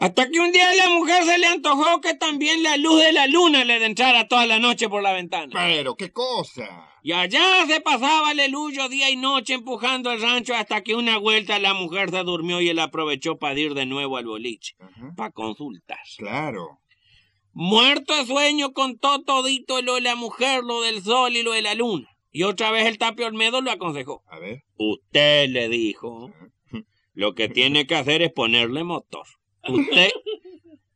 Hasta 0.00 0.30
que 0.30 0.38
un 0.38 0.52
día 0.52 0.70
a 0.70 0.74
la 0.76 0.90
mujer 0.90 1.24
se 1.24 1.38
le 1.38 1.46
antojó 1.48 2.00
que 2.00 2.14
también 2.14 2.62
la 2.62 2.76
luz 2.76 3.02
de 3.02 3.12
la 3.12 3.26
luna 3.26 3.64
le 3.64 3.84
entrara 3.84 4.28
toda 4.28 4.46
la 4.46 4.60
noche 4.60 4.88
por 4.88 5.02
la 5.02 5.12
ventana. 5.12 5.50
Pero, 5.52 5.96
¿qué 5.96 6.12
cosa? 6.12 6.92
Y 7.02 7.10
allá 7.10 7.66
se 7.66 7.80
pasaba 7.80 8.30
aleluyo 8.30 8.88
día 8.88 9.10
y 9.10 9.16
noche 9.16 9.54
empujando 9.54 10.12
el 10.12 10.22
rancho 10.22 10.54
hasta 10.54 10.82
que 10.82 10.94
una 10.94 11.18
vuelta 11.18 11.58
la 11.58 11.74
mujer 11.74 12.10
se 12.10 12.22
durmió 12.22 12.60
y 12.60 12.68
él 12.68 12.78
aprovechó 12.78 13.38
para 13.38 13.58
ir 13.58 13.74
de 13.74 13.86
nuevo 13.86 14.18
al 14.18 14.26
boliche, 14.26 14.76
para 15.16 15.32
consultar. 15.32 15.98
Claro. 16.16 16.78
Muerto 17.60 18.14
de 18.14 18.24
sueño 18.24 18.72
contó 18.72 19.20
todito 19.24 19.82
lo 19.82 19.96
de 19.96 20.02
la 20.02 20.14
mujer, 20.14 20.62
lo 20.62 20.82
del 20.82 21.02
sol 21.02 21.34
y 21.34 21.42
lo 21.42 21.50
de 21.50 21.62
la 21.62 21.74
luna. 21.74 22.08
Y 22.30 22.44
otra 22.44 22.70
vez 22.70 22.86
el 22.86 22.98
Tapio 22.98 23.26
Olmedo 23.26 23.60
lo 23.62 23.72
aconsejó. 23.72 24.22
A 24.28 24.38
ver. 24.38 24.62
Usted 24.76 25.48
le 25.48 25.68
dijo, 25.68 26.30
lo 27.14 27.34
que 27.34 27.48
tiene 27.48 27.88
que 27.88 27.96
hacer 27.96 28.22
es 28.22 28.30
ponerle 28.30 28.84
motor. 28.84 29.26
Usted 29.68 30.12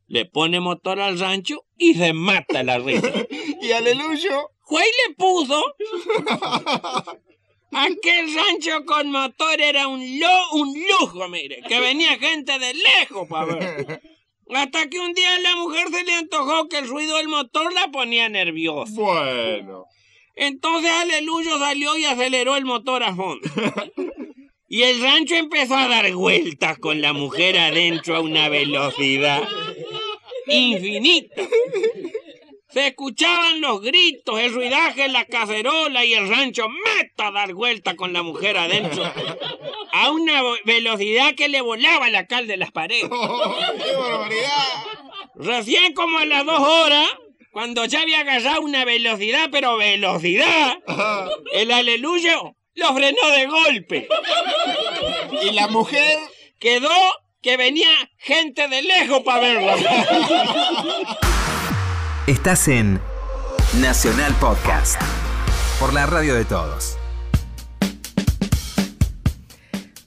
le 0.07 0.25
pone 0.25 0.61
motor 0.61 1.01
al 1.01 1.19
rancho 1.19 1.65
y 1.77 1.95
se 1.95 2.13
mata 2.13 2.63
la 2.63 2.79
risa. 2.79 3.11
y 3.61 3.73
aleluyo. 3.73 4.51
Juez 4.61 4.87
le 5.09 5.15
puso 5.17 5.65
aquel 7.73 8.35
rancho 8.37 8.85
con 8.85 9.11
motor 9.11 9.61
era 9.61 9.89
un, 9.89 10.21
lo, 10.21 10.53
un 10.53 10.73
lujo, 11.01 11.29
mire, 11.29 11.61
que 11.67 11.81
venía 11.81 12.17
gente 12.21 12.57
de 12.61 12.73
lejos 12.73 13.27
para 13.29 13.47
ver. 13.53 14.01
Hasta 14.55 14.89
que 14.89 14.99
un 14.99 15.15
día 15.15 15.35
a 15.35 15.41
la 15.41 15.57
mujer 15.57 15.89
se 15.91 16.05
le 16.05 16.13
antojó 16.15 16.69
que 16.69 16.79
el 16.79 16.89
ruido 16.89 17.17
del 17.17 17.29
motor 17.29 17.73
la 17.73 17.89
ponía 17.91 18.29
nerviosa. 18.29 18.93
Bueno. 18.95 19.87
Entonces 20.35 20.91
Aleluyo 20.91 21.59
salió 21.59 21.97
y 21.97 22.05
aceleró 22.05 22.57
el 22.57 22.65
motor 22.65 23.03
a 23.03 23.15
fondo. 23.15 23.49
Y 24.69 24.85
el 24.85 25.03
rancho 25.03 25.35
empezó 25.35 25.77
a 25.77 25.87
dar 25.87 26.11
vueltas 26.15 26.79
con 26.79 27.03
la 27.03 27.13
mujer 27.13 27.59
adentro 27.59 28.17
a 28.17 28.21
una 28.21 28.49
velocidad 28.49 29.47
infinita. 30.47 31.43
Se 32.73 32.87
escuchaban 32.87 33.61
los 33.61 33.83
gritos, 33.83 34.41
el 34.41 34.55
ruidaje 34.55 35.09
la 35.09 35.27
cacerola 35.27 36.05
y 36.05 36.14
el 36.14 36.29
rancho 36.29 36.66
meta 36.68 37.27
a 37.27 37.31
dar 37.31 37.53
vueltas 37.53 37.95
con 37.97 38.12
la 38.14 38.23
mujer 38.23 38.57
adentro 38.57 39.05
a 39.93 40.11
una 40.11 40.43
velocidad 40.64 41.35
que 41.35 41.49
le 41.49 41.61
volaba 41.61 42.09
la 42.09 42.27
cal 42.27 42.47
de 42.47 42.57
las 42.57 42.73
paredes. 42.73 43.05
¡Qué 43.11 43.93
barbaridad! 43.95 44.85
Recién 45.35 45.93
como 45.93 46.18
a 46.18 46.25
las 46.25 46.47
dos 46.47 46.61
horas, 46.61 47.09
cuando 47.53 47.85
ya 47.85 48.01
había 48.01 48.20
agarrado 48.20 48.62
una 48.62 48.87
velocidad, 48.87 49.49
pero 49.53 49.77
velocidad, 49.77 50.79
el 51.53 51.70
aleluyo 51.70 52.57
lo 52.75 52.95
frenó 52.95 53.29
de 53.37 53.47
golpe. 53.47 54.09
Y 55.43 55.53
la 55.53 55.68
mujer 55.68 56.18
quedó 56.59 56.91
que 57.43 57.59
venía 57.59 57.91
gente 58.16 58.68
de 58.68 58.83
lejos 58.83 59.23
para 59.23 59.41
verlo. 59.41 59.75
Estás 62.29 62.68
en 62.68 63.01
Nacional 63.81 64.33
Podcast. 64.41 65.03
Por 65.81 65.93
la 65.93 66.07
radio 66.07 66.37
de 66.37 66.45
todos. 66.45 66.97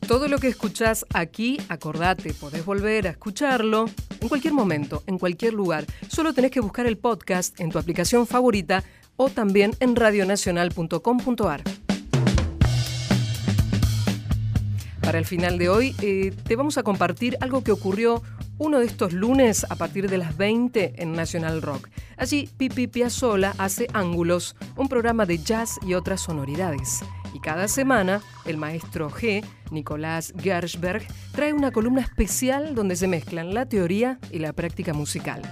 Todo 0.07 0.29
lo 0.29 0.37
que 0.37 0.47
escuchás 0.47 1.05
aquí, 1.13 1.59
acordate, 1.67 2.33
podés 2.33 2.63
volver 2.63 3.07
a 3.07 3.09
escucharlo 3.09 3.89
en 4.21 4.29
cualquier 4.29 4.53
momento, 4.53 5.03
en 5.07 5.19
cualquier 5.19 5.53
lugar. 5.53 5.85
Solo 6.07 6.31
tenés 6.31 6.51
que 6.51 6.61
buscar 6.61 6.85
el 6.85 6.97
podcast 6.97 7.59
en 7.59 7.69
tu 7.69 7.79
aplicación 7.79 8.25
favorita 8.25 8.85
o 9.17 9.27
también 9.29 9.75
en 9.81 9.97
radionacional.com.ar. 9.97 11.63
Para 15.05 15.19
el 15.19 15.25
final 15.25 15.59
de 15.59 15.69
hoy, 15.69 15.95
eh, 16.01 16.33
te 16.47 16.55
vamos 16.55 16.79
a 16.79 16.83
compartir 16.83 17.37
algo 17.39 17.63
que 17.63 17.71
ocurrió 17.71 18.23
uno 18.57 18.79
de 18.79 18.85
estos 18.87 19.13
lunes 19.13 19.63
a 19.69 19.75
partir 19.75 20.09
de 20.09 20.17
las 20.17 20.35
20 20.35 20.95
en 20.97 21.13
National 21.13 21.61
Rock. 21.61 21.89
Allí, 22.17 22.49
Pipi 22.57 22.87
Piazzolla 22.87 23.53
hace 23.59 23.87
Ángulos, 23.93 24.55
un 24.75 24.89
programa 24.89 25.27
de 25.27 25.37
jazz 25.37 25.77
y 25.85 25.93
otras 25.93 26.21
sonoridades. 26.21 27.01
Y 27.35 27.39
cada 27.39 27.67
semana, 27.67 28.21
el 28.45 28.57
maestro 28.57 29.11
G, 29.11 29.45
Nicolás 29.69 30.33
Gershberg, 30.41 31.05
trae 31.33 31.53
una 31.53 31.71
columna 31.71 32.01
especial 32.01 32.73
donde 32.73 32.95
se 32.95 33.07
mezclan 33.07 33.53
la 33.53 33.67
teoría 33.67 34.17
y 34.31 34.39
la 34.39 34.53
práctica 34.53 34.93
musical. 34.93 35.43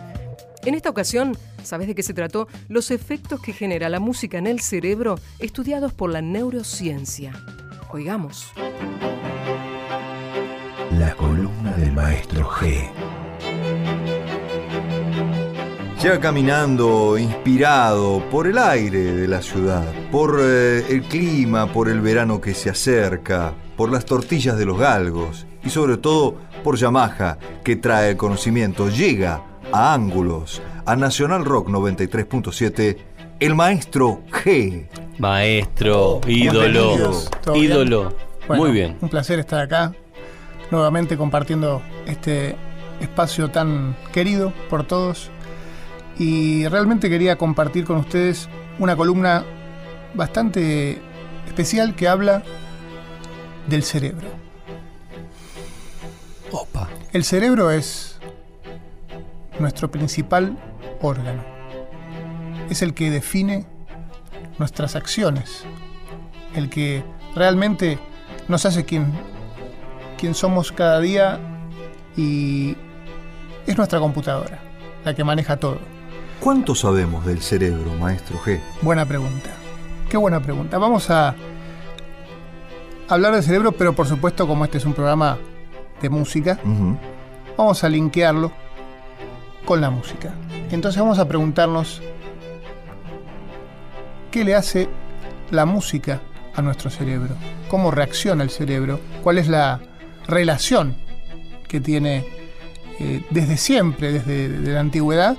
En 0.66 0.74
esta 0.74 0.90
ocasión, 0.90 1.38
¿sabes 1.62 1.88
de 1.88 1.94
qué 1.94 2.02
se 2.02 2.16
trató? 2.16 2.48
Los 2.70 2.90
efectos 2.90 3.40
que 3.40 3.54
genera 3.54 3.90
la 3.90 4.00
música 4.00 4.40
en 4.40 4.48
el 4.48 4.62
cerebro 4.62 5.20
estudiados 5.38 5.94
por 5.94 6.10
la 6.10 6.24
neurociencia. 6.24 7.34
Oigamos. 7.92 8.52
La 10.98 11.14
columna 11.16 11.72
del 11.78 11.92
maestro 11.94 12.48
G. 12.50 12.90
Ya 16.02 16.20
caminando, 16.20 17.18
inspirado 17.18 18.22
por 18.30 18.48
el 18.48 18.58
aire 18.58 19.14
de 19.14 19.28
la 19.28 19.42
ciudad, 19.42 19.86
por 20.12 20.40
eh, 20.42 20.86
el 20.90 21.04
clima, 21.04 21.68
por 21.72 21.88
el 21.88 22.02
verano 22.02 22.42
que 22.42 22.54
se 22.54 22.70
acerca, 22.70 23.54
por 23.78 23.92
las 23.92 24.06
tortillas 24.06 24.58
de 24.58 24.66
los 24.66 24.78
galgos 24.78 25.48
y 25.64 25.70
sobre 25.70 25.98
todo 25.98 26.36
por 26.64 26.76
Yamaha, 26.78 27.38
que 27.64 27.78
trae 27.78 28.12
el 28.12 28.18
conocimiento, 28.18 28.90
llega 28.90 29.42
a 29.72 29.94
Ángulos, 29.94 30.62
a 30.86 30.96
Nacional 30.96 31.46
Rock 31.46 31.70
93.7, 31.70 32.98
el 33.40 33.56
maestro 33.56 34.22
G. 34.30 34.88
Maestro, 35.18 36.20
ídolo, 36.28 36.60
Bienvenidos. 36.62 37.32
¿Todo 37.44 37.54
bien? 37.56 37.66
ídolo. 37.66 38.14
Bueno, 38.48 38.64
Muy 38.64 38.72
bien. 38.74 38.98
Un 39.00 39.08
placer 39.08 39.40
estar 39.40 39.62
acá, 39.62 39.94
nuevamente 40.72 41.18
compartiendo 41.18 41.82
este 42.06 42.56
espacio 43.00 43.50
tan 43.52 43.96
querido 44.12 44.54
por 44.70 44.86
todos. 44.86 45.30
Y 46.18 46.68
realmente 46.68 47.10
quería 47.10 47.38
compartir 47.38 47.86
con 47.86 47.98
ustedes 47.98 48.48
una 48.80 48.96
columna 48.96 49.44
bastante 50.14 51.02
especial 51.48 51.96
que 51.96 52.08
habla 52.08 52.44
del 53.68 53.84
cerebro. 53.84 54.28
Opa. 56.52 56.88
El 57.12 57.24
cerebro 57.24 57.72
es 57.72 58.20
nuestro 59.60 59.90
principal 59.90 60.58
órgano. 61.02 61.44
Es 62.70 62.82
el 62.82 62.94
que 62.94 63.12
define 63.12 63.66
nuestras 64.58 64.96
acciones, 64.96 65.64
el 66.56 66.70
que 66.70 67.04
realmente 67.36 68.00
nos 68.48 68.66
hace 68.66 68.86
quien, 68.86 69.14
quien 70.24 70.36
somos 70.36 70.72
cada 70.72 71.02
día 71.02 71.38
y 72.16 72.78
es 73.68 73.76
nuestra 73.76 74.00
computadora, 74.00 74.58
la 75.04 75.14
que 75.14 75.22
maneja 75.22 75.58
todo. 75.58 75.80
¿Cuánto 76.40 76.76
sabemos 76.76 77.26
del 77.26 77.42
cerebro, 77.42 77.92
maestro 78.00 78.40
G? 78.40 78.62
Buena 78.82 79.06
pregunta. 79.06 79.50
Qué 80.08 80.16
buena 80.16 80.42
pregunta. 80.42 80.78
Vamos 80.78 81.10
a 81.10 81.36
hablar 83.10 83.34
del 83.34 83.44
cerebro, 83.44 83.74
pero 83.74 83.92
por 83.92 84.08
supuesto, 84.08 84.48
como 84.48 84.64
este 84.64 84.78
es 84.78 84.86
un 84.86 84.94
programa 84.94 85.40
de 86.02 86.10
música, 86.10 86.58
vamos 87.58 87.84
a 87.84 87.90
linkearlo 87.90 88.54
con 89.66 89.82
la 89.82 89.90
música. 89.90 90.34
Entonces 90.72 91.02
vamos 91.02 91.20
a 91.20 91.28
preguntarnos 91.28 92.02
qué 94.32 94.46
le 94.46 94.56
hace 94.56 94.88
la 95.52 95.66
música 95.66 96.22
a 96.56 96.62
nuestro 96.62 96.90
cerebro, 96.90 97.36
cómo 97.68 97.92
reacciona 97.92 98.42
el 98.42 98.52
cerebro, 98.52 99.02
cuál 99.22 99.38
es 99.38 99.50
la 99.50 99.82
relación 100.28 100.96
que 101.68 101.80
tiene 101.80 102.26
eh, 103.00 103.24
desde 103.30 103.58
siempre, 103.58 104.12
desde 104.12 104.50
de 104.50 104.74
la 104.74 104.80
antigüedad, 104.80 105.38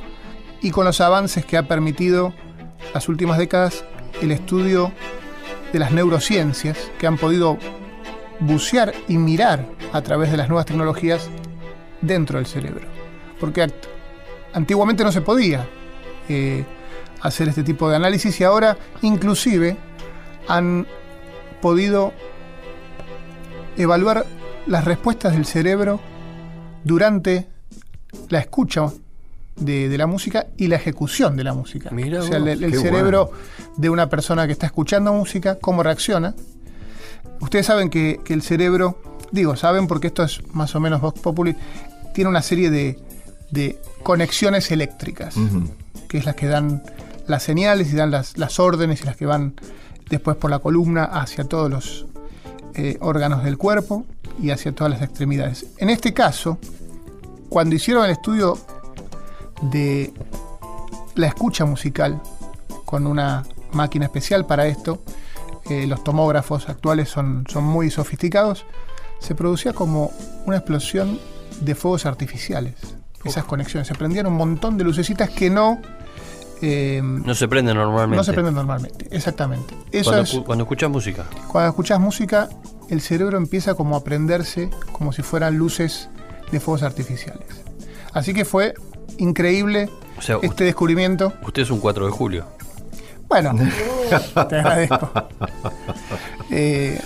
y 0.60 0.70
con 0.70 0.84
los 0.84 1.00
avances 1.00 1.44
que 1.44 1.56
ha 1.56 1.68
permitido 1.68 2.34
las 2.92 3.08
últimas 3.08 3.38
décadas 3.38 3.84
el 4.20 4.30
estudio 4.30 4.92
de 5.72 5.78
las 5.78 5.92
neurociencias 5.92 6.90
que 6.98 7.06
han 7.06 7.18
podido 7.18 7.58
bucear 8.40 8.94
y 9.08 9.18
mirar 9.18 9.66
a 9.92 10.02
través 10.02 10.30
de 10.30 10.36
las 10.36 10.48
nuevas 10.48 10.66
tecnologías 10.66 11.28
dentro 12.00 12.38
del 12.38 12.46
cerebro. 12.46 12.86
Porque 13.40 13.66
antiguamente 14.52 15.04
no 15.04 15.12
se 15.12 15.20
podía 15.20 15.66
eh, 16.28 16.64
hacer 17.20 17.48
este 17.48 17.62
tipo 17.62 17.88
de 17.88 17.96
análisis 17.96 18.40
y 18.40 18.44
ahora 18.44 18.76
inclusive 19.02 19.76
han 20.48 20.86
podido 21.60 22.12
evaluar 23.76 24.26
las 24.66 24.84
respuestas 24.84 25.32
del 25.32 25.44
cerebro 25.44 26.00
durante 26.84 27.46
la 28.28 28.38
escucha 28.38 28.90
de, 29.56 29.88
de 29.88 29.98
la 29.98 30.06
música 30.06 30.46
y 30.56 30.66
la 30.66 30.76
ejecución 30.76 31.36
de 31.36 31.44
la 31.44 31.54
música. 31.54 31.90
Mira 31.90 32.20
o 32.20 32.22
sea, 32.22 32.38
vos, 32.38 32.48
el, 32.48 32.74
cerebro 32.74 33.30
de 33.76 33.90
una 33.90 34.08
persona 34.08 34.46
que 34.46 34.52
está 34.52 34.66
escuchando 34.66 35.12
música, 35.12 35.58
cómo 35.60 35.82
reacciona. 35.82 36.34
Ustedes 37.40 37.66
saben 37.66 37.90
que, 37.90 38.20
que 38.24 38.34
el 38.34 38.42
cerebro, 38.42 39.00
digo, 39.32 39.56
saben 39.56 39.86
porque 39.86 40.08
esto 40.08 40.22
es 40.22 40.40
más 40.54 40.74
o 40.74 40.80
menos 40.80 41.00
Vox 41.00 41.20
Populi, 41.20 41.56
tiene 42.14 42.30
una 42.30 42.42
serie 42.42 42.70
de, 42.70 42.98
de 43.50 43.78
conexiones 44.02 44.70
eléctricas, 44.70 45.34
que 46.08 46.18
es 46.18 46.24
las 46.24 46.36
que 46.36 46.46
dan 46.46 46.82
las 47.26 47.42
señales 47.42 47.92
y 47.92 47.96
dan 47.96 48.10
las, 48.10 48.36
las 48.36 48.58
órdenes 48.58 49.02
y 49.02 49.04
las 49.04 49.16
que 49.16 49.26
van 49.26 49.54
después 50.10 50.36
por 50.36 50.50
la 50.50 50.58
columna 50.58 51.04
hacia 51.04 51.44
todos 51.44 51.70
los 51.70 52.06
eh, 52.74 52.98
órganos 53.00 53.44
del 53.44 53.58
cuerpo 53.58 54.04
y 54.42 54.50
hacia 54.50 54.72
todas 54.72 54.92
las 54.92 55.02
extremidades. 55.02 55.66
En 55.78 55.90
este 55.90 56.12
caso, 56.12 56.58
cuando 57.48 57.74
hicieron 57.74 58.04
el 58.04 58.10
estudio 58.10 58.58
de 59.62 60.12
la 61.14 61.28
escucha 61.28 61.64
musical 61.64 62.20
con 62.84 63.06
una 63.06 63.44
máquina 63.72 64.06
especial 64.06 64.46
para 64.46 64.66
esto, 64.66 65.02
eh, 65.70 65.86
los 65.86 66.02
tomógrafos 66.04 66.68
actuales 66.68 67.08
son, 67.08 67.44
son 67.48 67.64
muy 67.64 67.90
sofisticados, 67.90 68.66
se 69.20 69.34
producía 69.34 69.72
como 69.72 70.10
una 70.46 70.56
explosión 70.56 71.18
de 71.60 71.74
fuegos 71.74 72.06
artificiales. 72.06 72.74
Esas 73.24 73.44
conexiones. 73.44 73.88
Se 73.88 73.94
prendían 73.94 74.26
un 74.26 74.34
montón 74.34 74.76
de 74.76 74.84
lucecitas 74.84 75.30
que 75.30 75.48
no, 75.48 75.80
eh, 76.64 77.00
No 77.02 77.34
se 77.34 77.46
prende 77.48 77.74
normalmente. 77.74 78.16
no 78.16 78.24
se 78.24 78.32
prenden 78.32 78.54
normalmente. 78.54 79.06
Exactamente. 79.10 79.74
Eso 79.92 80.10
cuando, 80.10 80.22
es 80.22 80.38
cuando 80.44 80.64
escuchas 80.64 80.90
música. 80.90 81.24
cuando 81.48 81.68
escuchas 81.70 82.00
música, 82.00 82.48
el 82.88 83.00
cerebro 83.00 83.36
empieza 83.36 83.74
como 83.74 83.96
a 83.96 84.04
prenderse 84.04 84.70
como 84.92 85.12
si 85.12 85.22
fueran 85.22 85.58
luces 85.58 86.08
de 86.50 86.60
fuegos 86.60 86.82
artificiales. 86.82 87.46
Así 88.12 88.32
que 88.32 88.44
fue 88.44 88.74
increíble 89.18 89.90
O 90.18 90.22
sea, 90.22 90.38
este 90.42 90.64
descubrimiento. 90.64 91.32
Usted 91.46 91.62
es 91.62 91.70
un 91.70 91.80
4 91.80 92.06
de 92.06 92.12
julio. 92.12 92.46
Bueno, 93.28 93.52
te 94.48 94.56
agradezco. 94.56 95.10
Eh, 96.50 97.00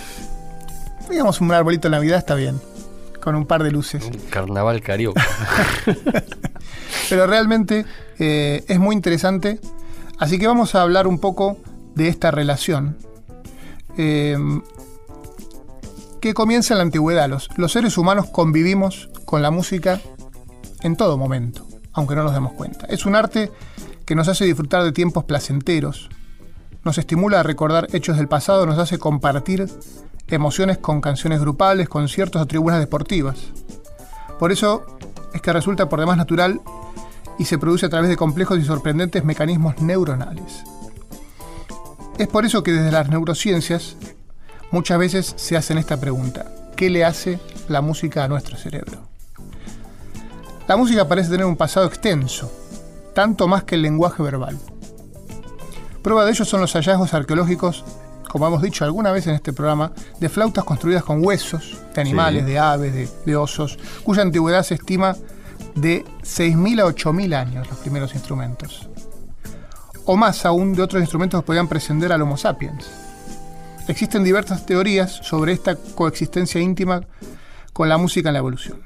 digamos 1.09 1.41
un 1.41 1.51
arbolito 1.51 1.87
de 1.87 1.93
Navidad 1.95 2.19
está 2.19 2.35
bien, 2.35 2.59
con 3.21 3.35
un 3.35 3.45
par 3.45 3.63
de 3.63 3.71
luces. 3.71 4.09
Carnaval 4.29 4.81
carioca. 4.81 5.25
Pero 7.09 7.27
realmente 7.27 7.85
eh, 8.17 8.63
es 8.67 8.79
muy 8.79 8.95
interesante. 8.95 9.59
Así 10.17 10.37
que 10.37 10.47
vamos 10.47 10.75
a 10.75 10.81
hablar 10.81 11.07
un 11.07 11.19
poco 11.19 11.57
de 11.95 12.07
esta 12.07 12.31
relación 12.31 12.97
eh, 13.97 14.37
que 16.21 16.33
comienza 16.33 16.73
en 16.73 16.79
la 16.79 16.83
antigüedad. 16.83 17.29
Los, 17.29 17.49
los 17.57 17.71
seres 17.71 17.97
humanos 17.97 18.27
convivimos 18.29 19.09
con 19.25 19.41
la 19.41 19.51
música 19.51 20.01
en 20.81 20.95
todo 20.95 21.17
momento, 21.17 21.65
aunque 21.93 22.15
no 22.15 22.23
nos 22.23 22.33
demos 22.33 22.53
cuenta. 22.53 22.85
Es 22.87 23.05
un 23.05 23.15
arte 23.15 23.51
que 24.05 24.15
nos 24.15 24.27
hace 24.27 24.45
disfrutar 24.45 24.83
de 24.83 24.91
tiempos 24.91 25.23
placenteros, 25.25 26.09
nos 26.83 26.97
estimula 26.97 27.41
a 27.41 27.43
recordar 27.43 27.87
hechos 27.93 28.17
del 28.17 28.27
pasado, 28.27 28.65
nos 28.65 28.79
hace 28.79 28.97
compartir 28.97 29.67
emociones 30.35 30.77
con 30.77 31.01
canciones 31.01 31.39
grupales, 31.39 31.89
conciertos 31.89 32.41
o 32.41 32.45
tribunas 32.45 32.79
deportivas. 32.79 33.37
Por 34.37 34.51
eso 34.51 34.85
es 35.33 35.41
que 35.41 35.53
resulta 35.53 35.89
por 35.89 35.99
demás 35.99 36.17
natural 36.17 36.61
y 37.37 37.45
se 37.45 37.57
produce 37.57 37.85
a 37.85 37.89
través 37.89 38.09
de 38.09 38.17
complejos 38.17 38.59
y 38.59 38.63
sorprendentes 38.63 39.23
mecanismos 39.23 39.81
neuronales. 39.81 40.63
Es 42.17 42.27
por 42.27 42.45
eso 42.45 42.63
que 42.63 42.73
desde 42.73 42.91
las 42.91 43.09
neurociencias 43.09 43.95
muchas 44.71 44.99
veces 44.99 45.33
se 45.37 45.55
hacen 45.55 45.77
esta 45.77 45.97
pregunta. 45.97 46.45
¿Qué 46.75 46.89
le 46.89 47.05
hace 47.05 47.39
la 47.67 47.81
música 47.81 48.23
a 48.23 48.27
nuestro 48.27 48.57
cerebro? 48.57 49.07
La 50.67 50.77
música 50.77 51.07
parece 51.07 51.31
tener 51.31 51.45
un 51.45 51.55
pasado 51.55 51.87
extenso, 51.87 52.51
tanto 53.15 53.47
más 53.47 53.63
que 53.63 53.75
el 53.75 53.81
lenguaje 53.81 54.21
verbal. 54.21 54.57
Prueba 56.03 56.25
de 56.25 56.31
ello 56.31 56.45
son 56.45 56.61
los 56.61 56.73
hallazgos 56.73 57.13
arqueológicos, 57.13 57.83
como 58.29 58.47
hemos 58.47 58.61
dicho 58.61 58.85
alguna 58.85 59.11
vez 59.11 59.27
en 59.27 59.35
este 59.35 59.51
programa, 59.51 59.91
de 60.19 60.29
flautas 60.29 60.63
construidas 60.63 61.03
con 61.03 61.25
huesos 61.25 61.77
de 61.93 62.01
animales, 62.01 62.43
Sí. 62.45 62.51
de 62.51 62.59
aves, 62.59 62.93
de, 62.93 63.09
de 63.25 63.35
osos, 63.35 63.77
cuya 64.03 64.21
antigüedad 64.21 64.63
se 64.63 64.75
estima 64.75 65.15
de 65.75 66.05
6.000 66.23 66.79
a 66.81 66.85
8.000 66.85 67.33
años 67.35 67.67
los 67.69 67.77
primeros 67.79 68.13
instrumentos. 68.15 68.87
O 70.05 70.15
más 70.15 70.45
aún 70.45 70.73
de 70.73 70.81
otros 70.81 71.01
instrumentos 71.01 71.41
que 71.41 71.45
podían 71.45 71.67
prescindir 71.67 72.11
al 72.13 72.21
Homo 72.21 72.37
sapiens. 72.37 72.89
Existen 73.87 74.23
diversas 74.23 74.65
teorías 74.65 75.11
sobre 75.23 75.51
esta 75.51 75.75
coexistencia 75.75 76.61
íntima 76.61 77.01
con 77.73 77.89
la 77.89 77.97
música 77.97 78.29
en 78.29 78.33
la 78.33 78.39
evolución. 78.39 78.79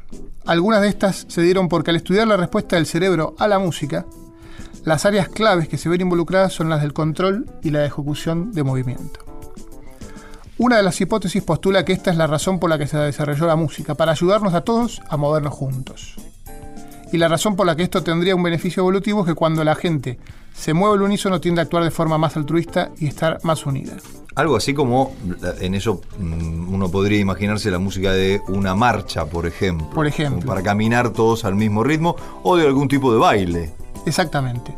Algunas 0.45 0.81
de 0.81 0.87
estas 0.89 1.25
se 1.27 1.41
dieron 1.41 1.67
porque 1.69 1.91
al 1.91 1.97
estudiar 1.97 2.27
la 2.27 2.37
respuesta 2.37 2.75
del 2.75 2.85
cerebro 2.85 3.35
a 3.39 3.47
la 3.47 3.59
música, 3.59 4.05
las 4.83 5.05
áreas 5.05 5.29
claves 5.29 5.67
que 5.69 5.77
se 5.77 5.87
ven 5.89 6.01
involucradas 6.01 6.53
son 6.53 6.69
las 6.69 6.81
del 6.81 6.93
control 6.93 7.45
y 7.61 7.69
la 7.69 7.85
ejecución 7.85 8.51
de 8.51 8.63
movimiento. 8.63 9.21
Una 10.57 10.77
de 10.77 10.83
las 10.83 11.01
hipótesis 11.01 11.41
postula 11.41 11.83
que 11.83 11.93
esta 11.93 12.11
es 12.11 12.17
la 12.17 12.27
razón 12.27 12.59
por 12.59 12.69
la 12.69 12.77
que 12.77 12.85
se 12.85 12.97
desarrolló 12.97 13.47
la 13.47 13.55
música, 13.55 13.95
para 13.95 14.11
ayudarnos 14.11 14.53
a 14.53 14.61
todos 14.61 15.01
a 15.09 15.17
movernos 15.17 15.53
juntos. 15.53 16.15
Y 17.11 17.17
la 17.17 17.27
razón 17.27 17.55
por 17.55 17.65
la 17.65 17.75
que 17.75 17.83
esto 17.83 18.03
tendría 18.03 18.35
un 18.35 18.43
beneficio 18.43 18.81
evolutivo 18.81 19.21
es 19.21 19.27
que 19.27 19.33
cuando 19.35 19.63
la 19.63 19.75
gente 19.75 20.19
se 20.53 20.73
mueve 20.73 20.95
al 20.95 21.01
unísono 21.01 21.41
tiende 21.41 21.61
a 21.61 21.63
actuar 21.63 21.83
de 21.83 21.91
forma 21.91 22.17
más 22.17 22.37
altruista 22.37 22.91
y 22.99 23.07
estar 23.07 23.39
más 23.43 23.65
unida. 23.65 23.93
Algo 24.35 24.55
así 24.55 24.73
como, 24.73 25.15
en 25.59 25.75
eso 25.75 26.01
mm, 26.19 26.73
uno 26.73 26.89
podría 26.89 27.19
imaginarse 27.19 27.69
la 27.69 27.79
música 27.79 28.11
de 28.11 28.41
una 28.47 28.75
marcha, 28.75 29.25
por 29.25 29.45
ejemplo. 29.45 29.89
Por 29.91 30.07
ejemplo. 30.07 30.39
Como 30.39 30.47
para 30.47 30.63
caminar 30.63 31.11
todos 31.11 31.45
al 31.45 31.55
mismo 31.55 31.83
ritmo 31.83 32.15
o 32.43 32.57
de 32.57 32.65
algún 32.65 32.87
tipo 32.87 33.11
de 33.11 33.19
baile. 33.19 33.73
Exactamente. 34.05 34.75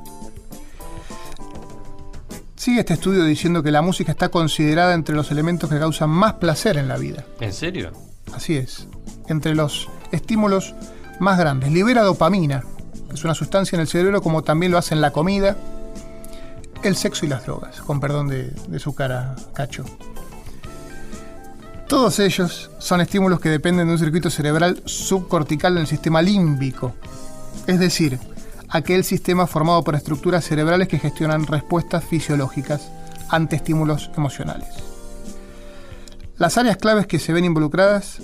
Sigue 2.65 2.79
este 2.79 2.95
estudio 2.95 3.23
diciendo 3.25 3.61
que 3.61 3.69
la 3.69 3.83
música 3.83 4.11
está 4.11 4.29
considerada 4.29 4.95
entre 4.95 5.13
los 5.13 5.29
elementos 5.29 5.69
que 5.69 5.77
causan 5.77 6.09
más 6.09 6.33
placer 6.33 6.77
en 6.77 6.87
la 6.87 6.97
vida. 6.97 7.23
¿En 7.39 7.53
serio? 7.53 7.91
Así 8.33 8.57
es. 8.57 8.87
Entre 9.27 9.53
los 9.53 9.87
estímulos 10.11 10.73
más 11.19 11.37
grandes. 11.37 11.71
Libera 11.71 12.01
dopamina, 12.01 12.63
que 13.07 13.13
es 13.13 13.23
una 13.23 13.35
sustancia 13.35 13.75
en 13.75 13.81
el 13.81 13.87
cerebro 13.87 14.23
como 14.23 14.41
también 14.41 14.71
lo 14.71 14.79
hacen 14.79 14.99
la 14.99 15.11
comida, 15.11 15.55
el 16.81 16.95
sexo 16.95 17.27
y 17.27 17.29
las 17.29 17.45
drogas, 17.45 17.81
con 17.81 17.99
perdón 17.99 18.29
de, 18.29 18.49
de 18.67 18.79
su 18.79 18.95
cara, 18.95 19.35
Cacho. 19.53 19.85
Todos 21.87 22.17
ellos 22.17 22.71
son 22.79 22.99
estímulos 22.99 23.39
que 23.39 23.49
dependen 23.49 23.85
de 23.85 23.93
un 23.93 23.99
circuito 23.99 24.31
cerebral 24.31 24.81
subcortical 24.85 25.73
en 25.73 25.81
el 25.81 25.87
sistema 25.87 26.19
límbico, 26.23 26.95
es 27.67 27.79
decir, 27.79 28.17
aquel 28.69 29.03
sistema 29.03 29.47
formado 29.47 29.83
por 29.83 29.95
estructuras 29.95 30.45
cerebrales 30.45 30.87
que 30.87 30.99
gestionan 30.99 31.45
respuestas 31.45 32.03
fisiológicas 32.03 32.91
ante 33.29 33.55
estímulos 33.55 34.11
emocionales. 34.17 34.69
Las 36.37 36.57
áreas 36.57 36.77
claves 36.77 37.07
que 37.07 37.19
se 37.19 37.33
ven 37.33 37.45
involucradas, 37.45 38.21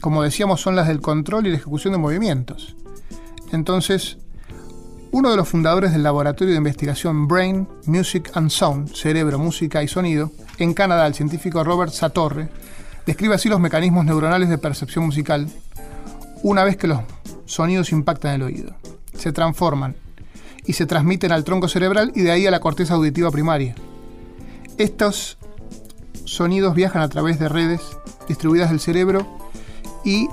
como 0.00 0.22
decíamos, 0.22 0.60
son 0.60 0.76
las 0.76 0.88
del 0.88 1.00
control 1.00 1.46
y 1.46 1.50
la 1.50 1.56
ejecución 1.56 1.92
de 1.92 1.98
movimientos. 1.98 2.76
Entonces, 3.52 4.18
uno 5.10 5.30
de 5.30 5.36
los 5.36 5.48
fundadores 5.48 5.92
del 5.92 6.02
laboratorio 6.02 6.52
de 6.52 6.58
investigación 6.58 7.26
Brain, 7.26 7.66
Music 7.86 8.30
and 8.34 8.50
Sound, 8.50 8.94
Cerebro, 8.94 9.38
Música 9.38 9.82
y 9.82 9.88
Sonido, 9.88 10.30
en 10.58 10.74
Canadá, 10.74 11.06
el 11.06 11.14
científico 11.14 11.64
Robert 11.64 11.92
Satorre, 11.92 12.48
describe 13.06 13.34
así 13.34 13.48
los 13.48 13.58
mecanismos 13.58 14.04
neuronales 14.04 14.48
de 14.48 14.58
percepción 14.58 15.06
musical 15.06 15.48
una 16.42 16.62
vez 16.62 16.76
que 16.76 16.86
los 16.86 17.00
sonidos 17.46 17.90
impactan 17.90 18.34
el 18.34 18.42
oído. 18.42 18.74
Se 19.18 19.32
transforman 19.32 19.96
y 20.64 20.72
se 20.74 20.86
transmiten 20.86 21.32
al 21.32 21.44
tronco 21.44 21.68
cerebral 21.68 22.12
y 22.14 22.22
de 22.22 22.30
ahí 22.30 22.46
a 22.46 22.50
la 22.50 22.60
corteza 22.60 22.94
auditiva 22.94 23.30
primaria. 23.30 23.74
Estos 24.78 25.38
sonidos 26.24 26.74
viajan 26.74 27.02
a 27.02 27.08
través 27.08 27.38
de 27.38 27.48
redes 27.48 27.80
distribuidas 28.28 28.70
del 28.70 28.80
cerebro 28.80 29.26
y 30.04 30.28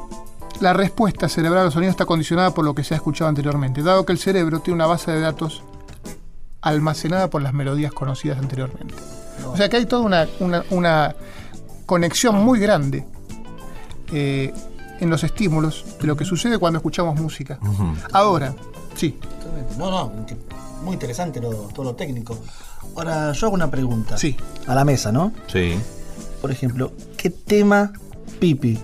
la 0.59 0.73
respuesta 0.73 1.27
cerebral 1.29 1.61
a 1.61 1.65
los 1.65 1.73
sonidos 1.73 1.93
está 1.93 2.05
condicionada 2.05 2.53
por 2.53 2.63
lo 2.65 2.75
que 2.75 2.83
se 2.83 2.93
ha 2.93 2.97
escuchado 2.97 3.27
anteriormente, 3.29 3.81
dado 3.81 4.05
que 4.05 4.11
el 4.13 4.19
cerebro 4.19 4.59
tiene 4.59 4.75
una 4.75 4.85
base 4.85 5.11
de 5.11 5.19
datos 5.19 5.63
almacenada 6.61 7.29
por 7.29 7.41
las 7.41 7.53
melodías 7.53 7.91
conocidas 7.91 8.37
anteriormente. 8.39 8.93
O 9.47 9.57
sea 9.57 9.69
que 9.69 9.77
hay 9.77 9.85
toda 9.85 10.01
una, 10.03 10.27
una- 10.39 10.63
una 10.71 11.15
conexión 11.85 12.43
muy 12.43 12.59
grande 12.59 13.05
eh, 14.11 14.53
en 14.99 15.09
los 15.09 15.23
estímulos 15.23 15.85
de 15.99 16.07
lo 16.07 16.15
que 16.17 16.25
sucede 16.25 16.57
cuando 16.57 16.77
escuchamos 16.77 17.19
música. 17.19 17.59
Ahora, 18.13 18.55
sí. 18.95 19.11
Totalmente. 19.39 19.75
No, 19.77 19.91
no, 19.91 20.25
que- 20.25 20.37
muy 20.83 20.93
interesante 20.93 21.39
lo- 21.39 21.69
todo 21.73 21.83
lo 21.83 21.95
técnico. 21.95 22.37
Ahora, 22.95 23.31
yo 23.31 23.47
hago 23.47 23.55
una 23.55 23.69
pregunta. 23.71 24.17
Sí. 24.17 24.35
A 24.67 24.75
la 24.75 24.85
mesa, 24.85 25.11
¿no? 25.11 25.31
Sí. 25.47 25.75
Por 26.41 26.51
ejemplo, 26.51 26.91
¿qué 27.17 27.29
tema 27.29 27.91
pipi 28.39 28.77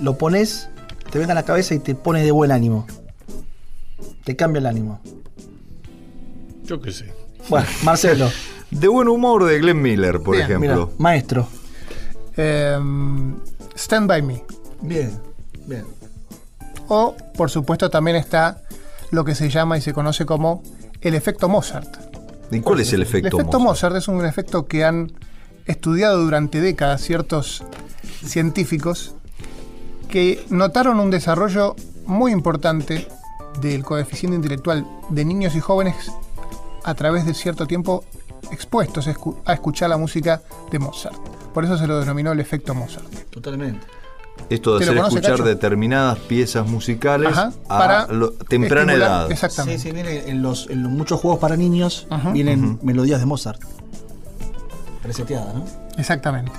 lo 0.00 0.18
pones, 0.18 0.68
te 1.10 1.18
venga 1.18 1.32
a 1.32 1.34
la 1.36 1.44
cabeza 1.44 1.74
y 1.74 1.78
te 1.78 1.94
pone 1.94 2.22
de 2.24 2.30
buen 2.32 2.50
ánimo? 2.50 2.86
Te 4.24 4.34
cambia 4.36 4.58
el 4.60 4.66
ánimo. 4.66 5.00
Yo 6.64 6.80
qué 6.80 6.92
sé. 6.92 7.12
Bueno, 7.48 7.66
Marcelo. 7.82 8.30
De 8.70 8.88
buen 8.88 9.06
humor 9.06 9.44
de 9.44 9.58
Glenn 9.60 9.80
Miller, 9.80 10.20
por 10.20 10.34
Bien, 10.34 10.46
ejemplo. 10.50 10.86
Mira, 10.86 10.96
maestro. 10.98 11.46
Em, 12.36 13.36
Stand 13.76 14.08
By 14.08 14.22
Me. 14.22 14.42
Bien, 14.80 15.12
bien. 15.66 15.84
O, 16.88 17.14
por 17.36 17.50
supuesto, 17.50 17.88
también 17.88 18.16
está 18.16 18.62
lo 19.14 19.24
que 19.24 19.34
se 19.34 19.48
llama 19.50 19.78
y 19.78 19.80
se 19.80 19.92
conoce 19.92 20.26
como 20.26 20.62
el 21.00 21.14
efecto 21.14 21.48
Mozart. 21.48 21.96
¿Y 22.50 22.60
cuál 22.60 22.80
es 22.80 22.92
el 22.92 23.02
efecto? 23.02 23.28
el 23.36 23.40
efecto 23.42 23.58
Mozart? 23.58 23.92
Mozart 23.92 23.96
es 23.96 24.08
un 24.08 24.24
efecto 24.26 24.66
que 24.66 24.84
han 24.84 25.12
estudiado 25.66 26.18
durante 26.22 26.60
décadas 26.60 27.00
ciertos 27.00 27.62
científicos 28.24 29.14
que 30.08 30.44
notaron 30.50 31.00
un 31.00 31.10
desarrollo 31.10 31.74
muy 32.06 32.32
importante 32.32 33.08
del 33.60 33.82
coeficiente 33.84 34.36
intelectual 34.36 34.86
de 35.10 35.24
niños 35.24 35.54
y 35.56 35.60
jóvenes 35.60 36.10
a 36.84 36.94
través 36.94 37.24
de 37.24 37.34
cierto 37.34 37.66
tiempo 37.66 38.04
expuestos 38.52 39.06
a 39.08 39.14
escu- 39.14 39.36
a 39.46 39.54
escuchar 39.54 39.88
la 39.90 39.96
música 39.96 40.42
de 40.70 40.78
Mozart. 40.78 41.16
Por 41.54 41.64
eso 41.64 41.78
se 41.78 41.86
lo 41.86 41.98
denominó 42.00 42.32
el 42.32 42.40
efecto 42.40 42.74
Mozart. 42.74 43.06
Totalmente. 43.30 43.86
Esto 44.50 44.74
de 44.74 44.80
¿Te 44.80 44.86
lo 44.86 44.90
hacer 44.92 44.96
conoce, 44.96 45.14
escuchar 45.16 45.32
Cacho? 45.38 45.44
determinadas 45.48 46.18
piezas 46.18 46.66
musicales 46.68 47.32
Ajá, 47.32 47.52
a 47.68 47.78
para 47.78 48.06
lo- 48.08 48.32
temprana 48.32 48.92
edad. 48.92 49.30
Exactamente. 49.32 49.78
Sí, 49.80 49.88
sí, 49.88 49.94
viene 49.94 50.28
en 50.28 50.42
los, 50.42 50.68
en 50.68 50.82
los 50.82 50.92
muchos 50.92 51.20
juegos 51.20 51.40
para 51.40 51.56
niños 51.56 52.06
vienen 52.32 52.78
melodías 52.82 53.20
de 53.20 53.26
Mozart. 53.26 53.60
Preseteadas, 55.02 55.54
¿no? 55.54 55.64
Exactamente. 55.98 56.52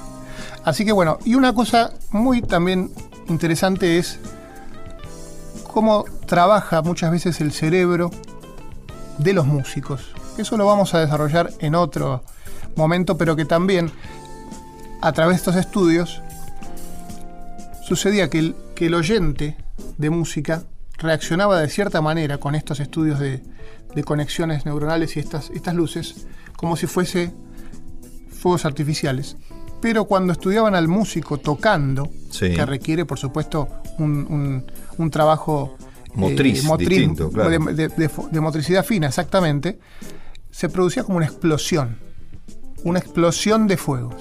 Así 0.64 0.84
que 0.86 0.92
bueno, 0.92 1.20
y 1.26 1.36
una 1.36 1.54
cosa 1.54 1.92
muy 2.12 2.42
también 2.42 2.92
interesante 3.28 3.98
es 4.00 4.20
cómo 5.72 6.06
trabaja 6.26 6.82
muchas 6.82 7.12
veces 7.12 7.40
el 7.42 7.52
cerebro 7.52 8.10
de 9.18 9.34
los 9.34 9.46
músicos. 9.46 10.02
Eso 10.38 10.58
lo 10.58 10.66
vamos 10.66 10.94
a 10.94 11.00
desarrollar 11.00 11.52
en 11.60 11.76
otro 11.76 12.24
momento, 12.76 13.18
pero 13.18 13.36
que 13.36 13.46
también 13.46 13.92
a 15.02 15.12
través 15.14 15.36
de 15.36 15.38
estos 15.38 15.56
estudios 15.56 16.22
sucedía 17.88 18.30
que 18.30 18.40
el, 18.40 18.56
que 18.76 18.88
el 18.88 18.94
oyente 18.96 19.56
de 19.98 20.10
música 20.10 20.64
reaccionaba 20.98 21.60
de 21.60 21.70
cierta 21.70 22.02
manera 22.02 22.38
con 22.40 22.56
estos 22.56 22.80
estudios 22.80 23.20
de, 23.20 23.42
de 23.94 24.04
conexiones 24.04 24.66
neuronales 24.66 25.16
y 25.18 25.20
estas, 25.20 25.50
estas 25.52 25.76
luces, 25.76 26.28
como 26.58 26.76
si 26.78 26.88
fuese 26.88 27.32
fuegos 28.32 28.66
artificiales. 28.66 29.38
Pero 29.82 30.06
cuando 30.06 30.34
estudiaban 30.34 30.74
al 30.76 30.88
músico 30.88 31.38
tocando, 31.38 32.10
Sí. 32.32 32.54
que 32.54 32.66
requiere, 32.66 33.06
por 33.06 33.20
supuesto, 33.20 33.68
un, 34.00 34.26
un- 34.30 34.66
un 34.98 35.10
trabajo 35.12 35.76
eh, 36.06 36.12
Motriz, 36.16 36.64
distinto, 36.80 37.30
claro. 37.30 37.50
de, 37.50 37.74
de- 37.74 37.88
de 37.90 38.10
fo- 38.10 38.30
de 38.30 38.40
motricidad 38.42 38.84
fina, 38.86 39.08
exactamente, 39.08 39.80
se 40.50 40.70
producía 40.70 41.04
como 41.04 41.18
una 41.18 41.26
explosión, 41.26 41.98
una 42.84 43.00
explosión 43.00 43.68
de 43.68 43.78
fuegos, 43.78 44.16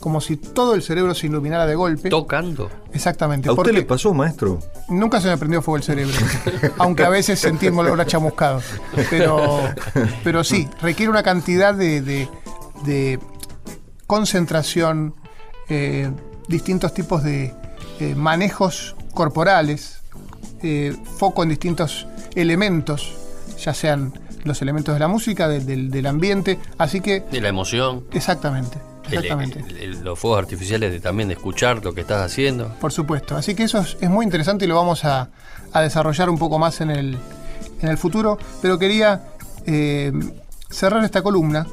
como 0.00 0.20
si 0.20 0.36
todo 0.36 0.74
el 0.74 0.82
cerebro 0.82 1.14
se 1.14 1.26
iluminara 1.26 1.66
de 1.66 1.74
golpe. 1.76 2.08
Tocando. 2.08 2.70
Exactamente. 2.92 3.48
¿A 3.48 3.52
usted 3.52 3.72
le 3.72 3.82
pasó, 3.82 4.12
maestro? 4.14 4.58
Nunca 4.88 5.20
se 5.20 5.28
me 5.28 5.36
prendió 5.36 5.60
fuego 5.62 5.76
el 5.76 5.82
cerebro, 5.82 6.14
aunque 6.78 7.04
a 7.04 7.10
veces 7.10 7.38
sentí 7.38 7.66
el 7.66 7.78
olor 7.78 8.00
a 8.00 8.06
chamuscado. 8.06 8.60
Pero, 9.10 9.60
pero 10.24 10.42
sí, 10.42 10.68
requiere 10.82 11.10
una 11.10 11.22
cantidad 11.22 11.74
de, 11.74 12.00
de- 12.00 12.28
de 12.84 13.20
concentración, 14.06 15.14
eh, 15.68 16.10
distintos 16.48 16.92
tipos 16.94 17.22
de 17.22 17.54
eh, 18.00 18.14
manejos 18.16 18.96
corporales, 19.14 19.98
eh, 20.62 20.96
foco 21.18 21.42
en 21.42 21.50
distintos 21.50 22.06
elementos, 22.34 23.12
ya 23.62 23.74
sean 23.74 24.12
los 24.44 24.62
elementos 24.62 24.94
de 24.94 24.98
la 25.00 25.08
música, 25.08 25.46
del- 25.48 25.66
del- 25.66 25.90
del 25.90 26.06
ambiente. 26.06 26.58
Así 26.78 27.00
que, 27.00 27.20
De 27.20 27.40
la 27.40 27.48
emoción. 27.48 28.04
exactamente, 28.12 28.78
exactamente. 29.08 29.60
el- 29.68 29.76
el- 29.76 30.00
los 30.04 30.18
fuegos 30.18 30.38
artificiales 30.40 30.92
de, 30.92 31.00
también 31.00 31.28
de 31.28 31.34
escuchar 31.34 31.84
lo 31.84 31.92
que 31.94 32.00
estás 32.02 32.22
haciendo. 32.24 32.68
Por 32.80 32.92
supuesto. 32.92 33.36
Así 33.36 33.54
que 33.54 33.64
eso 33.64 33.78
es, 33.78 33.96
es 34.00 34.10
muy 34.10 34.24
interesante 34.24 34.64
y 34.64 34.68
lo 34.68 34.76
vamos 34.76 35.04
a, 35.04 35.30
a 35.72 35.80
desarrollar 35.80 36.28
un 36.30 36.38
poco 36.38 36.58
más 36.58 36.80
en 36.80 36.90
el, 36.90 37.18
en 37.80 37.88
el 37.88 37.98
futuro. 37.98 38.38
Pero 38.62 38.78
quería 38.78 39.22
eh, 39.66 40.12
cerrar 40.70 41.04
esta 41.04 41.22
columna 41.22 41.66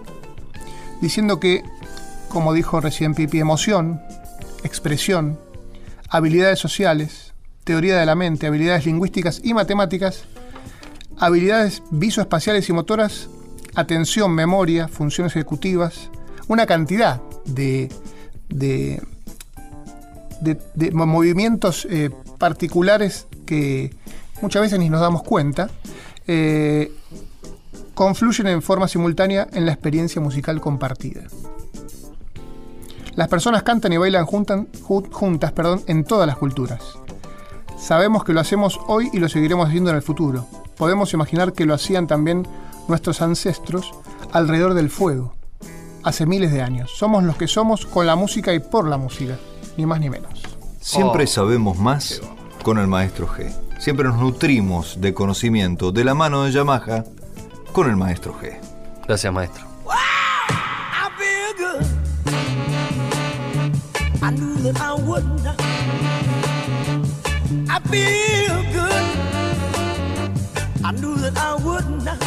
diciendo 1.01 1.39
que, 1.39 1.63
como 2.29 2.53
dijo 2.53 2.81
recién 2.81 3.13
Pipi, 3.15 3.39
emoción, 3.39 4.01
expresión, 4.63 5.39
habilidades 6.09 6.59
sociales, 6.59 7.33
teoría 7.63 7.97
de 7.97 8.05
la 8.05 8.15
mente, 8.15 8.47
habilidades 8.47 8.85
lingüísticas 8.85 9.41
y 9.43 9.53
matemáticas, 9.53 10.23
habilidades 11.19 11.83
visoespaciales 11.91 12.67
y 12.69 12.73
motoras, 12.73 13.29
atención, 13.75 14.31
memoria, 14.31 14.87
funciones 14.87 15.35
ejecutivas, 15.35 16.09
una 16.47 16.65
cantidad 16.65 17.21
de, 17.45 17.89
de, 18.49 19.01
de- 20.41 20.59
de 20.75 20.91
mo- 20.91 21.05
movimientos 21.05 21.87
eh, 21.89 22.09
particulares 22.37 23.27
que 23.45 23.95
muchas 24.41 24.61
veces 24.61 24.79
ni 24.79 24.89
nos 24.89 25.01
damos 25.01 25.23
cuenta, 25.23 25.69
eh, 26.27 26.91
confluyen 27.93 28.47
en 28.47 28.61
forma 28.61 28.87
simultánea 28.87 29.47
en 29.53 29.65
la 29.65 29.71
experiencia 29.71 30.21
musical 30.21 30.61
compartida. 30.61 31.23
Las 33.15 33.27
personas 33.29 33.63
cantan 33.63 33.93
y 33.93 33.97
bailan 33.97 34.25
juntas 34.27 35.51
perdón, 35.53 35.81
en 35.87 36.03
todas 36.03 36.27
las 36.27 36.37
culturas. 36.37 36.81
Sabemos 37.79 38.23
que 38.23 38.33
lo 38.33 38.39
hacemos 38.39 38.79
hoy 38.87 39.09
y 39.13 39.17
lo 39.19 39.27
seguiremos 39.29 39.67
haciendo 39.67 39.89
en 39.89 39.95
el 39.95 40.01
futuro. 40.03 40.47
Podemos 40.77 41.13
imaginar 41.13 41.53
que 41.53 41.65
lo 41.65 41.73
hacían 41.73 42.05
también 42.05 42.47
nuestros 42.87 43.21
ancestros 43.23 43.91
alrededor 44.31 44.75
del 44.75 44.89
fuego, 44.91 45.33
hace 46.07 46.25
miles 46.25 46.51
de 46.51 46.61
años. 46.61 46.91
Somos 46.95 47.23
los 47.23 47.35
que 47.37 47.47
somos 47.47 47.85
con 47.85 48.05
la 48.05 48.15
música 48.15 48.53
y 48.53 48.59
por 48.59 48.87
la 48.87 48.97
música, 48.97 49.37
ni 49.77 49.85
más 49.85 49.99
ni 49.99 50.09
menos. 50.09 50.41
Siempre 50.79 51.25
Oh. 51.25 51.27
sabemos 51.27 51.77
más 51.77 52.21
con 52.63 52.77
el 52.77 52.87
maestro 52.87 53.27
G. 53.27 53.53
Siempre 53.79 54.07
nos 54.07 54.17
nutrimos 54.17 54.99
de 55.01 55.13
conocimiento 55.13 55.91
de 55.91 56.03
la 56.03 56.13
mano 56.15 56.43
de 56.43 56.51
Yamaha 56.51 57.03
con 57.73 57.89
el 57.89 57.95
maestro 57.95 58.33
G. 58.39 58.57
Gracias, 59.05 59.31
maestro. 59.33 59.65
I 67.69 67.79
feel 67.89 68.63
good. 68.73 69.03
I 70.83 70.91
knew 70.91 71.15
that 71.15 71.37
I 71.37 71.55
wouldn't. 71.63 72.07
I 72.07 72.26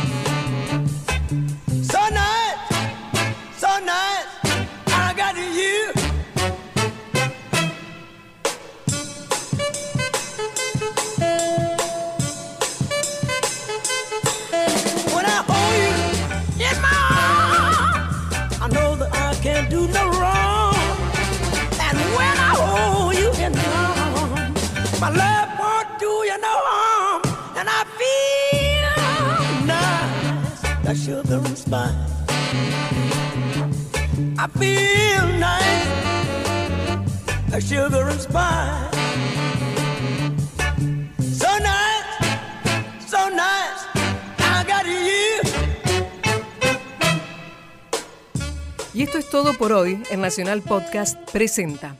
Y 48.93 49.03
esto 49.03 49.17
es 49.17 49.29
todo 49.29 49.53
por 49.57 49.73
hoy. 49.73 50.01
El 50.11 50.21
Nacional 50.21 50.61
Podcast 50.61 51.17
presenta. 51.31 51.95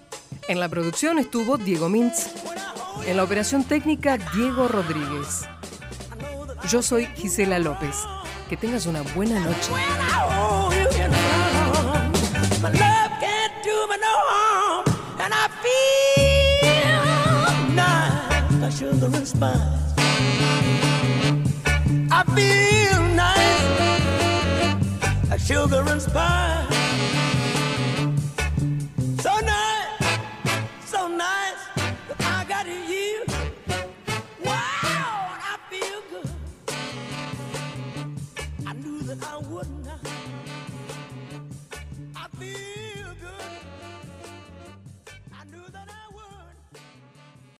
En 0.47 0.59
la 0.59 0.69
producción 0.69 1.19
estuvo 1.19 1.57
Diego 1.57 1.89
Mintz. 1.89 2.29
En 3.07 3.17
la 3.17 3.23
operación 3.23 3.63
técnica, 3.63 4.17
Diego 4.35 4.67
Rodríguez. 4.67 5.41
Yo 6.69 6.81
soy 6.81 7.07
Gisela 7.15 7.59
López. 7.59 7.95
Que 8.51 8.57
tengas 8.57 8.85
una 8.85 9.01
buena 9.15 9.39
noche. 9.39 9.71
Oh, 10.29 10.69
you 10.73 10.89
can 10.89 11.09